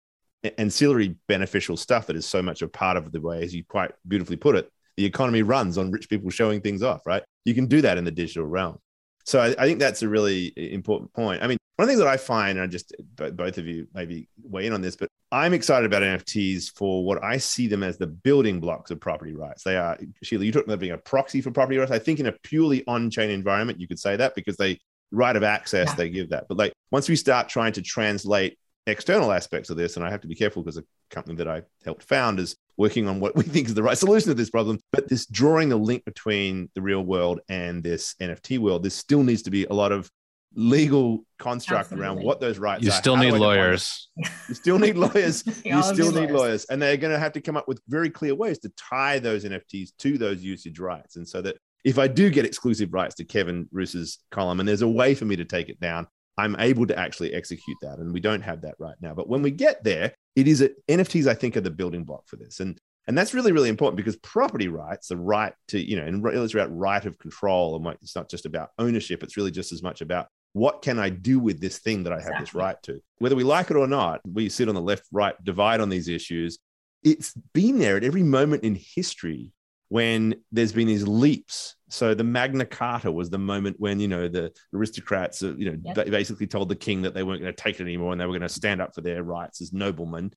ancillary 0.57 1.17
beneficial 1.27 1.75
stuff 1.75 2.07
that 2.07 2.15
is 2.15 2.25
so 2.25 2.41
much 2.41 2.61
a 2.61 2.69
part 2.69 2.95
of 2.95 3.11
the 3.11 3.19
way 3.19 3.43
as 3.43 3.53
you 3.53 3.65
quite 3.65 3.91
beautifully 4.07 4.37
put 4.37 4.55
it 4.55 4.71
the 4.97 5.05
economy 5.05 5.41
runs 5.41 5.77
on 5.77 5.91
rich 5.91 6.09
people 6.09 6.29
showing 6.29 6.61
things 6.61 6.83
off, 6.83 7.05
right? 7.05 7.23
You 7.45 7.53
can 7.53 7.65
do 7.65 7.81
that 7.81 7.97
in 7.97 8.03
the 8.03 8.11
digital 8.11 8.45
realm. 8.45 8.77
So 9.25 9.39
I, 9.39 9.47
I 9.57 9.65
think 9.65 9.79
that's 9.79 10.03
a 10.03 10.09
really 10.09 10.53
important 10.55 11.13
point. 11.13 11.41
I 11.41 11.47
mean, 11.47 11.57
one 11.75 11.85
of 11.85 11.87
the 11.87 11.93
things 11.93 12.05
that 12.05 12.11
I 12.11 12.17
find, 12.17 12.57
and 12.57 12.61
I 12.61 12.67
just 12.67 12.93
both 13.15 13.57
of 13.57 13.65
you 13.65 13.87
maybe 13.93 14.27
weigh 14.43 14.67
in 14.67 14.73
on 14.73 14.81
this, 14.81 14.95
but 14.95 15.09
I'm 15.31 15.53
excited 15.53 15.85
about 15.85 16.03
NFTs 16.03 16.75
for 16.75 17.03
what 17.03 17.23
I 17.23 17.37
see 17.37 17.67
them 17.67 17.81
as 17.81 17.97
the 17.97 18.05
building 18.05 18.59
blocks 18.59 18.91
of 18.91 18.99
property 18.99 19.33
rights. 19.33 19.63
They 19.63 19.75
are, 19.75 19.97
Sheila, 20.21 20.45
you 20.45 20.51
talked 20.51 20.67
about 20.67 20.79
being 20.79 20.91
a 20.91 20.97
proxy 20.97 21.41
for 21.41 21.49
property 21.49 21.79
rights. 21.79 21.91
I 21.91 21.97
think 21.97 22.19
in 22.19 22.27
a 22.27 22.31
purely 22.43 22.85
on-chain 22.85 23.31
environment, 23.31 23.79
you 23.79 23.87
could 23.87 23.99
say 23.99 24.15
that 24.15 24.35
because 24.35 24.57
they 24.57 24.79
right 25.11 25.35
of 25.35 25.43
access, 25.43 25.89
yeah. 25.89 25.95
they 25.95 26.09
give 26.09 26.29
that. 26.29 26.45
But 26.47 26.57
like 26.57 26.73
once 26.91 27.09
we 27.09 27.15
start 27.15 27.49
trying 27.49 27.73
to 27.73 27.81
translate 27.81 28.59
external 28.85 29.31
aspects 29.31 29.71
of 29.71 29.77
this, 29.77 29.95
and 29.95 30.05
I 30.05 30.11
have 30.11 30.21
to 30.21 30.27
be 30.27 30.35
careful 30.35 30.61
because 30.61 30.77
a 30.77 30.83
company 31.09 31.37
that 31.37 31.47
I 31.47 31.63
helped 31.83 32.03
found 32.03 32.39
is 32.39 32.55
working 32.77 33.07
on 33.07 33.19
what 33.19 33.35
we 33.35 33.43
think 33.43 33.67
is 33.67 33.73
the 33.73 33.83
right 33.83 33.97
solution 33.97 34.29
to 34.29 34.33
this 34.33 34.49
problem. 34.49 34.79
But 34.91 35.07
this 35.09 35.25
drawing 35.25 35.69
the 35.69 35.77
link 35.77 36.05
between 36.05 36.69
the 36.75 36.81
real 36.81 37.03
world 37.03 37.39
and 37.49 37.83
this 37.83 38.15
NFT 38.21 38.59
world, 38.59 38.83
there 38.83 38.91
still 38.91 39.23
needs 39.23 39.43
to 39.43 39.51
be 39.51 39.65
a 39.65 39.73
lot 39.73 39.91
of 39.91 40.09
legal 40.55 41.25
construct 41.39 41.85
Absolutely. 41.85 42.05
around 42.05 42.23
what 42.23 42.39
those 42.39 42.59
rights 42.59 42.83
you 42.83 42.89
are. 42.89 42.93
Still 42.93 43.17
need 43.17 43.33
lawyers. 43.33 44.09
You 44.47 44.55
still 44.55 44.77
need 44.77 44.97
lawyers. 44.97 45.43
you 45.65 45.81
still 45.83 46.11
need 46.11 46.29
lawyers. 46.29 46.31
lawyers. 46.31 46.65
And 46.65 46.81
they're 46.81 46.97
going 46.97 47.13
to 47.13 47.19
have 47.19 47.33
to 47.33 47.41
come 47.41 47.57
up 47.57 47.67
with 47.67 47.81
very 47.87 48.09
clear 48.09 48.35
ways 48.35 48.59
to 48.59 48.69
tie 48.77 49.19
those 49.19 49.45
NFTs 49.45 49.89
to 49.99 50.17
those 50.17 50.43
usage 50.43 50.79
rights. 50.79 51.15
And 51.15 51.27
so 51.27 51.41
that 51.41 51.57
if 51.83 51.97
I 51.97 52.07
do 52.07 52.29
get 52.29 52.45
exclusive 52.45 52.93
rights 52.93 53.15
to 53.15 53.25
Kevin 53.25 53.67
Roose's 53.71 54.19
column 54.31 54.59
and 54.59 54.69
there's 54.69 54.81
a 54.81 54.87
way 54.87 55.15
for 55.15 55.25
me 55.25 55.35
to 55.37 55.45
take 55.45 55.69
it 55.69 55.79
down, 55.79 56.07
I'm 56.37 56.55
able 56.59 56.85
to 56.87 56.97
actually 56.97 57.33
execute 57.33 57.77
that. 57.81 57.99
And 57.99 58.13
we 58.13 58.19
don't 58.19 58.41
have 58.41 58.61
that 58.61 58.75
right 58.79 58.95
now. 59.01 59.13
But 59.13 59.29
when 59.29 59.41
we 59.41 59.51
get 59.51 59.83
there, 59.83 60.13
it 60.35 60.47
is 60.47 60.61
a, 60.61 60.69
NFTs, 60.89 61.27
I 61.27 61.33
think, 61.33 61.57
are 61.57 61.61
the 61.61 61.71
building 61.71 62.03
block 62.03 62.27
for 62.27 62.35
this. 62.35 62.59
And 62.59 62.79
and 63.07 63.17
that's 63.17 63.33
really, 63.33 63.51
really 63.51 63.69
important 63.69 63.97
because 63.97 64.15
property 64.17 64.69
rights, 64.69 65.09
the 65.09 65.17
right 65.17 65.53
to, 65.67 65.79
you 65.79 65.97
know, 65.97 66.05
and 66.05 66.25
it's 66.25 66.53
about 66.53 66.75
right 66.75 67.03
of 67.05 67.19
control. 67.19 67.75
And 67.75 67.97
it's 68.01 68.15
not 68.15 68.29
just 68.29 68.45
about 68.45 68.69
ownership. 68.79 69.23
It's 69.23 69.35
really 69.35 69.51
just 69.51 69.73
as 69.73 69.83
much 69.83 69.99
about 69.99 70.27
what 70.53 70.81
can 70.81 70.99
I 70.99 71.09
do 71.09 71.39
with 71.39 71.59
this 71.59 71.79
thing 71.79 72.03
that 72.03 72.13
I 72.13 72.17
have 72.17 72.27
exactly. 72.27 72.45
this 72.45 72.55
right 72.55 72.83
to? 72.83 73.01
Whether 73.17 73.35
we 73.35 73.43
like 73.43 73.71
it 73.71 73.75
or 73.75 73.87
not, 73.87 74.21
we 74.25 74.47
sit 74.47 74.69
on 74.69 74.75
the 74.75 74.81
left 74.81 75.03
right 75.11 75.35
divide 75.43 75.81
on 75.81 75.89
these 75.89 76.07
issues. 76.07 76.59
It's 77.03 77.33
been 77.53 77.79
there 77.79 77.97
at 77.97 78.05
every 78.05 78.23
moment 78.23 78.63
in 78.63 78.79
history 78.95 79.51
when 79.93 80.33
there's 80.51 80.73
been 80.73 80.87
these 80.87 81.07
leaps. 81.07 81.75
So 81.87 82.15
the 82.15 82.23
Magna 82.23 82.65
Carta 82.65 83.11
was 83.11 83.29
the 83.29 83.37
moment 83.37 83.75
when 83.79 83.99
you 83.99 84.07
know 84.07 84.27
the 84.27 84.51
aristocrats, 84.73 85.43
uh, 85.43 85.53
you 85.55 85.71
know, 85.71 85.93
yep. 85.95 86.07
basically 86.07 86.47
told 86.47 86.69
the 86.69 86.75
king 86.75 87.03
that 87.03 87.13
they 87.13 87.21
weren't 87.21 87.41
going 87.41 87.53
to 87.53 87.63
take 87.63 87.79
it 87.79 87.83
anymore 87.83 88.11
and 88.11 88.19
they 88.19 88.25
were 88.25 88.31
going 88.31 88.41
to 88.41 88.49
stand 88.49 88.81
up 88.81 88.95
for 88.95 89.01
their 89.01 89.21
rights 89.21 89.61
as 89.61 89.71
noblemen. 89.71 90.33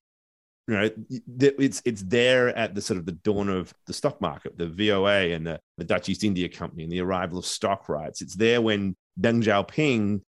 You 0.69 0.75
know, 0.75 0.91
it's 1.39 1.81
it's 1.87 2.03
there 2.03 2.55
at 2.55 2.75
the 2.75 2.83
sort 2.83 2.99
of 2.99 3.07
the 3.07 3.13
dawn 3.13 3.49
of 3.49 3.73
the 3.87 3.95
stock 3.95 4.21
market, 4.21 4.59
the 4.59 4.67
VOC 4.67 5.35
and 5.35 5.47
the, 5.47 5.59
the 5.79 5.85
Dutch 5.85 6.11
East 6.11 6.23
India 6.23 6.51
Company 6.51 6.83
and 6.83 6.93
the 6.93 7.01
arrival 7.01 7.39
of 7.39 7.47
stock 7.47 7.89
rights. 7.89 8.21
It's 8.21 8.37
there 8.37 8.61
when 8.61 8.95
Deng 9.19 9.43
Xiaoping 9.43 10.21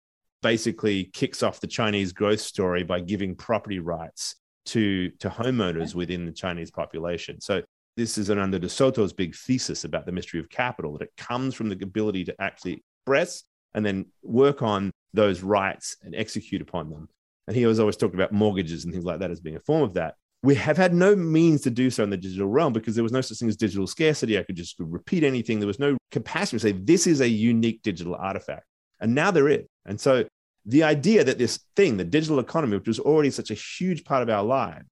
basically 0.41 1.11
kicks 1.11 1.43
off 1.43 1.59
the 1.59 1.67
Chinese 1.67 2.13
growth 2.13 2.39
story 2.39 2.83
by 2.83 3.01
giving 3.01 3.35
property 3.35 3.79
rights 3.79 4.35
to 4.67 5.09
to 5.19 5.29
homeowners 5.29 5.93
within 5.93 6.25
the 6.25 6.31
Chinese 6.31 6.71
population. 6.71 7.41
So 7.41 7.63
this 7.97 8.17
is 8.19 8.29
an 8.29 8.37
under 8.37 8.59
De 8.59 8.69
Soto's 8.69 9.11
big 9.11 9.35
thesis 9.35 9.83
about 9.83 10.05
the 10.05 10.11
mystery 10.11 10.39
of 10.39 10.49
capital 10.49 10.93
that 10.93 11.01
it 11.01 11.11
comes 11.17 11.55
from 11.55 11.67
the 11.67 11.77
ability 11.81 12.23
to 12.25 12.35
actually 12.39 12.83
express 13.01 13.43
and 13.73 13.83
then 13.83 14.05
work 14.21 14.61
on 14.61 14.91
those 15.13 15.41
rights 15.41 15.97
and 16.03 16.15
execute 16.15 16.61
upon 16.61 16.91
them. 16.91 17.09
And 17.47 17.55
he 17.57 17.65
was 17.65 17.79
always 17.79 17.97
talking 17.97 18.15
about 18.15 18.31
mortgages 18.31 18.85
and 18.85 18.93
things 18.93 19.03
like 19.03 19.19
that 19.19 19.31
as 19.31 19.41
being 19.41 19.55
a 19.55 19.61
form 19.61 19.81
of 19.81 19.95
that. 19.95 20.15
We 20.43 20.53
have 20.55 20.77
had 20.77 20.93
no 20.93 21.15
means 21.15 21.61
to 21.61 21.71
do 21.71 21.89
so 21.89 22.03
in 22.03 22.11
the 22.11 22.17
digital 22.17 22.47
realm 22.47 22.71
because 22.71 22.93
there 22.93 23.03
was 23.03 23.11
no 23.11 23.21
such 23.21 23.39
thing 23.39 23.49
as 23.49 23.57
digital 23.57 23.87
scarcity. 23.87 24.37
I 24.37 24.43
could 24.43 24.55
just 24.55 24.75
repeat 24.77 25.23
anything. 25.23 25.59
There 25.59 25.67
was 25.67 25.79
no 25.79 25.97
capacity 26.11 26.57
to 26.57 26.61
say 26.61 26.71
this 26.73 27.07
is 27.07 27.21
a 27.21 27.27
unique 27.27 27.81
digital 27.81 28.13
artifact. 28.13 28.65
And 28.99 29.15
now 29.15 29.31
they're. 29.31 29.63
And 29.85 29.99
so 29.99 30.25
the 30.65 30.83
idea 30.83 31.23
that 31.23 31.39
this 31.39 31.59
thing, 31.75 31.97
the 31.97 32.03
digital 32.03 32.39
economy, 32.39 32.77
which 32.77 32.87
was 32.87 32.99
already 32.99 33.31
such 33.31 33.49
a 33.49 33.55
huge 33.55 34.03
part 34.05 34.21
of 34.21 34.29
our 34.29 34.43
life, 34.43 34.83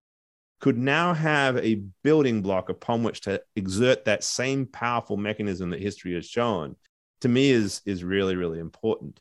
could 0.66 0.76
now 0.76 1.14
have 1.14 1.56
a 1.58 1.80
building 2.02 2.42
block 2.42 2.70
upon 2.70 3.04
which 3.04 3.20
to 3.20 3.40
exert 3.54 4.04
that 4.04 4.24
same 4.24 4.66
powerful 4.66 5.16
mechanism 5.16 5.70
that 5.70 5.80
history 5.80 6.12
has 6.12 6.26
shown, 6.26 6.74
to 7.20 7.28
me 7.28 7.50
is, 7.50 7.82
is 7.86 8.02
really, 8.02 8.34
really 8.34 8.58
important. 8.58 9.20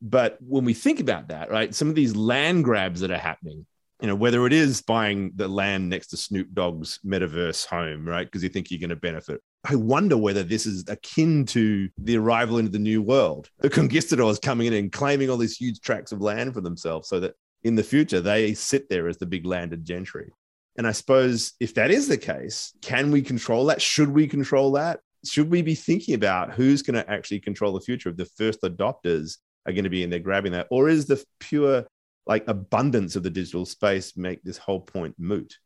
But 0.00 0.38
when 0.40 0.64
we 0.64 0.72
think 0.72 1.00
about 1.00 1.26
that, 1.30 1.50
right, 1.50 1.74
some 1.74 1.88
of 1.88 1.96
these 1.96 2.14
land 2.14 2.62
grabs 2.62 3.00
that 3.00 3.10
are 3.10 3.18
happening, 3.18 3.66
you 4.00 4.06
know, 4.06 4.14
whether 4.14 4.46
it 4.46 4.52
is 4.52 4.82
buying 4.82 5.32
the 5.34 5.48
land 5.48 5.90
next 5.90 6.10
to 6.10 6.16
Snoop 6.16 6.54
Dogg's 6.54 7.00
metaverse 7.04 7.66
home, 7.66 8.06
right, 8.06 8.24
because 8.24 8.44
you 8.44 8.48
think 8.48 8.70
you're 8.70 8.78
going 8.78 8.90
to 8.90 8.94
benefit. 8.94 9.40
I 9.68 9.74
wonder 9.74 10.16
whether 10.16 10.44
this 10.44 10.64
is 10.64 10.84
akin 10.86 11.44
to 11.46 11.88
the 11.98 12.18
arrival 12.18 12.58
into 12.58 12.70
the 12.70 12.78
new 12.78 13.02
world. 13.02 13.50
The 13.58 13.68
conquistadors 13.68 14.38
coming 14.38 14.68
in 14.68 14.74
and 14.74 14.92
claiming 14.92 15.28
all 15.28 15.38
these 15.38 15.56
huge 15.56 15.80
tracts 15.80 16.12
of 16.12 16.20
land 16.20 16.54
for 16.54 16.60
themselves 16.60 17.08
so 17.08 17.18
that 17.18 17.34
in 17.64 17.74
the 17.74 17.82
future 17.82 18.20
they 18.20 18.54
sit 18.54 18.88
there 18.88 19.08
as 19.08 19.16
the 19.16 19.26
big 19.26 19.44
landed 19.44 19.84
gentry. 19.84 20.30
And 20.76 20.86
I 20.86 20.92
suppose 20.92 21.52
if 21.60 21.74
that 21.74 21.90
is 21.90 22.08
the 22.08 22.18
case, 22.18 22.72
can 22.82 23.10
we 23.10 23.22
control 23.22 23.66
that? 23.66 23.80
Should 23.80 24.10
we 24.10 24.26
control 24.26 24.72
that? 24.72 25.00
Should 25.24 25.50
we 25.50 25.62
be 25.62 25.74
thinking 25.74 26.14
about 26.14 26.52
who's 26.52 26.82
going 26.82 27.02
to 27.02 27.10
actually 27.10 27.40
control 27.40 27.72
the 27.72 27.80
future 27.80 28.08
of 28.08 28.16
the 28.16 28.26
first 28.36 28.62
adopters 28.62 29.38
are 29.66 29.72
going 29.72 29.84
to 29.84 29.90
be 29.90 30.02
in 30.02 30.10
there 30.10 30.18
grabbing 30.18 30.52
that? 30.52 30.66
Or 30.70 30.88
is 30.88 31.06
the 31.06 31.24
pure 31.40 31.86
like 32.26 32.44
abundance 32.48 33.16
of 33.16 33.22
the 33.22 33.30
digital 33.30 33.64
space 33.64 34.16
make 34.16 34.42
this 34.42 34.58
whole 34.58 34.80
point 34.80 35.14
moot? 35.18 35.56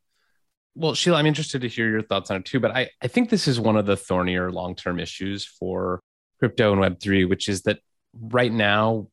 Well, 0.75 0.93
Sheila, 0.93 1.17
I'm 1.17 1.25
interested 1.25 1.61
to 1.61 1.67
hear 1.67 1.89
your 1.89 2.03
thoughts 2.03 2.31
on 2.31 2.37
it 2.37 2.45
too, 2.45 2.59
but 2.59 2.71
I, 2.71 2.89
I 3.01 3.07
think 3.07 3.29
this 3.29 3.47
is 3.47 3.59
one 3.59 3.75
of 3.75 3.85
the 3.85 3.97
thornier 3.97 4.51
long 4.51 4.75
term 4.75 4.99
issues 4.99 5.45
for 5.45 5.99
crypto 6.39 6.71
and 6.71 6.81
Web3, 6.81 7.27
which 7.27 7.49
is 7.49 7.63
that 7.63 7.79
right 8.13 8.51
now 8.51 9.07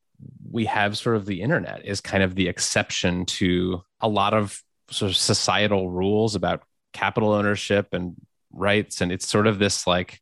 we 0.49 0.65
have 0.65 0.97
sort 0.97 1.15
of 1.15 1.25
the 1.25 1.41
internet 1.41 1.85
is 1.85 2.01
kind 2.01 2.23
of 2.23 2.35
the 2.35 2.47
exception 2.47 3.25
to 3.25 3.81
a 3.99 4.07
lot 4.07 4.33
of 4.33 4.61
sort 4.89 5.11
of 5.11 5.17
societal 5.17 5.89
rules 5.89 6.35
about 6.35 6.63
capital 6.93 7.31
ownership 7.31 7.89
and 7.93 8.15
rights. 8.51 9.01
And 9.01 9.11
it's 9.11 9.27
sort 9.27 9.47
of 9.47 9.59
this 9.59 9.85
like 9.85 10.21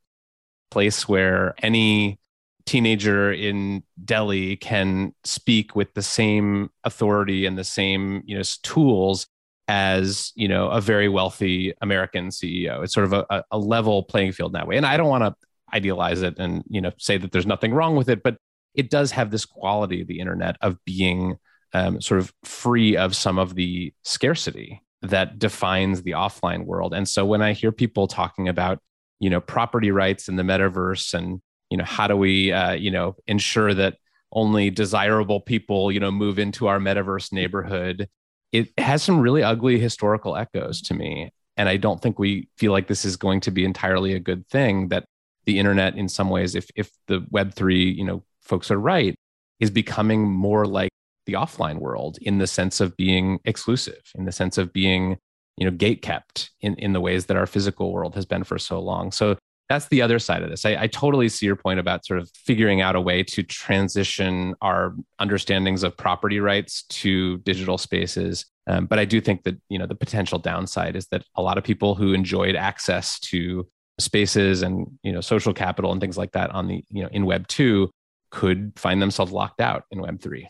place 0.72 1.07
where 1.07 1.55
any 1.61 2.20
teenager 2.66 3.32
in 3.32 3.84
Delhi 4.03 4.55
can 4.55 5.13
speak 5.24 5.76
with 5.76 5.93
the 5.93 6.01
same 6.01 6.70
authority 6.84 7.45
and 7.45 7.57
the 7.57 7.63
same 7.63 8.24
you 8.26 8.36
know 8.36 8.43
tools 8.63 9.28
as 9.68 10.32
you 10.36 10.47
know 10.47 10.70
a 10.70 10.82
very 10.82 11.07
wealthy 11.07 11.74
American 11.82 12.30
CEO. 12.30 12.84
It's 12.84 12.93
sort 12.93 13.05
of 13.05 13.13
a, 13.13 13.43
a 13.51 13.57
level 13.57 14.03
playing 14.03 14.32
field 14.32 14.49
in 14.49 14.59
that 14.59 14.68
way. 14.68 14.78
And 14.78 14.86
I 14.86 14.97
don't 14.97 15.09
want 15.09 15.24
to 15.24 15.36
idealize 15.74 16.22
it 16.22 16.38
and 16.39 16.63
you 16.68 16.82
know 16.82 16.91
say 16.97 17.18
that 17.18 17.32
there's 17.32 17.45
nothing 17.45 17.74
wrong 17.74 17.95
with 17.95 18.09
it, 18.09 18.24
but 18.24 18.38
it 18.74 18.89
does 18.89 19.11
have 19.11 19.32
this 19.32 19.45
quality 19.45 20.03
the 20.03 20.20
internet 20.20 20.57
of 20.61 20.78
being 20.86 21.38
um, 21.74 22.01
sort 22.01 22.20
of 22.20 22.34
free 22.43 22.95
of 22.95 23.16
some 23.16 23.38
of 23.38 23.55
the 23.55 23.93
scarcity 24.03 24.82
that 25.01 25.38
defines 25.39 26.01
the 26.01 26.11
offline 26.11 26.66
world. 26.66 26.93
And 26.93 27.07
so 27.07 27.26
when 27.26 27.41
I 27.41 27.53
hear 27.53 27.72
people 27.72 28.07
talking 28.07 28.47
about 28.47 28.80
you 29.20 29.30
know 29.30 29.41
property 29.41 29.91
rights 29.91 30.28
in 30.28 30.36
the 30.36 30.43
metaverse 30.43 31.13
and 31.13 31.41
you 31.70 31.78
know 31.78 31.84
how 31.84 32.07
do 32.07 32.16
we 32.16 32.51
uh, 32.51 32.74
you 32.74 32.91
know 32.91 33.16
ensure 33.28 33.74
that 33.74 33.95
only 34.32 34.70
desirable 34.70 35.39
people 35.39 35.91
you 35.91 35.99
know 35.99 36.11
move 36.11 36.39
into 36.39 36.68
our 36.68 36.80
metaverse 36.80 37.32
neighborhood 37.32 38.09
it 38.51 38.70
has 38.78 39.03
some 39.03 39.20
really 39.20 39.43
ugly 39.43 39.80
historical 39.80 40.36
echoes 40.36 40.82
to 40.82 40.93
me 40.93 41.32
and 41.57 41.70
i 41.70 41.78
don't 41.78 42.01
think 42.01 42.20
we 42.20 42.49
feel 42.57 42.72
like 42.72 42.88
this 42.88 43.05
is 43.05 43.16
going 43.16 43.39
to 43.39 43.51
be 43.51 43.63
entirely 43.63 44.13
a 44.13 44.20
good 44.20 44.45
thing 44.47 44.89
that 44.89 45.05
the 45.45 45.57
internet 45.57 45.95
in 45.95 46.09
some 46.09 46.30
ways 46.30 46.55
if 46.55 46.68
if 46.76 46.91
the 47.07 47.22
web3 47.34 47.95
you 47.95 48.03
know 48.03 48.24
folks 48.41 48.70
are 48.70 48.80
right 48.80 49.16
is 49.59 49.72
becoming 49.72 50.30
more 50.30 50.66
like 50.66 50.89
the 51.26 51.34
offline 51.34 51.80
world 51.80 52.18
in 52.22 52.38
the 52.38 52.48
sense 52.48 52.80
of 52.80 52.96
being 52.98 53.40
exclusive 53.46 54.02
in 54.16 54.26
the 54.26 54.32
sense 54.32 54.58
of 54.58 54.72
being 54.74 55.18
you 55.58 55.66
know 55.66 55.72
gate 55.72 56.02
kept 56.02 56.52
in 56.62 56.76
in 56.76 56.94
the 56.94 57.02
ways 57.02 57.26
that 57.26 57.38
our 57.38 57.46
physical 57.46 57.92
world 57.92 58.16
has 58.16 58.26
been 58.26 58.44
for 58.44 58.58
so 58.58 58.80
long 58.80 59.12
so 59.12 59.38
that's 59.70 59.88
the 59.88 60.02
other 60.02 60.20
side 60.20 60.44
of 60.44 60.50
this. 60.50 60.66
I, 60.66 60.84
I, 60.84 60.88
totally 60.88 61.28
see 61.28 61.46
your 61.46 61.56
point 61.56 61.80
about 61.80 62.06
sort 62.06 62.20
of 62.20 62.30
figuring 62.36 62.82
out 62.82 62.96
a 62.96 63.02
way 63.02 63.24
to 63.24 63.42
transition 63.42 64.54
our 64.62 64.96
understandings 65.20 65.84
of 65.84 65.98
property 65.98 66.40
rights 66.40 66.84
to 66.84 67.38
digital 67.40 67.78
spaces. 67.78 68.46
Um, 68.68 68.86
but 68.86 69.00
I 69.00 69.06
do 69.06 69.20
think 69.20 69.44
that 69.44 69.58
you 69.70 69.80
know 69.80 69.88
the 69.88 69.96
potential 69.96 70.40
downside 70.40 70.96
is 70.96 71.08
that 71.08 71.24
a 71.36 71.42
lot 71.42 71.58
of 71.58 71.64
people 71.64 71.96
who 71.96 72.14
enjoyed 72.14 72.56
access 72.56 73.20
to 73.22 73.68
spaces 74.00 74.62
and 74.62 74.88
you 75.04 75.12
know 75.12 75.22
social 75.22 75.54
capital 75.54 75.92
and 75.92 76.02
things 76.02 76.18
like 76.18 76.34
that 76.34 76.52
on 76.52 76.68
the 76.68 76.84
you 76.90 77.02
know 77.02 77.10
in 77.12 77.26
Web 77.26 77.48
two 77.48 77.90
could 78.30 78.74
find 78.76 79.02
themselves 79.02 79.32
locked 79.32 79.62
out 79.62 79.84
in 79.92 80.02
Web 80.02 80.22
three. 80.22 80.48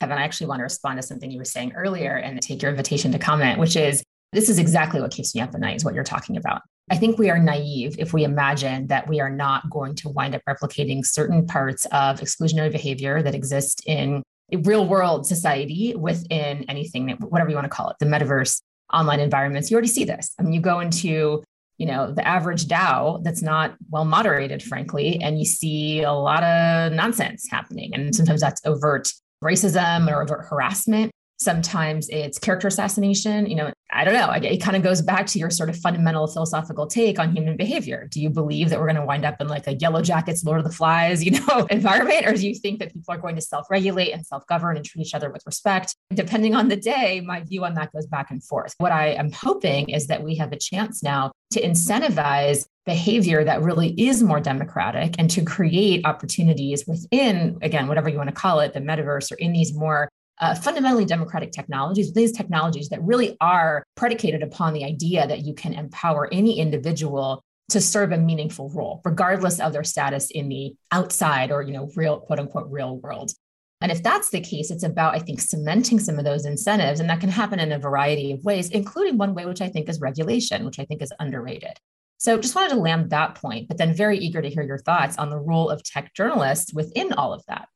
Kevin, 0.00 0.18
I 0.18 0.22
actually 0.22 0.48
want 0.48 0.60
to 0.60 0.64
respond 0.64 0.98
to 0.98 1.02
something 1.02 1.30
you 1.30 1.38
were 1.38 1.44
saying 1.44 1.72
earlier 1.74 2.16
and 2.16 2.40
take 2.42 2.62
your 2.62 2.70
invitation 2.70 3.12
to 3.12 3.18
comment, 3.18 3.58
which 3.58 3.76
is 3.76 4.02
this 4.32 4.48
is 4.48 4.58
exactly 4.58 5.00
what 5.00 5.12
keeps 5.12 5.34
me 5.34 5.40
up 5.40 5.54
at 5.54 5.60
night, 5.60 5.76
is 5.76 5.84
what 5.84 5.94
you're 5.94 6.04
talking 6.04 6.36
about. 6.36 6.62
I 6.90 6.96
think 6.96 7.18
we 7.18 7.30
are 7.30 7.38
naive 7.38 7.96
if 7.98 8.12
we 8.12 8.24
imagine 8.24 8.88
that 8.88 9.08
we 9.08 9.20
are 9.20 9.30
not 9.30 9.70
going 9.70 9.94
to 9.96 10.08
wind 10.10 10.34
up 10.34 10.42
replicating 10.48 11.06
certain 11.06 11.46
parts 11.46 11.86
of 11.86 12.20
exclusionary 12.20 12.70
behavior 12.70 13.22
that 13.22 13.34
exist 13.34 13.82
in 13.86 14.22
real 14.64 14.86
world 14.86 15.26
society 15.26 15.94
within 15.96 16.64
anything 16.68 17.08
whatever 17.28 17.48
you 17.48 17.56
want 17.56 17.64
to 17.64 17.70
call 17.70 17.88
it, 17.88 17.96
the 18.00 18.06
metaverse, 18.06 18.60
online 18.92 19.20
environments. 19.20 19.70
You 19.70 19.76
already 19.76 19.88
see 19.88 20.04
this. 20.04 20.34
I 20.38 20.42
mean, 20.42 20.52
you 20.52 20.60
go 20.60 20.80
into 20.80 21.42
you 21.78 21.86
know 21.86 22.12
the 22.12 22.26
average 22.26 22.66
DAO 22.66 23.22
that's 23.24 23.42
not 23.42 23.76
well 23.90 24.04
moderated, 24.04 24.62
frankly, 24.62 25.18
and 25.20 25.38
you 25.38 25.44
see 25.44 26.02
a 26.02 26.12
lot 26.12 26.42
of 26.42 26.92
nonsense 26.92 27.48
happening, 27.50 27.94
and 27.94 28.14
sometimes 28.14 28.40
that's 28.40 28.60
overt 28.66 29.10
racism 29.44 30.10
or 30.10 30.22
overt 30.22 30.46
harassment. 30.48 31.12
Sometimes 31.38 32.08
it's 32.08 32.38
character 32.38 32.68
assassination. 32.68 33.46
You 33.46 33.56
know, 33.56 33.72
I 33.92 34.04
don't 34.04 34.14
know. 34.14 34.30
It 34.30 34.58
kind 34.58 34.76
of 34.76 34.82
goes 34.82 35.02
back 35.02 35.26
to 35.26 35.38
your 35.38 35.50
sort 35.50 35.68
of 35.68 35.76
fundamental 35.76 36.26
philosophical 36.26 36.86
take 36.86 37.18
on 37.18 37.34
human 37.34 37.56
behavior. 37.56 38.08
Do 38.10 38.20
you 38.20 38.30
believe 38.30 38.70
that 38.70 38.80
we're 38.80 38.86
going 38.86 38.96
to 38.96 39.04
wind 39.04 39.24
up 39.24 39.40
in 39.40 39.48
like 39.48 39.66
a 39.66 39.74
Yellowjackets, 39.74 40.44
Lord 40.44 40.58
of 40.58 40.64
the 40.64 40.72
Flies, 40.72 41.24
you 41.24 41.32
know, 41.32 41.66
environment? 41.70 42.26
Or 42.26 42.32
do 42.32 42.46
you 42.46 42.54
think 42.54 42.78
that 42.78 42.92
people 42.92 43.14
are 43.14 43.18
going 43.18 43.34
to 43.36 43.40
self 43.42 43.70
regulate 43.70 44.12
and 44.12 44.26
self 44.26 44.46
govern 44.46 44.76
and 44.76 44.84
treat 44.84 45.06
each 45.06 45.14
other 45.14 45.30
with 45.30 45.42
respect? 45.44 45.94
Depending 46.12 46.54
on 46.54 46.68
the 46.68 46.76
day, 46.76 47.20
my 47.20 47.42
view 47.42 47.64
on 47.64 47.74
that 47.74 47.92
goes 47.92 48.06
back 48.06 48.30
and 48.30 48.42
forth. 48.42 48.74
What 48.78 48.92
I 48.92 49.08
am 49.08 49.30
hoping 49.30 49.90
is 49.90 50.06
that 50.06 50.22
we 50.22 50.36
have 50.36 50.52
a 50.52 50.58
chance 50.58 51.02
now 51.02 51.32
to 51.54 51.62
incentivize 51.62 52.66
behavior 52.86 53.44
that 53.44 53.62
really 53.62 53.90
is 54.00 54.22
more 54.22 54.40
democratic 54.40 55.14
and 55.18 55.30
to 55.30 55.42
create 55.42 56.04
opportunities 56.04 56.86
within, 56.86 57.56
again, 57.62 57.88
whatever 57.88 58.08
you 58.08 58.18
want 58.18 58.28
to 58.28 58.34
call 58.34 58.60
it, 58.60 58.74
the 58.74 58.80
metaverse 58.80 59.32
or 59.32 59.36
in 59.36 59.52
these 59.52 59.72
more 59.72 60.08
uh, 60.40 60.54
fundamentally 60.54 61.04
democratic 61.04 61.52
technologies, 61.52 62.12
these 62.12 62.32
technologies 62.32 62.88
that 62.88 63.02
really 63.02 63.36
are 63.40 63.84
predicated 63.94 64.42
upon 64.42 64.74
the 64.74 64.84
idea 64.84 65.26
that 65.26 65.46
you 65.46 65.54
can 65.54 65.72
empower 65.72 66.28
any 66.32 66.58
individual 66.58 67.42
to 67.70 67.80
serve 67.80 68.12
a 68.12 68.18
meaningful 68.18 68.68
role, 68.70 69.00
regardless 69.04 69.60
of 69.60 69.72
their 69.72 69.84
status 69.84 70.30
in 70.30 70.48
the 70.48 70.74
outside 70.92 71.50
or, 71.50 71.62
you 71.62 71.72
know, 71.72 71.90
real 71.96 72.18
quote 72.18 72.38
unquote 72.38 72.70
real 72.70 72.98
world. 72.98 73.32
And 73.84 73.92
if 73.92 74.02
that's 74.02 74.30
the 74.30 74.40
case, 74.40 74.70
it's 74.70 74.82
about, 74.82 75.14
I 75.14 75.18
think, 75.18 75.42
cementing 75.42 75.98
some 75.98 76.18
of 76.18 76.24
those 76.24 76.46
incentives. 76.46 77.00
And 77.00 77.10
that 77.10 77.20
can 77.20 77.28
happen 77.28 77.60
in 77.60 77.70
a 77.70 77.78
variety 77.78 78.32
of 78.32 78.42
ways, 78.42 78.70
including 78.70 79.18
one 79.18 79.34
way, 79.34 79.44
which 79.44 79.60
I 79.60 79.68
think 79.68 79.90
is 79.90 80.00
regulation, 80.00 80.64
which 80.64 80.78
I 80.78 80.86
think 80.86 81.02
is 81.02 81.12
underrated. 81.20 81.78
So 82.16 82.38
just 82.38 82.54
wanted 82.54 82.70
to 82.70 82.80
land 82.80 83.10
that 83.10 83.34
point, 83.34 83.68
but 83.68 83.76
then 83.76 83.92
very 83.92 84.16
eager 84.16 84.40
to 84.40 84.48
hear 84.48 84.62
your 84.62 84.78
thoughts 84.78 85.18
on 85.18 85.28
the 85.28 85.36
role 85.36 85.68
of 85.68 85.82
tech 85.84 86.14
journalists 86.14 86.72
within 86.72 87.12
all 87.12 87.34
of 87.34 87.44
that. 87.46 87.68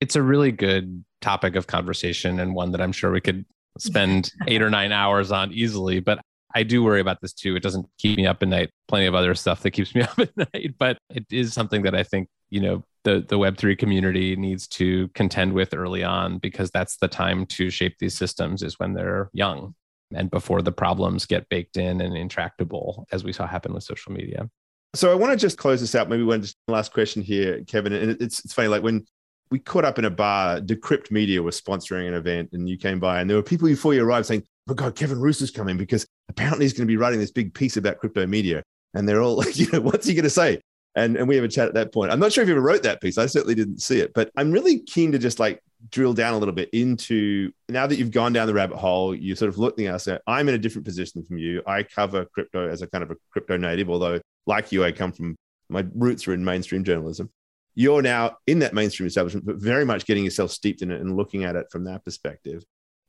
It's 0.00 0.16
a 0.16 0.22
really 0.22 0.50
good 0.50 1.04
topic 1.20 1.56
of 1.56 1.66
conversation 1.66 2.40
and 2.40 2.54
one 2.54 2.72
that 2.72 2.80
I'm 2.80 2.92
sure 2.92 3.12
we 3.12 3.20
could 3.20 3.44
spend 3.78 4.32
eight 4.46 4.62
or 4.62 4.70
nine 4.70 4.92
hours 4.92 5.30
on 5.30 5.52
easily. 5.52 6.00
But 6.00 6.22
I 6.54 6.62
do 6.62 6.82
worry 6.82 7.02
about 7.02 7.20
this 7.20 7.34
too. 7.34 7.54
It 7.54 7.62
doesn't 7.62 7.86
keep 7.98 8.16
me 8.16 8.26
up 8.26 8.42
at 8.42 8.48
night. 8.48 8.70
Plenty 8.88 9.04
of 9.04 9.14
other 9.14 9.34
stuff 9.34 9.60
that 9.60 9.72
keeps 9.72 9.94
me 9.94 10.00
up 10.04 10.18
at 10.18 10.34
night, 10.38 10.74
but 10.78 10.96
it 11.10 11.26
is 11.30 11.52
something 11.52 11.82
that 11.82 11.94
I 11.94 12.02
think, 12.02 12.28
you 12.54 12.60
know, 12.60 12.84
the, 13.02 13.24
the 13.28 13.36
Web3 13.36 13.76
community 13.76 14.36
needs 14.36 14.68
to 14.68 15.08
contend 15.08 15.52
with 15.52 15.74
early 15.74 16.04
on 16.04 16.38
because 16.38 16.70
that's 16.70 16.98
the 16.98 17.08
time 17.08 17.46
to 17.46 17.68
shape 17.68 17.96
these 17.98 18.16
systems 18.16 18.62
is 18.62 18.78
when 18.78 18.94
they're 18.94 19.28
young 19.32 19.74
and 20.14 20.30
before 20.30 20.62
the 20.62 20.70
problems 20.70 21.26
get 21.26 21.48
baked 21.48 21.76
in 21.76 22.00
and 22.00 22.16
intractable, 22.16 23.08
as 23.10 23.24
we 23.24 23.32
saw 23.32 23.44
happen 23.44 23.74
with 23.74 23.82
social 23.82 24.12
media. 24.12 24.48
So 24.94 25.10
I 25.10 25.16
want 25.16 25.32
to 25.32 25.36
just 25.36 25.58
close 25.58 25.80
this 25.80 25.96
out. 25.96 26.08
Maybe 26.08 26.22
one 26.22 26.44
last 26.68 26.92
question 26.92 27.22
here, 27.22 27.64
Kevin. 27.64 27.92
And 27.92 28.12
it's, 28.22 28.44
it's 28.44 28.52
funny, 28.52 28.68
like 28.68 28.84
when 28.84 29.04
we 29.50 29.58
caught 29.58 29.84
up 29.84 29.98
in 29.98 30.04
a 30.04 30.10
bar. 30.10 30.60
Decrypt 30.60 31.10
Media 31.10 31.42
was 31.42 31.60
sponsoring 31.60 32.06
an 32.08 32.14
event, 32.14 32.50
and 32.52 32.68
you 32.68 32.78
came 32.78 33.00
by, 33.00 33.20
and 33.20 33.28
there 33.28 33.36
were 33.36 33.42
people 33.42 33.68
before 33.68 33.94
you 33.94 34.04
arrived 34.04 34.26
saying, 34.26 34.44
"Oh 34.68 34.74
God, 34.74 34.96
Kevin 34.96 35.20
Roose 35.20 35.42
is 35.42 35.50
coming 35.50 35.76
because 35.76 36.06
apparently 36.28 36.64
he's 36.64 36.72
going 36.72 36.86
to 36.86 36.90
be 36.90 36.96
writing 36.96 37.20
this 37.20 37.30
big 37.30 37.52
piece 37.52 37.76
about 37.76 37.98
crypto 37.98 38.26
media." 38.26 38.62
And 38.94 39.08
they're 39.08 39.22
all 39.22 39.36
like, 39.42 39.58
"You 39.58 39.68
know, 39.72 39.80
what's 39.80 40.06
he 40.06 40.14
going 40.14 40.24
to 40.24 40.30
say?" 40.30 40.60
And 40.96 41.16
and 41.16 41.26
we 41.26 41.36
have 41.36 41.44
a 41.44 41.48
chat 41.48 41.68
at 41.68 41.74
that 41.74 41.92
point. 41.92 42.12
I'm 42.12 42.20
not 42.20 42.32
sure 42.32 42.42
if 42.42 42.48
you 42.48 42.54
ever 42.54 42.62
wrote 42.62 42.84
that 42.84 43.00
piece. 43.00 43.18
I 43.18 43.26
certainly 43.26 43.54
didn't 43.54 43.80
see 43.80 44.00
it, 44.00 44.12
but 44.14 44.30
I'm 44.36 44.52
really 44.52 44.80
keen 44.80 45.12
to 45.12 45.18
just 45.18 45.40
like 45.40 45.60
drill 45.90 46.14
down 46.14 46.34
a 46.34 46.38
little 46.38 46.54
bit 46.54 46.70
into 46.72 47.50
now 47.68 47.86
that 47.86 47.96
you've 47.96 48.10
gone 48.10 48.32
down 48.32 48.46
the 48.46 48.54
rabbit 48.54 48.76
hole. 48.76 49.14
You're 49.14 49.36
sort 49.36 49.48
of 49.48 49.58
looking 49.58 49.86
at 49.86 49.94
us. 49.94 50.08
I'm 50.26 50.48
in 50.48 50.54
a 50.54 50.58
different 50.58 50.84
position 50.84 51.24
from 51.24 51.38
you. 51.38 51.62
I 51.66 51.82
cover 51.82 52.24
crypto 52.26 52.68
as 52.68 52.82
a 52.82 52.86
kind 52.86 53.02
of 53.02 53.10
a 53.10 53.16
crypto 53.30 53.56
native, 53.56 53.90
although 53.90 54.20
like 54.46 54.70
you, 54.70 54.84
I 54.84 54.92
come 54.92 55.12
from 55.12 55.36
my 55.68 55.84
roots 55.94 56.28
are 56.28 56.34
in 56.34 56.44
mainstream 56.44 56.84
journalism 56.84 57.30
you're 57.74 58.02
now 58.02 58.36
in 58.46 58.60
that 58.60 58.74
mainstream 58.74 59.06
establishment, 59.06 59.46
but 59.46 59.56
very 59.56 59.84
much 59.84 60.06
getting 60.06 60.24
yourself 60.24 60.50
steeped 60.50 60.82
in 60.82 60.90
it 60.90 61.00
and 61.00 61.16
looking 61.16 61.44
at 61.44 61.56
it 61.56 61.66
from 61.70 61.84
that 61.84 62.04
perspective. 62.04 62.64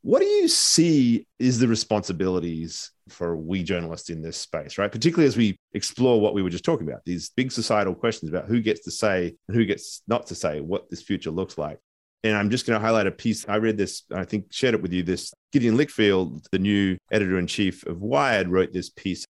What 0.06 0.22
do 0.22 0.28
you 0.28 0.47
see 0.47 1.26
is 1.39 1.58
the 1.58 1.68
responsibilities 1.68 2.91
for 3.10 3.36
we 3.36 3.64
journalists 3.64 4.12
in 4.12 4.22
this 4.22 4.38
space, 4.38 4.78
right? 4.78 4.91
Particularly 4.91 5.26
as 5.28 5.36
we 5.36 5.58
explore 5.74 6.22
what 6.22 6.36
we 6.36 6.43
were 6.43 6.51
just 6.51 6.64
talking 6.64 6.88
about, 6.88 7.01
these 7.06 7.32
big 7.32 7.51
societal 7.51 7.95
questions 7.95 8.30
about 8.30 8.45
who 8.45 8.62
gets 8.62 8.84
to 8.84 8.91
say 8.91 9.36
and 9.47 9.58
who 9.58 9.66
gets 9.66 10.03
not 10.08 10.28
to 10.28 10.36
say 10.36 10.62
what 10.62 10.88
this 10.91 11.01
future 11.01 11.32
looks 11.32 11.58
like. 11.58 11.80
And 12.24 12.38
I'm 12.38 12.51
just 12.51 12.68
going 12.68 12.80
to 12.80 12.86
highlight 12.86 13.08
a 13.08 13.12
piece. 13.12 13.49
I 13.49 13.56
read 13.56 13.80
this, 13.80 14.03
I 14.14 14.26
think 14.26 14.53
shared 14.53 14.76
it 14.76 14.82
with 14.84 14.93
you. 14.93 15.01
This 15.01 15.34
Gideon 15.51 15.76
Lichfield, 15.76 16.45
the 16.51 16.60
new 16.60 16.97
editor 17.12 17.39
in 17.39 17.47
chief 17.47 17.84
of 17.88 18.03
Wired, 18.03 18.47
wrote 18.47 18.74
this 18.74 18.91
piece. 18.91 19.26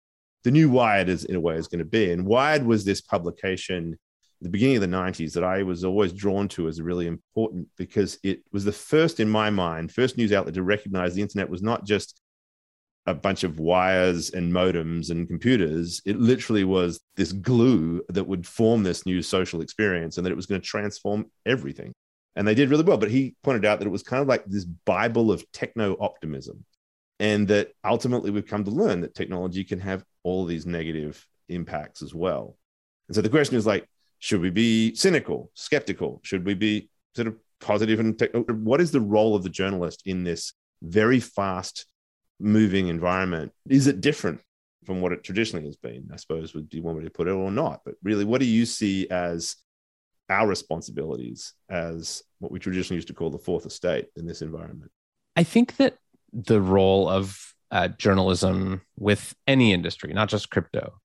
The 0.45 0.53
new 0.53 0.71
Wired 0.71 1.09
is 1.09 1.25
in 1.25 1.35
a 1.35 1.41
way 1.41 1.57
is 1.57 1.66
going 1.66 1.81
to 1.81 1.85
be. 1.85 2.12
And 2.12 2.25
Wired 2.25 2.64
was 2.64 2.85
this 2.85 3.01
publication 3.01 3.99
the 4.41 4.49
beginning 4.49 4.76
of 4.76 4.82
the 4.82 4.97
90s 4.97 5.34
that 5.34 5.45
I 5.45 5.62
was 5.62 5.84
always 5.84 6.12
drawn 6.12 6.49
to 6.49 6.68
as 6.68 6.80
really 6.80 7.07
important 7.07 7.68
because 7.76 8.18
it 8.22 8.43
was 8.53 8.64
the 8.64 8.72
first 8.72 9.20
in 9.20 9.28
my 9.28 9.51
mind, 9.51 9.93
first 9.93 10.16
news 10.16 10.32
outlet 10.32 10.55
to 10.55 10.62
recognize 10.62 11.14
the 11.14 11.22
internet 11.22 11.51
was 11.51 11.62
not 11.62 11.84
just 11.84 12.20
a 13.07 13.14
bunch 13.14 13.45
of 13.45 13.59
wires 13.59 14.30
and 14.30 14.53
modems 14.53 15.11
and 15.11 15.26
computers. 15.28 16.01
It 16.07 16.18
literally 16.18 16.64
was 16.64 17.01
this 17.16 17.32
glue 17.32 18.03
that 18.09 18.26
would 18.26 18.47
form 18.47 18.82
this 18.82 19.05
new 19.07 19.22
social 19.22 19.61
experience 19.61 20.16
and 20.16 20.24
that 20.24 20.30
it 20.30 20.36
was 20.36 20.47
going 20.47 20.61
to 20.61 20.66
transform 20.66 21.26
everything. 21.45 21.93
And 22.36 22.47
they 22.47 22.55
did 22.55 22.70
really 22.70 22.84
well. 22.84 22.99
But 22.99 23.11
he 23.11 23.34
pointed 23.43 23.64
out 23.64 23.80
that 23.80 23.86
it 23.86 23.91
was 23.91 24.03
kind 24.03 24.22
of 24.22 24.28
like 24.28 24.45
this 24.47 24.64
Bible 24.64 25.32
of 25.32 25.45
techno 25.53 25.97
optimism. 26.01 26.64
And 27.18 27.49
that 27.49 27.72
ultimately 27.84 28.30
we've 28.30 28.47
come 28.47 28.64
to 28.64 28.70
learn 28.70 29.03
that 29.03 29.14
technology 29.14 29.64
can 29.64 29.80
have 29.80 30.05
all 30.22 30.47
these 30.47 30.64
negative 30.64 31.26
impacts 31.49 32.01
as 32.01 32.14
well. 32.14 32.57
And 33.09 33.14
so 33.14 33.20
the 33.20 33.28
question 33.28 33.57
is 33.57 33.66
like, 33.66 33.86
should 34.21 34.41
we 34.41 34.51
be 34.51 34.95
cynical, 34.95 35.51
skeptical? 35.55 36.21
Should 36.23 36.47
we 36.47 36.55
be 36.55 36.89
sort 37.16 37.27
of 37.27 37.37
positive 37.61 38.01
and 38.01 38.18
te- 38.18 38.27
what 38.27 38.81
is 38.81 38.91
the 38.91 39.01
role 39.01 39.35
of 39.35 39.43
the 39.43 39.51
journalist 39.51 40.03
in 40.07 40.25
this 40.25 40.53
very 40.83 41.21
fast 41.21 41.87
moving 42.39 42.89
environment? 42.89 43.53
Is 43.68 43.87
it 43.87 44.01
different 44.01 44.41
from 44.85 45.01
what 45.01 45.12
it 45.12 45.25
traditionally 45.25 45.66
has 45.66 45.77
been? 45.77 46.09
I 46.12 46.16
suppose, 46.16 46.55
would 46.55 46.73
you 46.73 46.83
want 46.83 46.99
me 46.99 47.05
to 47.05 47.11
put 47.11 47.29
it 47.29 47.33
or 47.33 47.51
not? 47.51 47.81
But 47.85 47.95
really, 48.03 48.25
what 48.25 48.41
do 48.41 48.47
you 48.47 48.66
see 48.66 49.09
as 49.11 49.57
our 50.29 50.47
responsibilities 50.47 51.55
as 51.68 52.23
what 52.39 52.53
we 52.53 52.59
traditionally 52.59 52.97
used 52.97 53.09
to 53.09 53.14
call 53.14 53.31
the 53.31 53.39
fourth 53.39 53.66
estate 53.66 54.09
in 54.16 54.27
this 54.27 54.43
environment? 54.43 54.91
I 55.35 55.43
think 55.45 55.77
that 55.77 55.97
the 56.33 56.61
role 56.61 57.09
of 57.09 57.55
uh, 57.71 57.89
journalism 57.89 58.83
with 58.99 59.35
any 59.47 59.73
industry, 59.73 60.12
not 60.12 60.29
just 60.29 60.51
crypto, 60.51 61.01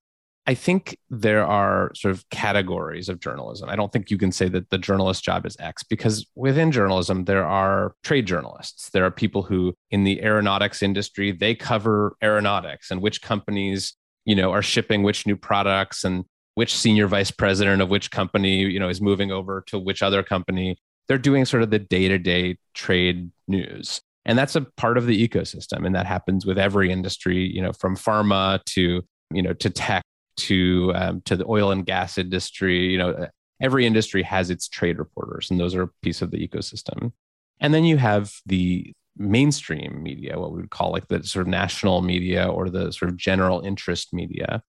I 0.48 0.54
think 0.54 0.96
there 1.10 1.44
are 1.44 1.90
sort 1.96 2.14
of 2.14 2.28
categories 2.30 3.08
of 3.08 3.18
journalism. 3.18 3.68
I 3.68 3.74
don't 3.74 3.92
think 3.92 4.12
you 4.12 4.18
can 4.18 4.30
say 4.30 4.48
that 4.50 4.70
the 4.70 4.78
journalist 4.78 5.24
job 5.24 5.44
is 5.44 5.56
X 5.58 5.82
because 5.82 6.24
within 6.36 6.70
journalism, 6.70 7.24
there 7.24 7.44
are 7.44 7.94
trade 8.04 8.26
journalists. 8.26 8.90
There 8.90 9.04
are 9.04 9.10
people 9.10 9.42
who, 9.42 9.74
in 9.90 10.04
the 10.04 10.22
aeronautics 10.22 10.84
industry, 10.84 11.32
they 11.32 11.56
cover 11.56 12.16
aeronautics 12.22 12.92
and 12.92 13.02
which 13.02 13.22
companies, 13.22 13.94
you 14.24 14.36
know, 14.36 14.52
are 14.52 14.62
shipping 14.62 15.02
which 15.02 15.26
new 15.26 15.36
products 15.36 16.04
and 16.04 16.24
which 16.54 16.76
senior 16.76 17.08
vice 17.08 17.32
president 17.32 17.82
of 17.82 17.88
which 17.88 18.12
company, 18.12 18.60
you 18.60 18.78
know, 18.78 18.88
is 18.88 19.00
moving 19.00 19.32
over 19.32 19.64
to 19.66 19.80
which 19.80 20.00
other 20.00 20.22
company. 20.22 20.76
They're 21.08 21.18
doing 21.18 21.44
sort 21.44 21.64
of 21.64 21.70
the 21.70 21.80
day 21.80 22.06
to 22.06 22.18
day 22.18 22.58
trade 22.72 23.32
news. 23.48 24.00
And 24.24 24.38
that's 24.38 24.54
a 24.54 24.62
part 24.62 24.96
of 24.96 25.06
the 25.06 25.28
ecosystem. 25.28 25.84
And 25.84 25.94
that 25.94 26.06
happens 26.06 26.46
with 26.46 26.58
every 26.58 26.90
industry, 26.90 27.50
you 27.52 27.62
know, 27.62 27.72
from 27.72 27.96
pharma 27.96 28.62
to, 28.66 29.02
you 29.32 29.42
know, 29.42 29.52
to 29.54 29.70
tech 29.70 30.04
to 30.36 30.92
um, 30.94 31.20
to 31.22 31.36
the 31.36 31.46
oil 31.46 31.70
and 31.70 31.84
gas 31.84 32.18
industry. 32.18 32.90
You 32.90 32.98
know, 32.98 33.28
every 33.60 33.86
industry 33.86 34.22
has 34.22 34.50
its 34.50 34.68
trade 34.68 34.98
reporters, 34.98 35.50
and 35.50 35.58
those 35.58 35.74
are 35.74 35.82
a 35.82 35.90
piece 36.02 36.22
of 36.22 36.30
the 36.30 36.46
ecosystem. 36.46 37.12
And 37.60 37.72
then 37.72 37.84
you 37.84 37.96
have 37.96 38.32
the 38.44 38.92
mainstream 39.16 40.02
media, 40.02 40.38
what 40.38 40.52
we 40.52 40.60
would 40.60 40.70
call 40.70 40.92
like 40.92 41.08
the 41.08 41.22
sort 41.24 41.42
of 41.42 41.48
national 41.48 42.02
media 42.02 42.46
or 42.46 42.68
the 42.68 42.92
sort 42.92 43.10
of 43.10 43.16
general 43.16 43.60
interest 43.60 44.12
media, 44.12 44.62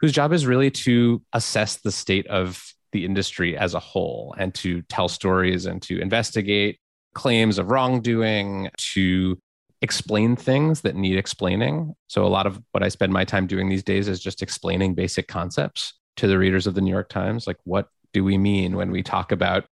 whose 0.00 0.12
job 0.12 0.32
is 0.32 0.46
really 0.46 0.70
to 0.70 1.20
assess 1.32 1.76
the 1.78 1.90
state 1.90 2.26
of 2.28 2.62
the 2.92 3.04
industry 3.04 3.56
as 3.56 3.74
a 3.74 3.80
whole 3.80 4.34
and 4.38 4.54
to 4.54 4.82
tell 4.82 5.08
stories 5.08 5.66
and 5.66 5.82
to 5.82 6.00
investigate 6.00 6.78
claims 7.14 7.58
of 7.58 7.70
wrongdoing, 7.70 8.70
to 8.76 9.38
explain 9.80 10.36
things 10.36 10.80
that 10.80 10.96
need 10.96 11.16
explaining. 11.16 11.94
So 12.08 12.24
a 12.24 12.28
lot 12.28 12.46
of 12.46 12.60
what 12.72 12.82
I 12.82 12.88
spend 12.88 13.12
my 13.12 13.24
time 13.24 13.46
doing 13.46 13.68
these 13.68 13.82
days 13.82 14.08
is 14.08 14.20
just 14.20 14.42
explaining 14.42 14.94
basic 14.94 15.28
concepts 15.28 15.94
to 16.16 16.26
the 16.26 16.38
readers 16.38 16.66
of 16.66 16.74
the 16.74 16.80
New 16.80 16.90
York 16.90 17.08
Times. 17.08 17.46
Like, 17.46 17.58
what 17.64 17.88
do 18.12 18.24
we 18.24 18.38
mean 18.38 18.76
when 18.76 18.90
we 18.90 19.02
talk 19.02 19.30
about 19.30 19.66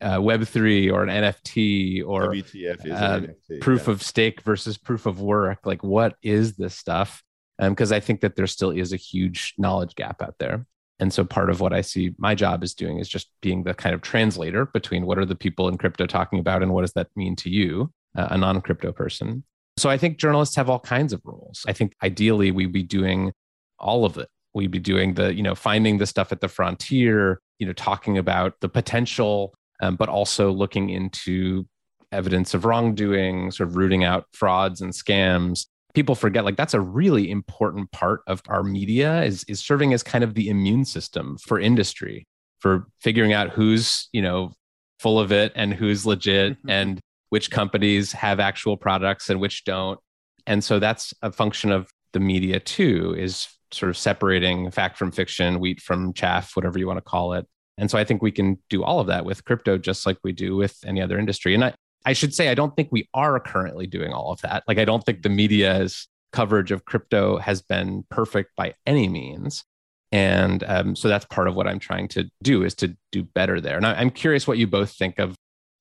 uh, 0.00 0.18
Web3 0.18 0.92
or 0.92 1.02
an 1.02 1.08
NFT 1.08 2.06
or 2.06 2.28
WTF 2.28 2.86
is 2.86 2.92
uh, 2.92 3.20
NFT, 3.20 3.60
proof 3.60 3.86
yeah. 3.86 3.92
of 3.92 4.02
stake 4.02 4.42
versus 4.42 4.78
proof 4.78 5.06
of 5.06 5.20
work? 5.20 5.60
Like, 5.64 5.82
what 5.82 6.16
is 6.22 6.54
this 6.54 6.76
stuff? 6.76 7.22
Because 7.58 7.90
um, 7.90 7.96
I 7.96 8.00
think 8.00 8.20
that 8.20 8.36
there 8.36 8.46
still 8.46 8.70
is 8.70 8.92
a 8.92 8.96
huge 8.96 9.54
knowledge 9.58 9.96
gap 9.96 10.22
out 10.22 10.36
there. 10.38 10.64
And 11.00 11.12
so 11.12 11.24
part 11.24 11.50
of 11.50 11.60
what 11.60 11.72
I 11.72 11.80
see 11.80 12.14
my 12.18 12.34
job 12.34 12.62
is 12.62 12.74
doing 12.74 12.98
is 12.98 13.08
just 13.08 13.30
being 13.40 13.64
the 13.64 13.74
kind 13.74 13.94
of 13.94 14.02
translator 14.02 14.66
between 14.66 15.06
what 15.06 15.18
are 15.18 15.24
the 15.24 15.36
people 15.36 15.68
in 15.68 15.78
crypto 15.78 16.06
talking 16.06 16.38
about 16.38 16.62
and 16.62 16.72
what 16.72 16.82
does 16.82 16.92
that 16.94 17.08
mean 17.16 17.36
to 17.36 17.50
you 17.50 17.92
a 18.30 18.38
non 18.38 18.60
crypto 18.60 18.92
person. 18.92 19.44
So 19.76 19.88
I 19.88 19.96
think 19.96 20.18
journalists 20.18 20.56
have 20.56 20.68
all 20.68 20.80
kinds 20.80 21.12
of 21.12 21.20
roles. 21.24 21.64
I 21.68 21.72
think 21.72 21.94
ideally 22.02 22.50
we'd 22.50 22.72
be 22.72 22.82
doing 22.82 23.32
all 23.78 24.04
of 24.04 24.18
it. 24.18 24.28
We'd 24.54 24.70
be 24.70 24.80
doing 24.80 25.14
the, 25.14 25.32
you 25.32 25.42
know, 25.42 25.54
finding 25.54 25.98
the 25.98 26.06
stuff 26.06 26.32
at 26.32 26.40
the 26.40 26.48
frontier, 26.48 27.40
you 27.58 27.66
know, 27.66 27.72
talking 27.72 28.18
about 28.18 28.54
the 28.60 28.68
potential, 28.68 29.54
um, 29.80 29.96
but 29.96 30.08
also 30.08 30.50
looking 30.50 30.90
into 30.90 31.66
evidence 32.10 32.54
of 32.54 32.64
wrongdoing, 32.64 33.50
sort 33.52 33.68
of 33.68 33.76
rooting 33.76 34.02
out 34.02 34.26
frauds 34.32 34.80
and 34.80 34.92
scams. 34.92 35.66
People 35.94 36.14
forget 36.14 36.44
like 36.44 36.56
that's 36.56 36.74
a 36.74 36.80
really 36.80 37.30
important 37.30 37.90
part 37.92 38.22
of 38.26 38.42
our 38.48 38.62
media 38.64 39.22
is, 39.22 39.44
is 39.44 39.60
serving 39.60 39.92
as 39.92 40.02
kind 40.02 40.24
of 40.24 40.34
the 40.34 40.48
immune 40.48 40.84
system 40.84 41.36
for 41.38 41.60
industry, 41.60 42.26
for 42.58 42.86
figuring 43.00 43.32
out 43.32 43.50
who's, 43.50 44.08
you 44.12 44.22
know, 44.22 44.52
full 44.98 45.20
of 45.20 45.30
it 45.30 45.52
and 45.54 45.72
who's 45.72 46.04
legit 46.04 46.54
mm-hmm. 46.54 46.70
and 46.70 47.00
which 47.30 47.50
companies 47.50 48.12
have 48.12 48.40
actual 48.40 48.76
products 48.76 49.30
and 49.30 49.40
which 49.40 49.64
don't. 49.64 49.98
And 50.46 50.64
so 50.64 50.78
that's 50.78 51.12
a 51.22 51.30
function 51.30 51.72
of 51.72 51.90
the 52.12 52.20
media 52.20 52.58
too, 52.60 53.14
is 53.18 53.48
sort 53.70 53.90
of 53.90 53.96
separating 53.98 54.70
fact 54.70 54.96
from 54.96 55.10
fiction, 55.10 55.60
wheat 55.60 55.80
from 55.80 56.12
chaff, 56.14 56.56
whatever 56.56 56.78
you 56.78 56.86
want 56.86 56.96
to 56.96 57.02
call 57.02 57.34
it. 57.34 57.46
And 57.76 57.90
so 57.90 57.98
I 57.98 58.04
think 58.04 58.22
we 58.22 58.32
can 58.32 58.58
do 58.70 58.82
all 58.82 58.98
of 58.98 59.06
that 59.08 59.24
with 59.24 59.44
crypto 59.44 59.78
just 59.78 60.06
like 60.06 60.18
we 60.24 60.32
do 60.32 60.56
with 60.56 60.76
any 60.84 61.00
other 61.00 61.18
industry. 61.18 61.54
And 61.54 61.64
I, 61.64 61.74
I 62.04 62.12
should 62.12 62.34
say, 62.34 62.48
I 62.48 62.54
don't 62.54 62.74
think 62.74 62.88
we 62.90 63.08
are 63.14 63.38
currently 63.38 63.86
doing 63.86 64.12
all 64.12 64.32
of 64.32 64.40
that. 64.40 64.64
Like, 64.66 64.78
I 64.78 64.84
don't 64.84 65.04
think 65.04 65.22
the 65.22 65.28
media's 65.28 66.08
coverage 66.32 66.70
of 66.72 66.84
crypto 66.84 67.38
has 67.38 67.62
been 67.62 68.04
perfect 68.10 68.56
by 68.56 68.74
any 68.86 69.08
means. 69.08 69.64
And 70.10 70.64
um, 70.66 70.96
so 70.96 71.08
that's 71.08 71.26
part 71.26 71.48
of 71.48 71.54
what 71.54 71.68
I'm 71.68 71.78
trying 71.78 72.08
to 72.08 72.30
do 72.42 72.64
is 72.64 72.74
to 72.76 72.96
do 73.12 73.22
better 73.22 73.60
there. 73.60 73.76
And 73.76 73.86
I, 73.86 73.94
I'm 73.94 74.10
curious 74.10 74.46
what 74.46 74.58
you 74.58 74.66
both 74.66 74.92
think 74.92 75.18
of 75.18 75.36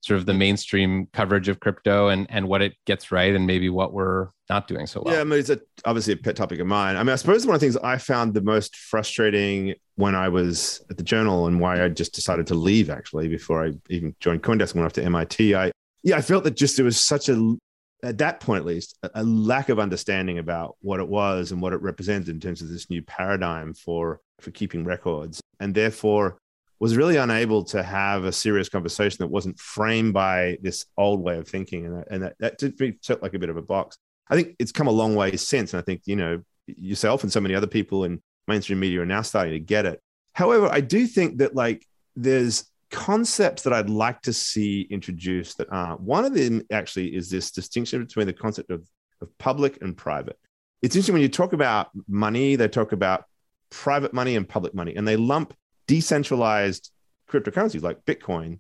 sort 0.08 0.20
of 0.20 0.26
the 0.26 0.34
mainstream 0.34 1.08
coverage 1.12 1.49
of 1.49 1.60
crypto 1.60 2.08
and 2.08 2.26
and 2.30 2.47
what 2.47 2.62
it 2.62 2.74
gets 2.86 3.12
right 3.12 3.36
and 3.36 3.45
maybe 3.45 3.70
what 3.70 3.93
we're 3.93 4.30
not 4.49 4.68
doing 4.68 4.88
so 4.88 5.01
well. 5.03 5.14
Yeah, 5.14 5.22
I 5.22 5.24
mean, 5.26 5.39
it's 5.39 5.49
a, 5.49 5.60
obviously 5.84 6.14
a 6.14 6.18
pet 6.18 6.38
topic 6.38 6.60
of 6.60 6.68
mine. 6.68 6.95
I 6.95 7.03
mean, 7.03 7.12
I 7.12 7.16
suppose 7.16 7.45
one 7.45 7.55
of 7.55 7.60
the 7.60 7.66
things 7.66 7.76
I 7.78 7.97
found 7.97 8.34
the 8.34 8.41
most 8.41 8.78
frustrating 8.78 9.76
when 9.95 10.16
I 10.16 10.30
was 10.30 10.82
at 10.89 10.95
the 10.95 11.03
Journal 11.03 11.47
and 11.47 11.60
why 11.60 11.84
I 11.84 11.89
just 11.89 12.14
decided 12.14 12.47
to 12.47 12.55
leave 12.55 12.89
actually 12.89 13.28
before 13.28 13.66
I 13.66 13.74
even 13.89 14.16
joined 14.22 14.43
CoinDesk 14.43 14.72
and 14.72 14.76
went 14.82 14.86
off 14.86 14.93
to 14.93 15.03
MIT. 15.03 15.53
I 15.55 15.72
yeah, 16.03 16.16
I 16.16 16.22
felt 16.22 16.45
that 16.45 16.55
just 16.55 16.78
there 16.78 16.86
was 16.86 16.99
such 16.99 17.28
a 17.28 17.55
at 18.03 18.20
that 18.20 18.39
point 18.39 18.62
at 18.62 18.66
least 18.66 18.97
a 19.16 19.24
lack 19.24 19.70
of 19.70 19.80
understanding 19.80 20.38
about 20.38 20.78
what 20.82 20.99
it 20.99 21.08
was 21.08 21.51
and 21.51 21.62
what 21.62 21.74
it 21.74 21.82
represented 21.82 22.30
in 22.30 22.39
terms 22.39 22.62
of 22.62 22.70
this 22.70 22.89
new 22.89 23.01
paradigm 23.01 23.74
for 23.74 24.22
for 24.39 24.51
keeping 24.51 24.86
records 24.86 25.41
and 25.60 25.74
therefore 25.74 26.38
was 26.80 26.95
really 26.95 27.17
unable 27.17 27.63
to 27.63 27.82
have 27.82 28.23
a 28.23 28.32
serious 28.32 28.69
conversation 28.69 29.17
that 29.19 29.28
wasn't 29.28 29.59
framed 29.59 30.13
by 30.13 30.57
this 30.61 30.86
old 30.97 31.21
way 31.21 31.38
of 31.38 31.47
thinking. 31.47 31.86
And, 31.86 32.03
and 32.09 32.23
that, 32.23 32.36
that 32.39 32.57
did 32.57 32.80
me 32.80 32.97
felt 33.03 33.21
like 33.21 33.34
a 33.34 33.39
bit 33.39 33.49
of 33.49 33.57
a 33.57 33.61
box. 33.61 33.97
I 34.30 34.36
think 34.36 34.55
it's 34.59 34.71
come 34.71 34.88
a 34.88 34.91
long 34.91 35.15
way 35.15 35.36
since. 35.38 35.73
And 35.73 35.82
I 35.82 35.84
think, 35.84 36.01
you 36.05 36.15
know, 36.15 36.43
yourself 36.67 37.23
and 37.23 37.32
so 37.32 37.39
many 37.39 37.55
other 37.55 37.67
people 37.67 38.03
in 38.03 38.21
mainstream 38.47 38.80
media 38.80 39.01
are 39.01 39.05
now 39.05 39.21
starting 39.21 39.53
to 39.53 39.59
get 39.59 39.86
it. 39.86 40.01
However, 40.34 40.69
I 40.71 40.82
do 40.82 41.07
think 41.07 41.39
that 41.39 41.55
like 41.55 41.86
there's 42.15 42.69
concepts 42.91 43.63
that 43.63 43.73
I'd 43.73 43.89
like 43.89 44.21
to 44.23 44.34
see 44.34 44.82
introduced 44.82 45.57
that 45.57 45.71
aren't. 45.71 46.01
One 46.01 46.25
of 46.25 46.34
them 46.34 46.61
actually 46.71 47.15
is 47.15 47.30
this 47.30 47.51
distinction 47.51 48.03
between 48.03 48.28
the 48.28 48.34
concept 48.34 48.69
of, 48.69 48.88
of 49.21 49.36
public 49.38 49.82
and 49.82 49.97
private. 49.97 50.38
It's 50.82 50.95
interesting 50.95 51.13
when 51.13 51.21
you 51.23 51.30
talk 51.30 51.53
about 51.53 51.89
money, 52.07 52.55
they 52.55 52.67
talk 52.67 52.91
about 52.91 53.25
private 53.69 54.13
money 54.13 54.36
and 54.36 54.47
public 54.47 54.73
money, 54.73 54.95
and 54.95 55.07
they 55.07 55.15
lump 55.15 55.53
decentralized 55.88 56.91
cryptocurrencies 57.29 57.81
like 57.81 58.05
Bitcoin 58.05 58.59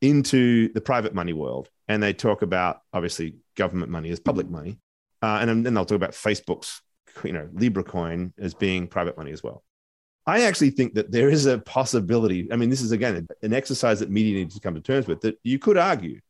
into 0.00 0.72
the 0.72 0.80
private 0.80 1.14
money 1.14 1.32
world. 1.32 1.68
And 1.88 2.02
they 2.02 2.12
talk 2.12 2.42
about 2.42 2.80
obviously 2.92 3.36
government 3.56 3.90
money 3.90 4.10
as 4.10 4.20
public 4.20 4.48
money. 4.48 4.78
Uh, 5.22 5.38
and 5.40 5.64
then 5.64 5.74
they'll 5.74 5.84
talk 5.84 5.96
about 5.96 6.12
Facebook's, 6.12 6.82
you 7.22 7.32
know, 7.32 7.48
Libra 7.52 7.84
coin 7.84 8.32
as 8.38 8.54
being 8.54 8.88
private 8.88 9.16
money 9.16 9.30
as 9.30 9.42
well. 9.42 9.62
I 10.26 10.42
actually 10.42 10.70
think 10.70 10.94
that 10.94 11.10
there 11.10 11.28
is 11.28 11.46
a 11.46 11.58
possibility. 11.58 12.50
I 12.52 12.56
mean, 12.56 12.70
this 12.70 12.80
is 12.80 12.92
again 12.92 13.26
an 13.42 13.52
exercise 13.52 14.00
that 14.00 14.10
media 14.10 14.34
needs 14.34 14.54
to 14.54 14.60
come 14.60 14.74
to 14.74 14.80
terms 14.80 15.06
with. 15.06 15.20
That 15.22 15.38
you 15.42 15.58
could 15.58 15.76
argue 15.76 16.20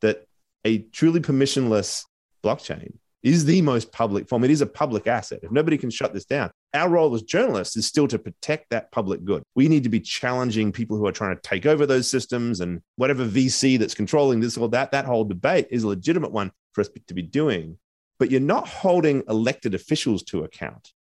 that 0.00 0.26
a 0.64 0.78
truly 0.78 1.20
permissionless 1.20 2.04
blockchain 2.42 2.94
is 3.26 3.44
the 3.44 3.60
most 3.60 3.90
public 3.90 4.28
form. 4.28 4.44
It 4.44 4.52
is 4.52 4.60
a 4.60 4.66
public 4.66 5.08
asset. 5.08 5.40
If 5.42 5.50
nobody 5.50 5.76
can 5.76 5.90
shut 5.90 6.14
this 6.14 6.24
down, 6.24 6.50
our 6.74 6.88
role 6.88 7.12
as 7.12 7.22
journalists 7.22 7.76
is 7.76 7.84
still 7.84 8.06
to 8.06 8.20
protect 8.20 8.70
that 8.70 8.92
public 8.92 9.24
good. 9.24 9.42
We 9.56 9.66
need 9.66 9.82
to 9.82 9.88
be 9.88 9.98
challenging 9.98 10.70
people 10.70 10.96
who 10.96 11.06
are 11.08 11.12
trying 11.12 11.34
to 11.34 11.42
take 11.42 11.66
over 11.66 11.86
those 11.86 12.08
systems 12.08 12.60
and 12.60 12.82
whatever 12.94 13.26
VC 13.26 13.80
that's 13.80 13.94
controlling 13.94 14.38
this 14.38 14.56
or 14.56 14.68
that. 14.68 14.92
That 14.92 15.06
whole 15.06 15.24
debate 15.24 15.66
is 15.70 15.82
a 15.82 15.88
legitimate 15.88 16.30
one 16.30 16.52
for 16.72 16.82
us 16.82 16.88
to 17.08 17.14
be 17.14 17.22
doing. 17.22 17.78
But 18.20 18.30
you're 18.30 18.40
not 18.40 18.68
holding 18.68 19.24
elected 19.28 19.74
officials 19.74 20.22
to 20.24 20.44
account. 20.44 20.92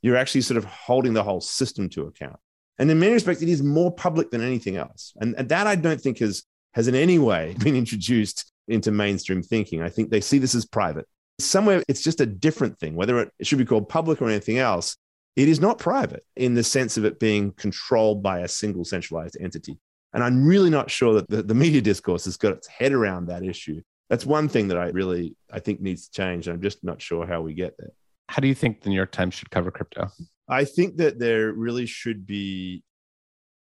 You're 0.00 0.16
actually 0.16 0.40
sort 0.40 0.56
of 0.58 0.64
holding 0.64 1.12
the 1.12 1.22
whole 1.22 1.42
system 1.42 1.90
to 1.90 2.06
account. 2.06 2.38
And 2.78 2.90
in 2.90 2.98
many 2.98 3.12
respects, 3.12 3.42
it 3.42 3.50
is 3.50 3.62
more 3.62 3.94
public 3.94 4.30
than 4.30 4.40
anything 4.40 4.76
else. 4.76 5.12
And, 5.20 5.34
and 5.36 5.48
that 5.50 5.66
I 5.66 5.76
don't 5.76 6.00
think 6.00 6.20
has, 6.20 6.42
has 6.72 6.88
in 6.88 6.94
any 6.94 7.18
way 7.18 7.54
been 7.62 7.76
introduced 7.76 8.50
into 8.66 8.90
mainstream 8.90 9.42
thinking. 9.42 9.82
I 9.82 9.90
think 9.90 10.10
they 10.10 10.22
see 10.22 10.38
this 10.38 10.54
as 10.54 10.64
private. 10.64 11.06
Somewhere 11.38 11.82
it's 11.88 12.02
just 12.02 12.20
a 12.20 12.26
different 12.26 12.78
thing, 12.78 12.94
whether 12.94 13.20
it, 13.20 13.32
should 13.42 13.58
be 13.58 13.64
called 13.64 13.88
public 13.88 14.22
or 14.22 14.28
anything 14.28 14.58
else. 14.58 14.96
It 15.36 15.48
is 15.48 15.60
not 15.60 15.78
private 15.78 16.24
in 16.34 16.54
the 16.54 16.64
sense 16.64 16.96
of 16.96 17.04
it 17.04 17.20
being 17.20 17.52
controlled 17.52 18.22
by 18.22 18.40
a 18.40 18.48
single 18.48 18.84
centralized 18.84 19.36
entity. 19.38 19.78
And 20.14 20.24
I'm 20.24 20.46
really 20.46 20.70
not 20.70 20.90
sure 20.90 21.12
that 21.14 21.28
the, 21.28 21.42
the 21.42 21.54
media 21.54 21.82
discourse 21.82 22.24
has 22.24 22.38
got 22.38 22.54
its 22.54 22.66
head 22.66 22.92
around 22.92 23.26
that 23.26 23.44
issue. 23.44 23.82
That's 24.08 24.24
one 24.24 24.48
thing 24.48 24.68
that 24.68 24.78
I 24.78 24.88
really 24.88 25.36
I 25.52 25.60
think 25.60 25.80
needs 25.80 26.08
to 26.08 26.12
change. 26.12 26.48
I'm 26.48 26.62
just 26.62 26.82
not 26.82 27.02
sure 27.02 27.26
how 27.26 27.42
we 27.42 27.52
get 27.52 27.74
there. 27.78 27.90
How 28.28 28.40
do 28.40 28.48
you 28.48 28.54
think 28.54 28.80
the 28.80 28.88
New 28.88 28.96
York 28.96 29.12
Times 29.12 29.34
should 29.34 29.50
cover 29.50 29.70
crypto? 29.70 30.08
I 30.48 30.64
think 30.64 30.96
that 30.98 31.18
there 31.18 31.52
really 31.52 31.86
should 31.86 32.26
be 32.26 32.82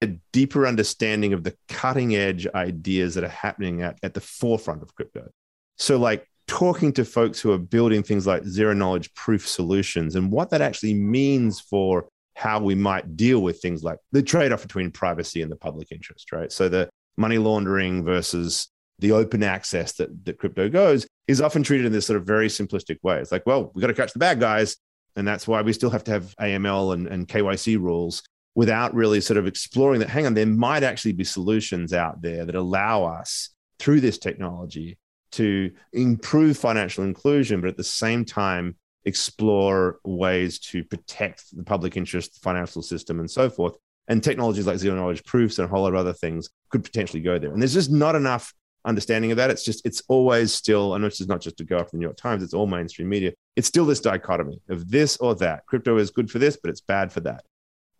a 0.01 0.07
deeper 0.31 0.65
understanding 0.65 1.33
of 1.33 1.43
the 1.43 1.55
cutting 1.67 2.15
edge 2.15 2.47
ideas 2.47 3.15
that 3.15 3.23
are 3.23 3.29
happening 3.29 3.81
at, 3.81 3.99
at 4.01 4.13
the 4.13 4.21
forefront 4.21 4.81
of 4.81 4.95
crypto. 4.95 5.29
So, 5.77 5.97
like 5.97 6.27
talking 6.51 6.91
to 6.91 7.05
folks 7.05 7.39
who 7.39 7.49
are 7.49 7.57
building 7.57 8.03
things 8.03 8.27
like 8.27 8.43
zero 8.43 8.73
knowledge 8.73 9.13
proof 9.13 9.47
solutions 9.47 10.17
and 10.17 10.29
what 10.29 10.49
that 10.49 10.59
actually 10.59 10.93
means 10.93 11.61
for 11.61 12.09
how 12.35 12.59
we 12.59 12.75
might 12.75 13.15
deal 13.15 13.39
with 13.39 13.61
things 13.61 13.83
like 13.83 13.97
the 14.11 14.21
trade 14.21 14.51
off 14.51 14.61
between 14.61 14.91
privacy 14.91 15.41
and 15.41 15.49
the 15.49 15.55
public 15.55 15.93
interest, 15.93 16.33
right? 16.33 16.51
So, 16.51 16.67
the 16.67 16.89
money 17.15 17.37
laundering 17.37 18.03
versus 18.03 18.67
the 18.99 19.13
open 19.13 19.43
access 19.43 19.93
that, 19.93 20.25
that 20.25 20.39
crypto 20.39 20.67
goes 20.67 21.07
is 21.25 21.39
often 21.39 21.63
treated 21.63 21.85
in 21.85 21.93
this 21.93 22.05
sort 22.05 22.17
of 22.17 22.27
very 22.27 22.49
simplistic 22.49 22.97
way. 23.01 23.19
It's 23.19 23.31
like, 23.31 23.45
well, 23.45 23.71
we 23.73 23.79
got 23.79 23.87
to 23.87 23.93
catch 23.93 24.11
the 24.11 24.19
bad 24.19 24.41
guys. 24.41 24.75
And 25.15 25.25
that's 25.25 25.47
why 25.47 25.61
we 25.61 25.71
still 25.71 25.89
have 25.89 26.03
to 26.03 26.11
have 26.11 26.35
AML 26.35 26.93
and, 26.93 27.07
and 27.07 27.27
KYC 27.29 27.79
rules 27.79 28.23
without 28.55 28.93
really 28.93 29.21
sort 29.21 29.37
of 29.37 29.47
exploring 29.47 30.01
that. 30.01 30.09
Hang 30.09 30.25
on, 30.25 30.33
there 30.33 30.45
might 30.45 30.83
actually 30.83 31.13
be 31.13 31.23
solutions 31.23 31.93
out 31.93 32.21
there 32.21 32.43
that 32.43 32.55
allow 32.55 33.05
us 33.05 33.51
through 33.79 34.01
this 34.01 34.17
technology 34.17 34.97
to 35.31 35.71
improve 35.93 36.57
financial 36.57 37.03
inclusion, 37.03 37.61
but 37.61 37.69
at 37.69 37.77
the 37.77 37.83
same 37.83 38.25
time, 38.25 38.75
explore 39.05 39.99
ways 40.03 40.59
to 40.59 40.83
protect 40.83 41.55
the 41.55 41.63
public 41.63 41.97
interest, 41.97 42.35
the 42.35 42.39
financial 42.41 42.81
system, 42.81 43.19
and 43.19 43.29
so 43.29 43.49
forth. 43.49 43.75
And 44.07 44.23
technologies 44.23 44.67
like 44.67 44.77
zero 44.77 44.95
knowledge 44.95 45.23
proofs 45.23 45.57
and 45.57 45.67
a 45.67 45.69
whole 45.69 45.83
lot 45.83 45.93
of 45.93 45.99
other 45.99 46.13
things 46.13 46.49
could 46.69 46.83
potentially 46.83 47.21
go 47.21 47.39
there. 47.39 47.51
And 47.51 47.61
there's 47.61 47.73
just 47.73 47.91
not 47.91 48.15
enough 48.15 48.53
understanding 48.83 49.31
of 49.31 49.37
that. 49.37 49.49
It's 49.49 49.63
just, 49.63 49.85
it's 49.85 50.01
always 50.07 50.53
still, 50.53 50.95
and 50.95 51.03
this 51.03 51.21
is 51.21 51.27
not 51.27 51.41
just 51.41 51.57
to 51.57 51.63
go 51.63 51.79
off 51.79 51.91
the 51.91 51.97
New 51.97 52.05
York 52.05 52.17
Times, 52.17 52.43
it's 52.43 52.53
all 52.53 52.67
mainstream 52.67 53.09
media. 53.09 53.31
It's 53.55 53.67
still 53.67 53.85
this 53.85 53.99
dichotomy 53.99 54.59
of 54.69 54.89
this 54.89 55.17
or 55.17 55.35
that. 55.35 55.65
Crypto 55.65 55.97
is 55.97 56.09
good 56.11 56.29
for 56.29 56.39
this, 56.39 56.57
but 56.61 56.69
it's 56.69 56.81
bad 56.81 57.11
for 57.11 57.21
that. 57.21 57.43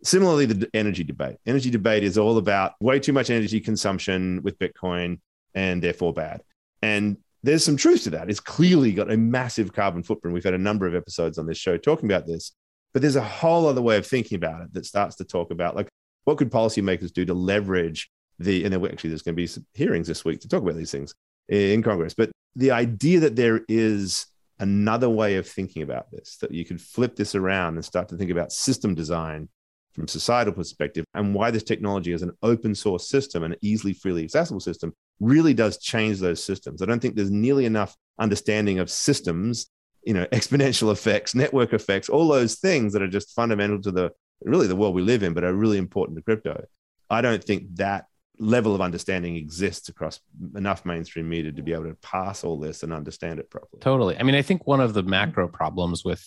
Similarly, 0.04 0.46
the 0.46 0.68
energy 0.74 1.04
debate. 1.04 1.36
Energy 1.46 1.70
debate 1.70 2.02
is 2.02 2.18
all 2.18 2.36
about 2.36 2.72
way 2.80 2.98
too 2.98 3.12
much 3.12 3.30
energy 3.30 3.60
consumption 3.60 4.42
with 4.42 4.58
Bitcoin 4.58 5.20
and 5.54 5.80
therefore 5.82 6.12
bad. 6.12 6.42
And 6.82 7.16
there's 7.42 7.64
some 7.64 7.76
truth 7.76 8.04
to 8.04 8.10
that. 8.10 8.30
It's 8.30 8.40
clearly 8.40 8.92
got 8.92 9.10
a 9.10 9.16
massive 9.16 9.72
carbon 9.72 10.02
footprint. 10.02 10.34
We've 10.34 10.44
had 10.44 10.54
a 10.54 10.58
number 10.58 10.86
of 10.86 10.94
episodes 10.94 11.38
on 11.38 11.46
this 11.46 11.58
show 11.58 11.76
talking 11.76 12.10
about 12.10 12.26
this, 12.26 12.52
but 12.92 13.02
there's 13.02 13.16
a 13.16 13.22
whole 13.22 13.66
other 13.66 13.82
way 13.82 13.96
of 13.96 14.06
thinking 14.06 14.36
about 14.36 14.62
it 14.62 14.72
that 14.74 14.86
starts 14.86 15.16
to 15.16 15.24
talk 15.24 15.50
about 15.50 15.74
like 15.74 15.88
what 16.24 16.38
could 16.38 16.50
policymakers 16.50 17.12
do 17.12 17.24
to 17.24 17.34
leverage 17.34 18.10
the 18.38 18.64
and 18.64 18.72
then 18.72 18.84
actually 18.84 19.10
there's 19.10 19.22
going 19.22 19.34
to 19.34 19.42
be 19.42 19.46
some 19.46 19.66
hearings 19.74 20.06
this 20.06 20.24
week 20.24 20.40
to 20.40 20.48
talk 20.48 20.62
about 20.62 20.76
these 20.76 20.90
things 20.90 21.14
in 21.48 21.82
Congress. 21.82 22.14
But 22.14 22.30
the 22.54 22.70
idea 22.70 23.20
that 23.20 23.36
there 23.36 23.60
is 23.68 24.26
another 24.58 25.08
way 25.08 25.36
of 25.36 25.48
thinking 25.48 25.82
about 25.82 26.10
this, 26.10 26.36
that 26.40 26.52
you 26.52 26.64
could 26.64 26.80
flip 26.80 27.16
this 27.16 27.34
around 27.34 27.74
and 27.74 27.84
start 27.84 28.08
to 28.08 28.16
think 28.16 28.30
about 28.30 28.52
system 28.52 28.94
design 28.94 29.48
from 29.92 30.08
societal 30.08 30.52
perspective 30.52 31.04
and 31.14 31.34
why 31.34 31.50
this 31.50 31.62
technology 31.62 32.12
as 32.12 32.22
an 32.22 32.32
open 32.42 32.74
source 32.74 33.08
system 33.08 33.42
and 33.42 33.56
easily 33.60 33.92
freely 33.92 34.24
accessible 34.24 34.60
system 34.60 34.94
really 35.20 35.54
does 35.54 35.78
change 35.78 36.18
those 36.18 36.42
systems. 36.42 36.82
I 36.82 36.86
don't 36.86 37.00
think 37.00 37.14
there's 37.14 37.30
nearly 37.30 37.66
enough 37.66 37.96
understanding 38.18 38.78
of 38.78 38.90
systems, 38.90 39.68
you 40.04 40.14
know, 40.14 40.26
exponential 40.32 40.92
effects, 40.92 41.34
network 41.34 41.72
effects, 41.72 42.08
all 42.08 42.28
those 42.28 42.56
things 42.56 42.92
that 42.92 43.02
are 43.02 43.08
just 43.08 43.34
fundamental 43.34 43.80
to 43.82 43.90
the 43.90 44.10
really 44.44 44.66
the 44.66 44.76
world 44.76 44.94
we 44.94 45.02
live 45.02 45.22
in, 45.22 45.34
but 45.34 45.44
are 45.44 45.54
really 45.54 45.78
important 45.78 46.18
to 46.18 46.22
crypto. 46.22 46.64
I 47.08 47.20
don't 47.20 47.44
think 47.44 47.76
that 47.76 48.06
level 48.38 48.74
of 48.74 48.80
understanding 48.80 49.36
exists 49.36 49.88
across 49.88 50.18
enough 50.56 50.84
mainstream 50.84 51.28
media 51.28 51.52
to 51.52 51.62
be 51.62 51.72
able 51.72 51.84
to 51.84 51.94
pass 51.96 52.42
all 52.42 52.58
this 52.58 52.82
and 52.82 52.92
understand 52.92 53.38
it 53.38 53.50
properly. 53.50 53.80
Totally. 53.80 54.16
I 54.18 54.22
mean, 54.24 54.34
I 54.34 54.42
think 54.42 54.66
one 54.66 54.80
of 54.80 54.94
the 54.94 55.02
macro 55.02 55.46
problems 55.46 56.04
with 56.04 56.26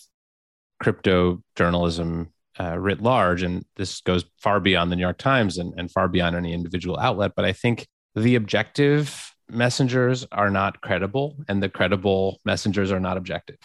crypto 0.80 1.42
journalism 1.56 2.32
uh, 2.60 2.78
writ 2.78 3.02
large, 3.02 3.44
and 3.44 3.66
this 3.76 4.02
goes 4.02 4.26
far 4.40 4.60
beyond 4.60 4.92
the 4.92 4.96
New 4.96 5.02
York 5.02 5.18
Times 5.18 5.58
and, 5.58 5.74
and 5.78 5.92
far 5.92 6.08
beyond 6.08 6.36
any 6.36 6.54
individual 6.54 6.98
outlet, 6.98 7.34
but 7.36 7.46
I 7.46 7.54
think 7.54 7.88
the 8.16 8.36
objective 8.36 9.34
messengers 9.50 10.26
are 10.32 10.50
not 10.50 10.82
credible 10.82 11.36
and 11.48 11.62
the 11.62 11.70
credible 11.70 12.40
messengers 12.46 12.92
are 12.92 13.00
not 13.00 13.18
objective. 13.18 13.58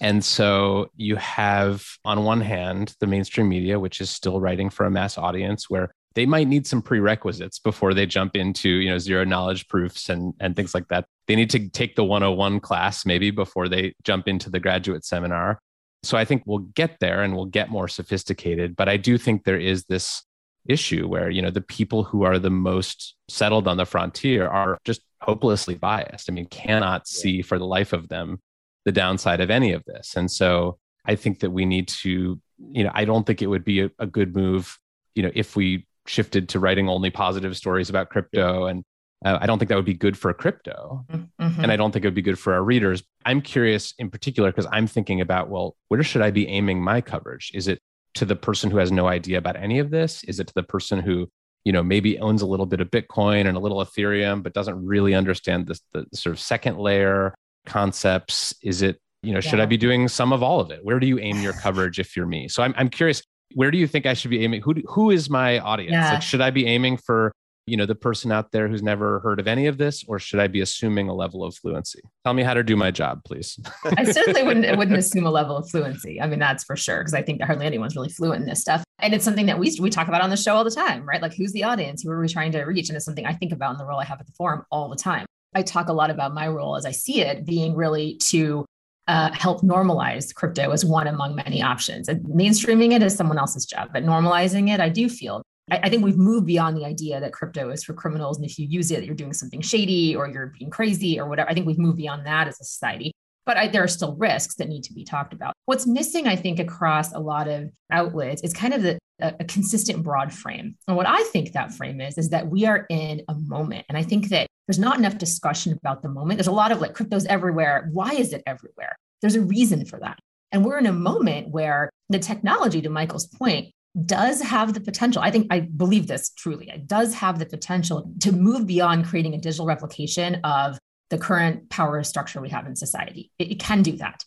And 0.00 0.24
so 0.24 0.90
you 0.96 1.16
have, 1.16 1.84
on 2.04 2.24
one 2.24 2.40
hand, 2.40 2.94
the 3.00 3.06
mainstream 3.06 3.48
media, 3.48 3.78
which 3.78 4.00
is 4.00 4.08
still 4.08 4.40
writing 4.40 4.70
for 4.70 4.86
a 4.86 4.90
mass 4.90 5.18
audience 5.18 5.68
where 5.68 5.90
they 6.14 6.26
might 6.26 6.48
need 6.48 6.66
some 6.66 6.82
prerequisites 6.82 7.58
before 7.58 7.94
they 7.94 8.06
jump 8.06 8.34
into 8.34 8.68
you 8.68 8.90
know 8.90 8.98
zero 8.98 9.24
knowledge 9.24 9.68
proofs 9.68 10.08
and 10.08 10.34
and 10.40 10.56
things 10.56 10.74
like 10.74 10.88
that 10.88 11.04
they 11.26 11.36
need 11.36 11.50
to 11.50 11.68
take 11.68 11.94
the 11.94 12.04
101 12.04 12.60
class 12.60 13.06
maybe 13.06 13.30
before 13.30 13.68
they 13.68 13.94
jump 14.02 14.26
into 14.26 14.50
the 14.50 14.60
graduate 14.60 15.04
seminar 15.04 15.60
so 16.02 16.16
i 16.16 16.24
think 16.24 16.42
we'll 16.46 16.58
get 16.58 16.96
there 17.00 17.22
and 17.22 17.34
we'll 17.34 17.46
get 17.46 17.70
more 17.70 17.88
sophisticated 17.88 18.76
but 18.76 18.88
i 18.88 18.96
do 18.96 19.18
think 19.18 19.44
there 19.44 19.58
is 19.58 19.84
this 19.84 20.24
issue 20.68 21.08
where 21.08 21.30
you 21.30 21.40
know 21.40 21.50
the 21.50 21.60
people 21.60 22.04
who 22.04 22.22
are 22.22 22.38
the 22.38 22.50
most 22.50 23.16
settled 23.28 23.66
on 23.66 23.76
the 23.76 23.86
frontier 23.86 24.46
are 24.46 24.78
just 24.84 25.00
hopelessly 25.22 25.74
biased. 25.74 26.30
I 26.30 26.32
mean 26.32 26.46
cannot 26.46 27.06
see 27.06 27.42
for 27.42 27.58
the 27.58 27.66
life 27.66 27.92
of 27.92 28.08
them 28.08 28.40
the 28.84 28.92
downside 28.92 29.40
of 29.40 29.50
any 29.50 29.72
of 29.72 29.84
this. 29.86 30.16
And 30.16 30.30
so 30.30 30.78
i 31.06 31.14
think 31.14 31.40
that 31.40 31.50
we 31.50 31.64
need 31.64 31.88
to 31.88 32.40
you 32.58 32.84
know 32.84 32.90
i 32.94 33.04
don't 33.04 33.26
think 33.26 33.40
it 33.40 33.46
would 33.46 33.64
be 33.64 33.80
a, 33.80 33.90
a 33.98 34.06
good 34.06 34.36
move 34.36 34.78
you 35.14 35.22
know 35.22 35.30
if 35.34 35.56
we 35.56 35.86
shifted 36.06 36.48
to 36.48 36.60
writing 36.60 36.88
only 36.88 37.10
positive 37.10 37.56
stories 37.56 37.88
about 37.88 38.10
crypto 38.10 38.66
and 38.66 38.84
uh, 39.24 39.38
I 39.40 39.46
don't 39.46 39.58
think 39.58 39.68
that 39.68 39.76
would 39.76 39.84
be 39.84 39.94
good 39.94 40.16
for 40.16 40.32
crypto. 40.32 41.04
Mm-hmm. 41.12 41.62
And 41.62 41.70
I 41.70 41.76
don't 41.76 41.92
think 41.92 42.04
it 42.04 42.08
would 42.08 42.14
be 42.14 42.22
good 42.22 42.38
for 42.38 42.54
our 42.54 42.62
readers. 42.62 43.02
I'm 43.26 43.42
curious 43.42 43.92
in 43.98 44.10
particular 44.10 44.50
because 44.50 44.66
I'm 44.72 44.86
thinking 44.86 45.20
about, 45.20 45.50
well, 45.50 45.76
where 45.88 46.02
should 46.02 46.22
I 46.22 46.30
be 46.30 46.48
aiming 46.48 46.82
my 46.82 47.00
coverage? 47.00 47.50
Is 47.54 47.68
it 47.68 47.80
to 48.14 48.24
the 48.24 48.36
person 48.36 48.70
who 48.70 48.78
has 48.78 48.90
no 48.90 49.08
idea 49.08 49.38
about 49.38 49.56
any 49.56 49.78
of 49.78 49.90
this? 49.90 50.24
Is 50.24 50.40
it 50.40 50.46
to 50.46 50.54
the 50.54 50.62
person 50.62 51.00
who, 51.00 51.30
you 51.64 51.72
know, 51.72 51.82
maybe 51.82 52.18
owns 52.18 52.40
a 52.40 52.46
little 52.46 52.66
bit 52.66 52.80
of 52.80 52.90
Bitcoin 52.90 53.46
and 53.46 53.56
a 53.56 53.60
little 53.60 53.84
Ethereum, 53.84 54.42
but 54.42 54.54
doesn't 54.54 54.84
really 54.84 55.14
understand 55.14 55.66
this, 55.66 55.80
the 55.92 56.06
sort 56.14 56.34
of 56.34 56.40
second 56.40 56.78
layer 56.78 57.34
concepts? 57.66 58.54
Is 58.62 58.80
it, 58.80 58.98
you 59.22 59.34
know, 59.34 59.40
should. 59.40 59.60
I 59.60 59.66
be 59.66 59.76
doing 59.76 60.08
some 60.08 60.32
of 60.32 60.42
all 60.42 60.60
of 60.60 60.70
it? 60.70 60.82
Where 60.82 60.98
do 60.98 61.06
you 61.06 61.18
aim 61.18 61.42
your 61.42 61.52
coverage 61.62 61.98
if 61.98 62.16
you're 62.16 62.26
me? 62.26 62.48
So 62.48 62.62
I'm, 62.62 62.74
I'm 62.78 62.88
curious 62.88 63.22
where 63.54 63.70
do 63.70 63.78
you 63.78 63.86
think 63.86 64.06
I 64.06 64.14
should 64.14 64.30
be 64.30 64.42
aiming? 64.42 64.62
Who 64.62 64.74
who 64.88 65.10
is 65.10 65.28
my 65.28 65.58
audience? 65.58 65.92
Yeah. 65.92 66.14
Like, 66.14 66.22
should 66.22 66.40
I 66.40 66.50
be 66.50 66.66
aiming 66.66 66.98
for 66.98 67.32
you 67.66 67.76
know 67.76 67.86
the 67.86 67.94
person 67.94 68.32
out 68.32 68.52
there 68.52 68.68
who's 68.68 68.82
never 68.82 69.20
heard 69.20 69.40
of 69.40 69.46
any 69.46 69.66
of 69.66 69.78
this, 69.78 70.04
or 70.06 70.18
should 70.18 70.40
I 70.40 70.46
be 70.46 70.60
assuming 70.60 71.08
a 71.08 71.14
level 71.14 71.44
of 71.44 71.54
fluency? 71.56 72.00
Tell 72.24 72.34
me 72.34 72.42
how 72.42 72.54
to 72.54 72.62
do 72.62 72.76
my 72.76 72.90
job, 72.90 73.22
please. 73.24 73.58
I 73.96 74.04
certainly 74.04 74.42
wouldn't 74.42 74.66
wouldn't 74.78 74.96
assume 74.96 75.26
a 75.26 75.30
level 75.30 75.56
of 75.56 75.68
fluency. 75.70 76.20
I 76.20 76.26
mean, 76.26 76.38
that's 76.38 76.64
for 76.64 76.76
sure 76.76 76.98
because 76.98 77.14
I 77.14 77.22
think 77.22 77.38
that 77.38 77.46
hardly 77.46 77.66
anyone's 77.66 77.96
really 77.96 78.08
fluent 78.08 78.42
in 78.42 78.48
this 78.48 78.60
stuff, 78.60 78.82
and 78.98 79.14
it's 79.14 79.24
something 79.24 79.46
that 79.46 79.58
we 79.58 79.76
we 79.80 79.90
talk 79.90 80.08
about 80.08 80.22
on 80.22 80.30
the 80.30 80.36
show 80.36 80.54
all 80.54 80.64
the 80.64 80.70
time, 80.70 81.06
right? 81.06 81.22
Like, 81.22 81.34
who's 81.34 81.52
the 81.52 81.64
audience? 81.64 82.02
Who 82.02 82.10
are 82.10 82.20
we 82.20 82.28
trying 82.28 82.52
to 82.52 82.62
reach? 82.62 82.88
And 82.88 82.96
it's 82.96 83.04
something 83.04 83.26
I 83.26 83.34
think 83.34 83.52
about 83.52 83.72
in 83.72 83.78
the 83.78 83.84
role 83.84 84.00
I 84.00 84.04
have 84.04 84.20
at 84.20 84.26
the 84.26 84.32
forum 84.32 84.64
all 84.70 84.88
the 84.88 84.96
time. 84.96 85.26
I 85.54 85.62
talk 85.62 85.88
a 85.88 85.92
lot 85.92 86.10
about 86.10 86.32
my 86.32 86.48
role 86.48 86.76
as 86.76 86.86
I 86.86 86.92
see 86.92 87.22
it 87.22 87.44
being 87.44 87.74
really 87.74 88.16
to 88.28 88.64
uh, 89.08 89.32
help 89.32 89.62
normalize 89.62 90.32
crypto 90.32 90.70
as 90.70 90.84
one 90.84 91.08
among 91.08 91.34
many 91.34 91.60
options. 91.60 92.08
And 92.08 92.24
mainstreaming 92.26 92.92
it 92.92 93.02
is 93.02 93.16
someone 93.16 93.38
else's 93.38 93.66
job, 93.66 93.90
but 93.92 94.04
normalizing 94.04 94.72
it, 94.72 94.78
I 94.78 94.88
do 94.88 95.08
feel. 95.08 95.42
I, 95.70 95.80
I 95.84 95.88
think 95.88 96.04
we've 96.04 96.16
moved 96.16 96.46
beyond 96.46 96.76
the 96.76 96.84
idea 96.84 97.20
that 97.20 97.32
crypto 97.32 97.70
is 97.70 97.84
for 97.84 97.94
criminals, 97.94 98.36
and 98.36 98.46
if 98.46 98.58
you 98.58 98.66
use 98.66 98.90
it, 98.90 99.04
you're 99.04 99.14
doing 99.14 99.32
something 99.32 99.60
shady 99.60 100.14
or 100.16 100.28
you're 100.28 100.52
being 100.58 100.70
crazy 100.70 101.18
or 101.18 101.28
whatever. 101.28 101.50
I 101.50 101.54
think 101.54 101.66
we've 101.66 101.78
moved 101.78 101.98
beyond 101.98 102.26
that 102.26 102.48
as 102.48 102.60
a 102.60 102.64
society. 102.64 103.12
But 103.46 103.56
I, 103.56 103.68
there 103.68 103.82
are 103.82 103.88
still 103.88 104.14
risks 104.16 104.56
that 104.56 104.68
need 104.68 104.84
to 104.84 104.92
be 104.92 105.04
talked 105.04 105.32
about. 105.32 105.54
What's 105.64 105.86
missing, 105.86 106.28
I 106.28 106.36
think, 106.36 106.58
across 106.58 107.12
a 107.12 107.18
lot 107.18 107.48
of 107.48 107.70
outlets 107.90 108.42
is 108.42 108.52
kind 108.52 108.74
of 108.74 108.82
the 108.82 108.98
a, 109.20 109.34
a 109.40 109.44
consistent 109.44 110.02
broad 110.02 110.32
frame. 110.32 110.76
And 110.88 110.96
what 110.96 111.06
I 111.06 111.22
think 111.24 111.52
that 111.52 111.72
frame 111.72 112.00
is, 112.00 112.18
is 112.18 112.30
that 112.30 112.48
we 112.48 112.66
are 112.66 112.86
in 112.90 113.22
a 113.28 113.34
moment. 113.34 113.86
And 113.88 113.96
I 113.96 114.02
think 114.02 114.28
that 114.28 114.46
there's 114.66 114.78
not 114.78 114.98
enough 114.98 115.18
discussion 115.18 115.72
about 115.72 116.02
the 116.02 116.08
moment. 116.08 116.38
There's 116.38 116.46
a 116.46 116.52
lot 116.52 116.72
of 116.72 116.80
like 116.80 116.94
crypto's 116.94 117.26
everywhere. 117.26 117.88
Why 117.92 118.12
is 118.12 118.32
it 118.32 118.42
everywhere? 118.46 118.96
There's 119.20 119.36
a 119.36 119.40
reason 119.40 119.84
for 119.84 119.98
that. 120.00 120.18
And 120.52 120.64
we're 120.64 120.78
in 120.78 120.86
a 120.86 120.92
moment 120.92 121.48
where 121.50 121.90
the 122.08 122.18
technology, 122.18 122.82
to 122.82 122.90
Michael's 122.90 123.26
point, 123.26 123.72
does 124.06 124.40
have 124.40 124.74
the 124.74 124.80
potential. 124.80 125.22
I 125.22 125.30
think 125.30 125.48
I 125.50 125.60
believe 125.60 126.06
this 126.06 126.30
truly. 126.30 126.70
It 126.70 126.86
does 126.86 127.14
have 127.14 127.38
the 127.38 127.46
potential 127.46 128.12
to 128.20 128.32
move 128.32 128.66
beyond 128.66 129.06
creating 129.06 129.34
a 129.34 129.38
digital 129.38 129.66
replication 129.66 130.36
of 130.44 130.78
the 131.10 131.18
current 131.18 131.68
power 131.70 132.02
structure 132.04 132.40
we 132.40 132.50
have 132.50 132.66
in 132.66 132.76
society. 132.76 133.30
It, 133.38 133.52
it 133.52 133.58
can 133.58 133.82
do 133.82 133.96
that. 133.96 134.24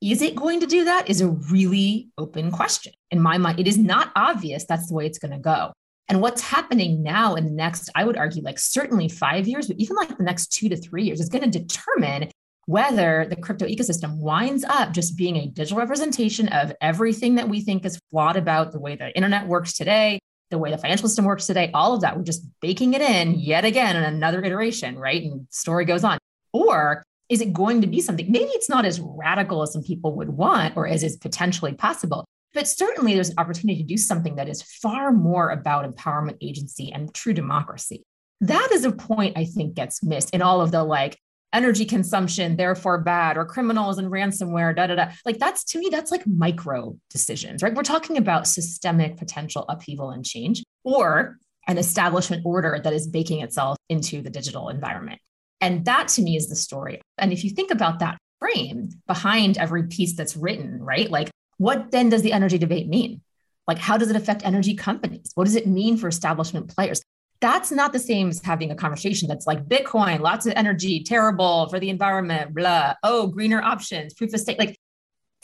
Is 0.00 0.22
it 0.22 0.36
going 0.36 0.60
to 0.60 0.66
do 0.66 0.84
that? 0.84 1.08
Is 1.08 1.20
a 1.20 1.28
really 1.28 2.08
open 2.18 2.50
question. 2.50 2.92
In 3.10 3.20
my 3.20 3.38
mind, 3.38 3.58
it 3.58 3.66
is 3.66 3.78
not 3.78 4.12
obvious 4.14 4.64
that's 4.64 4.88
the 4.88 4.94
way 4.94 5.06
it's 5.06 5.18
going 5.18 5.32
to 5.32 5.38
go. 5.38 5.72
And 6.08 6.22
what's 6.22 6.40
happening 6.40 7.02
now 7.02 7.34
in 7.34 7.44
the 7.44 7.50
next, 7.50 7.90
I 7.94 8.04
would 8.04 8.16
argue, 8.16 8.42
like 8.42 8.58
certainly 8.58 9.08
five 9.08 9.46
years, 9.46 9.66
but 9.66 9.76
even 9.78 9.96
like 9.96 10.16
the 10.16 10.24
next 10.24 10.52
two 10.52 10.68
to 10.68 10.76
three 10.76 11.04
years 11.04 11.20
is 11.20 11.28
going 11.28 11.50
to 11.50 11.58
determine 11.58 12.30
whether 12.68 13.26
the 13.30 13.34
crypto 13.34 13.64
ecosystem 13.64 14.18
winds 14.18 14.62
up 14.62 14.92
just 14.92 15.16
being 15.16 15.36
a 15.36 15.46
digital 15.46 15.78
representation 15.78 16.48
of 16.48 16.70
everything 16.82 17.36
that 17.36 17.48
we 17.48 17.62
think 17.62 17.82
is 17.86 17.98
flawed 18.10 18.36
about 18.36 18.72
the 18.72 18.78
way 18.78 18.94
the 18.94 19.10
internet 19.16 19.46
works 19.46 19.72
today, 19.72 20.18
the 20.50 20.58
way 20.58 20.70
the 20.70 20.76
financial 20.76 21.08
system 21.08 21.24
works 21.24 21.46
today, 21.46 21.70
all 21.72 21.94
of 21.94 22.02
that. 22.02 22.14
We're 22.14 22.24
just 22.24 22.46
baking 22.60 22.92
it 22.92 23.00
in 23.00 23.38
yet 23.38 23.64
again 23.64 23.96
in 23.96 24.02
another 24.02 24.44
iteration, 24.44 24.98
right? 24.98 25.22
And 25.22 25.46
story 25.48 25.86
goes 25.86 26.04
on. 26.04 26.18
Or 26.52 27.02
is 27.30 27.40
it 27.40 27.54
going 27.54 27.80
to 27.80 27.86
be 27.86 28.02
something? 28.02 28.30
Maybe 28.30 28.50
it's 28.50 28.68
not 28.68 28.84
as 28.84 29.00
radical 29.00 29.62
as 29.62 29.72
some 29.72 29.82
people 29.82 30.14
would 30.16 30.28
want 30.28 30.76
or 30.76 30.86
as 30.86 31.02
is 31.02 31.16
potentially 31.16 31.72
possible, 31.72 32.26
but 32.52 32.68
certainly 32.68 33.14
there's 33.14 33.30
an 33.30 33.38
opportunity 33.38 33.80
to 33.80 33.88
do 33.88 33.96
something 33.96 34.36
that 34.36 34.46
is 34.46 34.60
far 34.60 35.10
more 35.10 35.48
about 35.48 35.90
empowerment 35.90 36.36
agency 36.42 36.92
and 36.92 37.14
true 37.14 37.32
democracy. 37.32 38.02
That 38.42 38.68
is 38.72 38.84
a 38.84 38.92
point 38.92 39.38
I 39.38 39.46
think 39.46 39.74
gets 39.74 40.02
missed 40.02 40.34
in 40.34 40.42
all 40.42 40.60
of 40.60 40.70
the 40.70 40.84
like, 40.84 41.18
energy 41.52 41.84
consumption, 41.84 42.56
therefore 42.56 42.98
bad, 42.98 43.36
or 43.36 43.44
criminals 43.44 43.98
and 43.98 44.10
ransomware, 44.10 44.74
da 44.74 44.86
da 44.86 44.94
da. 44.94 45.12
Like 45.24 45.38
that's 45.38 45.64
to 45.64 45.78
me, 45.78 45.88
that's 45.90 46.10
like 46.10 46.26
micro 46.26 46.96
decisions, 47.10 47.62
right? 47.62 47.74
We're 47.74 47.82
talking 47.82 48.16
about 48.16 48.46
systemic 48.46 49.16
potential 49.16 49.64
upheaval 49.68 50.10
and 50.10 50.24
change, 50.24 50.62
or 50.84 51.38
an 51.66 51.78
establishment 51.78 52.42
order 52.44 52.80
that 52.82 52.92
is 52.92 53.06
baking 53.06 53.42
itself 53.42 53.76
into 53.88 54.22
the 54.22 54.30
digital 54.30 54.68
environment. 54.68 55.20
And 55.60 55.84
that 55.84 56.08
to 56.08 56.22
me 56.22 56.36
is 56.36 56.48
the 56.48 56.56
story. 56.56 57.00
And 57.18 57.32
if 57.32 57.44
you 57.44 57.50
think 57.50 57.70
about 57.70 57.98
that 57.98 58.18
frame 58.38 58.90
behind 59.06 59.58
every 59.58 59.84
piece 59.88 60.14
that's 60.14 60.36
written, 60.36 60.82
right? 60.82 61.10
Like, 61.10 61.30
what 61.58 61.90
then 61.90 62.08
does 62.08 62.22
the 62.22 62.32
energy 62.32 62.56
debate 62.56 62.88
mean? 62.88 63.20
Like, 63.66 63.78
how 63.78 63.98
does 63.98 64.10
it 64.10 64.16
affect 64.16 64.46
energy 64.46 64.74
companies? 64.74 65.32
What 65.34 65.44
does 65.44 65.56
it 65.56 65.66
mean 65.66 65.96
for 65.96 66.08
establishment 66.08 66.74
players? 66.74 67.02
That's 67.40 67.70
not 67.70 67.92
the 67.92 67.98
same 67.98 68.28
as 68.28 68.42
having 68.42 68.70
a 68.70 68.74
conversation 68.74 69.28
that's 69.28 69.46
like 69.46 69.64
Bitcoin, 69.66 70.20
lots 70.20 70.46
of 70.46 70.54
energy, 70.56 71.02
terrible 71.02 71.68
for 71.68 71.78
the 71.78 71.88
environment, 71.90 72.54
blah. 72.54 72.94
Oh, 73.02 73.28
greener 73.28 73.62
options, 73.62 74.14
proof 74.14 74.34
of 74.34 74.40
stake. 74.40 74.58
Like, 74.58 74.78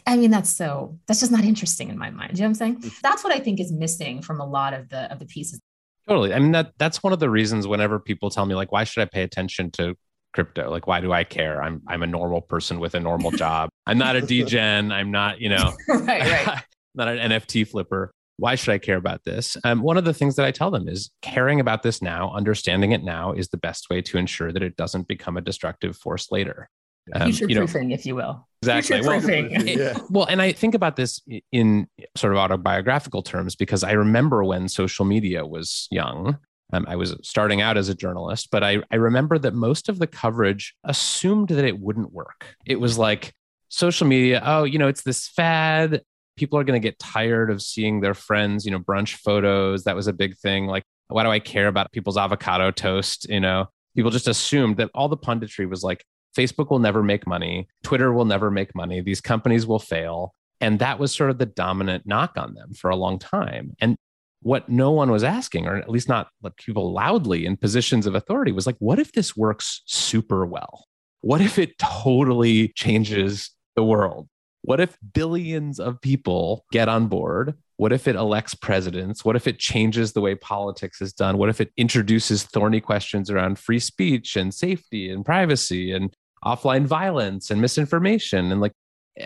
I 0.07 0.17
mean, 0.17 0.31
that's 0.31 0.51
so 0.51 0.99
that's 1.07 1.21
just 1.21 1.33
not 1.33 1.45
interesting 1.45 1.91
in 1.91 1.99
my 1.99 2.11
mind. 2.11 2.33
You 2.33 2.43
know 2.43 2.49
what 2.49 2.49
I'm 2.49 2.55
saying? 2.55 2.83
Mm. 2.83 3.01
That's 3.01 3.23
what 3.23 3.33
I 3.33 3.39
think 3.39 3.61
is 3.61 3.73
missing 3.73 4.23
from 4.23 4.41
a 4.41 4.47
lot 4.47 4.75
of 4.75 4.89
the 4.89 5.11
of 5.13 5.19
the 5.19 5.27
pieces. 5.27 5.61
Totally. 6.09 6.35
I 6.35 6.39
mean, 6.39 6.53
that 6.53 6.73
that's 6.79 7.03
one 7.03 7.13
of 7.13 7.21
the 7.21 7.31
reasons 7.31 7.67
whenever 7.67 7.99
people 7.99 8.29
tell 8.29 8.45
me, 8.45 8.55
like, 8.55 8.73
why 8.73 8.85
should 8.85 9.03
I 9.03 9.07
pay 9.07 9.23
attention 9.23 9.71
to 9.73 9.95
crypto? 10.33 10.71
Like, 10.71 10.87
why 10.87 11.01
do 11.01 11.13
I 11.13 11.25
care? 11.25 11.63
I'm 11.63 11.83
I'm 11.87 12.03
a 12.03 12.07
normal 12.07 12.41
person 12.41 12.81
with 12.81 12.95
a 12.95 13.01
normal 13.01 13.31
job. 13.45 13.71
I'm 13.87 13.99
not 13.99 14.17
a 14.17 14.21
degen. 14.21 14.91
I'm 14.91 15.11
not, 15.11 15.41
you 15.41 15.49
know, 15.49 15.73
right, 15.89 16.47
right. 16.47 16.63
not 16.95 17.09
an 17.09 17.31
NFT 17.31 17.69
flipper 17.69 18.13
why 18.37 18.55
should 18.55 18.73
I 18.73 18.79
care 18.79 18.97
about 18.97 19.25
this? 19.25 19.57
Um, 19.65 19.83
one 19.83 19.97
of 19.97 20.05
the 20.05 20.15
things 20.15 20.37
that 20.37 20.45
I 20.45 20.51
tell 20.51 20.71
them 20.71 20.89
is 20.89 21.11
caring 21.23 21.61
about 21.61 21.83
this 21.83 22.03
now, 22.03 22.33
understanding 22.35 22.93
it 22.93 23.05
now 23.05 23.33
is 23.33 23.49
the 23.49 23.57
best 23.57 23.89
way 23.91 24.03
to 24.03 24.19
ensure 24.19 24.53
that 24.53 24.63
it 24.63 24.77
doesn't 24.77 25.09
become 25.09 25.37
a 25.37 25.41
destructive 25.41 25.97
force 25.97 26.31
later. 26.31 26.69
Um, 27.13 27.31
Future 27.31 27.55
proofing, 27.55 27.91
if 27.91 28.07
you 28.07 28.15
will. 28.15 28.49
Exactly. 28.63 29.03
Well, 29.03 29.23
yeah. 29.23 29.99
well, 30.11 30.25
and 30.25 30.41
I 30.41 30.53
think 30.53 30.75
about 30.75 30.97
this 30.97 31.21
in 31.53 31.87
sort 32.17 32.33
of 32.33 32.39
autobiographical 32.39 33.23
terms 33.23 33.57
because 33.57 33.85
I 33.85 33.93
remember 33.93 34.43
when 34.43 34.69
social 34.69 35.05
media 35.05 35.45
was 35.45 35.87
young. 35.91 36.39
Um, 36.73 36.87
I 36.89 36.97
was 36.97 37.15
starting 37.23 37.61
out 37.61 37.77
as 37.77 37.91
a 37.91 37.95
journalist, 37.95 38.49
but 38.51 38.65
I, 38.65 38.79
I 38.91 38.97
remember 38.97 39.39
that 39.39 39.55
most 39.55 39.91
of 39.91 39.99
the 39.99 40.07
coverage 40.07 40.75
assumed 40.83 41.49
that 41.49 41.65
it 41.65 41.79
wouldn't 41.79 42.13
work. 42.13 42.57
It 42.65 42.81
was 42.81 42.97
like, 42.97 43.35
social 43.75 44.07
media, 44.07 44.41
oh, 44.45 44.65
you 44.65 44.79
know, 44.79 44.89
it's 44.89 45.03
this 45.03 45.29
fad 45.29 46.03
people 46.37 46.59
are 46.59 46.65
going 46.65 46.81
to 46.81 46.87
get 46.87 46.99
tired 46.99 47.51
of 47.51 47.63
seeing 47.63 48.01
their 48.01 48.15
friends, 48.15 48.65
you 48.65 48.71
know, 48.71 48.81
brunch 48.81 49.17
photos. 49.17 49.85
That 49.85 49.97
was 49.97 50.07
a 50.07 50.13
big 50.13 50.37
thing. 50.37 50.67
Like, 50.67 50.85
why 51.09 51.23
do 51.23 51.31
I 51.31 51.39
care 51.39 51.69
about 51.69 51.93
people's 51.93 52.17
avocado 52.17 52.71
toast? 52.71 53.29
You 53.29 53.41
know, 53.41 53.67
people 53.95 54.11
just 54.11 54.29
assumed 54.29 54.77
that 54.79 54.91
all 54.95 55.09
the 55.09 55.17
punditry 55.17 55.69
was 55.69 55.83
like, 55.83 56.05
Facebook 56.37 56.71
will 56.71 56.81
never 56.81 57.03
make 57.03 57.27
money, 57.27 57.69
Twitter 57.85 58.13
will 58.13 58.25
never 58.25 58.51
make 58.51 58.75
money, 58.75 59.01
these 59.01 59.21
companies 59.21 59.67
will 59.67 59.79
fail. 59.79 60.35
And 60.61 60.79
that 60.81 60.99
was 60.99 61.15
sort 61.15 61.31
of 61.31 61.39
the 61.39 61.47
dominant 61.47 62.07
knock 62.07 62.33
on 62.37 62.55
them 62.55 62.75
for 62.75 62.91
a 62.91 62.97
long 62.97 63.19
time. 63.19 63.75
And 63.81 63.97
what 64.41 64.69
no 64.69 64.91
one 64.91 65.11
was 65.11 65.25
asking, 65.25 65.67
or 65.67 65.77
at 65.77 65.89
least 65.89 66.09
not 66.09 66.29
like 66.43 66.57
people 66.57 66.93
loudly 66.93 67.47
in 67.47 67.57
positions 67.57 68.07
of 68.07 68.15
authority, 68.15 68.53
was 68.53 68.67
like, 68.67 68.77
what 68.79 68.99
if 68.99 69.13
this 69.13 69.37
works 69.37 69.83
super 69.87 70.45
well? 70.45 70.87
What 71.21 71.41
if 71.41 71.59
it 71.59 71.79
totally 71.79 72.69
changes 72.75 73.51
the 73.77 73.85
world? 73.85 74.29
What 74.65 74.81
if 74.81 74.97
billions 75.13 75.79
of 75.79 76.01
people 76.01 76.65
get 76.73 76.89
on 76.89 77.09
board? 77.09 77.55
What 77.77 77.93
if 77.93 78.09
it 78.09 78.17
elects 78.17 78.55
presidents? 78.55 79.23
What 79.23 79.37
if 79.37 79.47
it 79.47 79.59
changes 79.59 80.13
the 80.13 80.23
way 80.23 80.35
politics 80.37 81.03
is 81.03 81.13
done? 81.13 81.37
What 81.37 81.51
if 81.51 81.61
it 81.61 81.71
introduces 81.77 82.45
thorny 82.45 82.81
questions 82.81 83.31
around 83.31 83.59
free 83.59 83.79
speech 83.79 84.37
and 84.37 84.55
safety 84.55 85.11
and 85.11 85.23
privacy 85.23 85.93
and 85.93 86.15
offline 86.43 86.87
violence 86.87 87.51
and 87.51 87.61
misinformation? 87.61 88.51
And 88.53 88.63
like, 88.63 88.73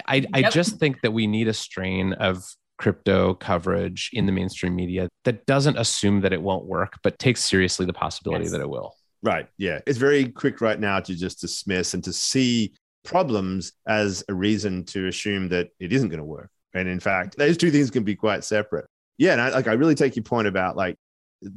I, 0.09 0.27
I 0.35 0.51
just 0.51 0.79
think 0.79 1.03
that 1.03 1.13
we 1.13 1.29
need 1.29 1.47
a 1.47 1.55
strain 1.55 2.15
of 2.15 2.45
crypto 2.79 3.35
coverage 3.35 4.11
in 4.13 4.27
the 4.27 4.33
mainstream 4.33 4.75
media 4.75 5.09
that 5.25 5.47
doesn't 5.47 5.77
assume 5.77 6.23
that 6.23 6.33
it 6.33 6.43
won't 6.43 6.65
work, 6.65 6.95
but 7.05 7.17
takes 7.21 7.45
seriously 7.45 7.87
the 7.87 7.93
possibility 7.93 8.45
yes. 8.45 8.53
that 8.53 8.61
it 8.61 8.69
will. 8.69 8.93
Right. 9.23 9.47
Yeah. 9.57 9.81
It's 9.87 9.99
very 9.99 10.27
quick 10.27 10.61
right 10.61 10.79
now 10.79 10.99
to 10.99 11.15
just 11.15 11.41
dismiss 11.41 11.95
and 11.95 12.03
to 12.05 12.13
see 12.13 12.75
problems 13.09 13.73
as 13.87 14.23
a 14.29 14.35
reason 14.35 14.85
to 14.85 15.07
assume 15.07 15.49
that 15.49 15.71
it 15.81 15.95
isn't 15.95 16.11
going 16.11 16.19
to 16.19 16.25
work. 16.25 16.51
And 16.75 16.87
in 16.87 17.01
fact, 17.01 17.39
those 17.39 17.57
two 17.57 17.71
things 17.71 17.91
can 17.91 18.05
be 18.05 18.15
quite 18.15 18.45
separate. 18.45 18.85
Yeah, 19.17 19.33
and 19.33 19.41
I, 19.41 19.49
like 19.49 19.67
I 19.67 19.73
really 19.73 19.95
take 19.95 20.15
your 20.15 20.25
point 20.25 20.47
about 20.47 20.77
like 20.77 20.97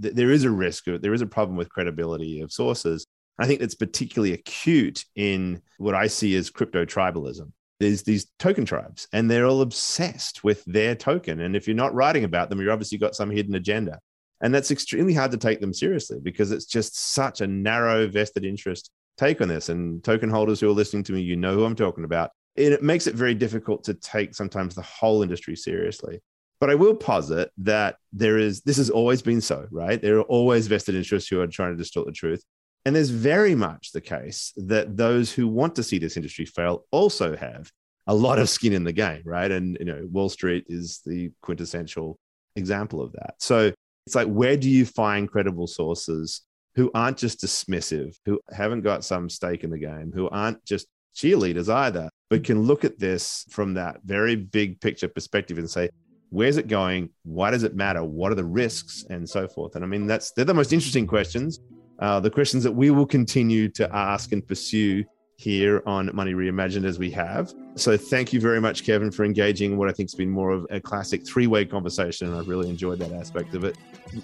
th- 0.02 0.16
there 0.16 0.32
is 0.32 0.46
a 0.46 0.50
risk, 0.50 0.86
there 0.86 1.14
is 1.14 1.22
a 1.22 1.28
problem 1.28 1.58
with 1.58 1.70
credibility 1.70 2.40
of 2.40 2.54
sources. 2.54 3.06
I 3.38 3.48
think 3.48 3.60
that's 3.60 3.76
particularly 3.76 4.34
acute 4.34 5.04
in 5.18 5.62
what 5.78 5.94
I 5.94 6.08
see 6.08 6.38
as 6.38 6.50
crypto 6.50 6.86
tribalism. 6.86 7.52
There's 7.82 8.04
these 8.04 8.28
token 8.40 8.64
tribes, 8.64 9.10
and 9.12 9.30
they're 9.30 9.46
all 9.46 9.62
obsessed 9.62 10.46
with 10.46 10.64
their 10.64 10.96
token. 10.96 11.42
And 11.42 11.54
if 11.54 11.68
you're 11.68 11.76
not 11.76 11.94
writing 11.94 12.24
about 12.24 12.50
them, 12.50 12.62
you're 12.62 12.72
obviously 12.72 12.98
got 12.98 13.16
some 13.16 13.30
hidden 13.30 13.56
agenda. 13.56 14.00
And 14.42 14.56
that's 14.56 14.72
extremely 14.72 15.14
hard 15.14 15.32
to 15.32 15.38
take 15.38 15.60
them 15.60 15.74
seriously 15.74 16.20
because 16.24 16.52
it's 16.52 16.66
just 16.66 17.14
such 17.14 17.42
a 17.42 17.48
narrow 17.48 18.08
vested 18.08 18.46
interest 18.46 18.90
take 19.22 19.42
on 19.42 19.48
this. 19.48 19.70
And 19.70 20.04
token 20.04 20.30
holders 20.30 20.60
who 20.60 20.70
are 20.70 20.74
listening 20.74 21.04
to 21.04 21.14
me, 21.14 21.22
you 21.22 21.36
know 21.36 21.54
who 21.54 21.66
I'm 21.66 21.76
talking 21.76 22.04
about. 22.04 22.32
it 22.56 22.84
makes 22.84 23.08
it 23.08 23.16
very 23.16 23.34
difficult 23.34 23.86
to 23.86 23.94
take 23.94 24.36
sometimes 24.36 24.76
the 24.76 24.82
whole 24.82 25.24
industry 25.24 25.56
seriously. 25.56 26.20
But 26.60 26.70
I 26.70 26.76
will 26.76 26.96
posit 26.96 27.50
that 27.60 27.96
there 28.12 28.38
is, 28.38 28.62
this 28.62 28.78
has 28.78 28.90
always 28.90 29.22
been 29.22 29.42
so, 29.42 29.68
right? 29.72 30.02
There 30.02 30.18
are 30.18 30.24
always 30.24 30.68
vested 30.68 30.96
interests 30.96 31.30
who 31.30 31.40
are 31.40 31.48
trying 31.48 31.72
to 31.72 31.78
distort 31.78 32.08
the 32.08 32.12
truth. 32.12 32.44
And 32.86 32.96
there's 32.96 33.10
very 33.10 33.56
much 33.56 33.92
the 33.92 34.02
case 34.02 34.54
that 34.58 34.98
those 34.98 35.32
who 35.32 35.48
want 35.48 35.76
to 35.76 35.84
see 35.84 35.98
this 35.98 36.18
industry 36.18 36.46
fail 36.46 36.86
also 36.92 37.36
have 37.36 37.72
a 38.08 38.14
lot 38.14 38.38
of 38.40 38.50
skin 38.50 38.74
in 38.74 38.84
the 38.84 38.92
game, 38.92 39.22
right? 39.24 39.50
And, 39.50 39.78
you 39.80 39.86
know, 39.86 40.08
Wall 40.12 40.30
Street 40.30 40.66
is 40.68 41.02
the 41.06 41.32
quintessential 41.42 42.20
example 42.56 43.02
of 43.02 43.14
that. 43.14 43.36
So 43.40 43.72
it's 44.06 44.16
like, 44.16 44.28
where 44.28 44.58
do 44.58 44.70
you 44.70 44.86
find 44.86 45.32
credible 45.32 45.68
sources 45.68 46.42
who 46.76 46.92
aren't 46.94 47.18
just 47.18 47.42
dismissive, 47.42 48.18
who 48.26 48.40
haven't 48.52 48.82
got 48.82 49.04
some 49.04 49.30
stake 49.30 49.64
in 49.64 49.70
the 49.70 49.78
game, 49.78 50.12
who 50.14 50.30
aren't 50.30 50.64
just 50.66 50.88
cheerleaders 51.16 51.74
either, 51.74 52.10
but 52.30 52.44
can 52.44 52.62
look 52.62 52.86
at 52.86 53.00
this 53.00 53.46
from 53.50 53.74
that 53.74 53.98
very 54.06 54.36
big 54.36 54.80
picture 54.80 55.08
perspective 55.08 55.58
and 55.58 55.70
say, 55.70 55.90
where's 56.30 56.58
it 56.58 56.68
going? 56.68 57.10
Why 57.24 57.52
does 57.52 57.64
it 57.64 57.76
matter? 57.76 58.04
What 58.04 58.32
are 58.32 58.36
the 58.36 58.46
risks 58.46 59.06
and 59.10 59.30
so 59.30 59.48
forth? 59.48 59.76
And 59.76 59.84
I 59.84 59.88
mean, 59.88 60.08
that's 60.08 60.32
they're 60.32 60.46
the 60.46 60.54
most 60.54 60.74
interesting 60.74 61.06
questions, 61.06 61.60
uh, 62.00 62.20
the 62.20 62.32
questions 62.32 62.64
that 62.64 62.72
we 62.72 62.90
will 62.90 63.06
continue 63.06 63.68
to 63.70 63.94
ask 63.94 64.32
and 64.32 64.46
pursue 64.46 65.04
here 65.42 65.82
on 65.88 66.10
Money 66.14 66.34
Reimagined 66.34 66.86
as 66.86 67.00
we 67.00 67.10
have. 67.12 67.52
So 67.76 67.98
thank 67.98 68.32
you 68.32 68.40
very 68.40 68.62
much, 68.62 68.86
Kevin, 68.86 69.10
for 69.10 69.26
engaging 69.26 69.72
in 69.72 69.78
what 69.78 69.90
I 69.90 69.92
think 69.92 70.10
has 70.10 70.16
been 70.16 70.30
more 70.30 70.52
of 70.52 70.68
a 70.70 70.80
classic 70.80 71.26
three 71.26 71.48
way 71.48 71.66
conversation. 71.66 72.28
And 72.28 72.38
I've 72.38 72.48
really 72.48 72.70
enjoyed 72.70 73.00
that 73.00 73.12
aspect 73.12 73.56
of 73.56 73.64
it. 73.64 73.76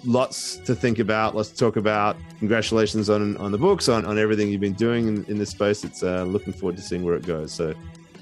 Lots 0.04 0.58
to 0.58 0.76
think 0.76 1.00
about, 1.00 1.34
lots 1.34 1.48
to 1.48 1.56
talk 1.56 1.76
about. 1.76 2.16
Congratulations 2.38 3.10
on, 3.10 3.36
on 3.38 3.50
the 3.50 3.58
books, 3.58 3.88
on, 3.88 4.04
on 4.04 4.16
everything 4.16 4.48
you've 4.48 4.60
been 4.60 4.74
doing 4.74 5.08
in, 5.08 5.24
in 5.24 5.38
this 5.38 5.50
space. 5.50 5.82
It's 5.82 6.04
uh, 6.04 6.22
looking 6.22 6.52
forward 6.52 6.76
to 6.76 6.82
seeing 6.82 7.02
where 7.02 7.16
it 7.16 7.26
goes. 7.26 7.52
So, 7.52 7.74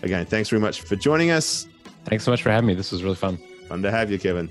again, 0.02 0.24
thanks 0.24 0.48
very 0.48 0.60
much 0.60 0.80
for 0.80 0.96
joining 0.96 1.30
us. 1.30 1.68
Thanks 2.06 2.24
so 2.24 2.30
much 2.30 2.42
for 2.42 2.50
having 2.50 2.68
me. 2.68 2.74
This 2.74 2.92
was 2.92 3.02
really 3.02 3.16
fun. 3.16 3.36
Fun 3.68 3.82
to 3.82 3.90
have 3.90 4.10
you, 4.10 4.18
Kevin. 4.18 4.48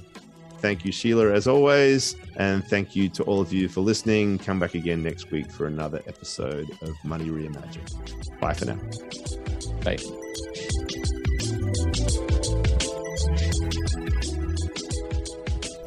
Thank 0.66 0.84
you, 0.84 0.92
Sheila, 0.92 1.32
as 1.32 1.48
always. 1.48 2.16
And 2.38 2.66
thank 2.66 2.96
you 2.96 3.08
to 3.10 3.24
all 3.26 3.40
of 3.40 3.54
you 3.54 3.70
for 3.70 3.82
listening. 3.82 4.40
Come 4.40 4.58
back 4.58 4.74
again 4.74 5.04
next 5.04 5.30
week 5.30 5.52
for 5.52 5.68
another 5.68 6.02
episode 6.08 6.68
of 6.82 6.96
Money 7.04 7.26
Reimagined. 7.26 8.40
Bye 8.40 8.54
for 8.56 8.66
now. 8.66 8.80
Bye. 9.84 10.00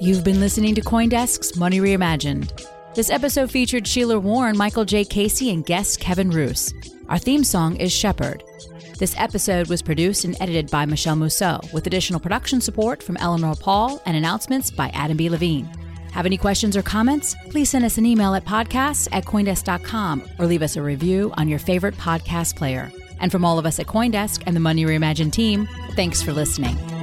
You've 0.01 0.23
been 0.23 0.39
listening 0.39 0.77
to 0.77 0.81
Coindesk's 0.81 1.57
Money 1.57 1.81
Reimagined. 1.81 2.65
This 2.95 3.11
episode 3.11 3.51
featured 3.51 3.85
Sheila 3.85 4.21
Warren, 4.21 4.57
Michael 4.57 4.85
J. 4.85 5.05
Casey, 5.05 5.51
and 5.51 5.67
guest 5.67 5.99
Kevin 5.99 6.31
Roose. 6.31 6.73
Our 7.09 7.19
theme 7.19 7.43
song 7.43 7.75
is 7.79 7.93
Shepherd. 7.93 8.45
This 8.99 9.15
episode 9.17 9.69
was 9.69 9.81
produced 9.81 10.25
and 10.25 10.37
edited 10.41 10.73
by 10.73 10.85
Michele 10.85 11.15
Musso, 11.15 11.61
with 11.73 11.87
additional 11.87 12.19
production 12.19 12.61
support 12.61 13.01
from 13.01 13.17
Eleanor 13.19 13.55
Paul 13.55 14.03
and 14.05 14.17
announcements 14.17 14.73
by 14.73 14.89
Adam 14.89 15.17
B. 15.17 15.31
Levine. 15.31 15.71
Have 16.11 16.27
any 16.27 16.37
questions 16.37 16.77
or 16.77 16.83
comments? 16.83 17.37
Please 17.49 17.71
send 17.71 17.85
us 17.85 17.97
an 17.97 18.05
email 18.05 18.35
at 18.35 18.45
podcasts 18.45 19.07
at 19.13 19.25
Coindesk.com 19.25 20.29
or 20.41 20.47
leave 20.47 20.63
us 20.63 20.75
a 20.75 20.83
review 20.83 21.33
on 21.37 21.49
your 21.49 21.61
favorite 21.61 21.95
podcast 21.95 22.57
player. 22.57 22.91
And 23.21 23.31
from 23.31 23.45
all 23.45 23.57
of 23.57 23.67
us 23.67 23.79
at 23.79 23.87
Coindesk 23.87 24.43
and 24.47 24.57
the 24.57 24.61
Money 24.61 24.85
Reimagined 24.85 25.33
team, 25.33 25.69
thanks 25.93 26.21
for 26.21 26.33
listening. 26.33 26.98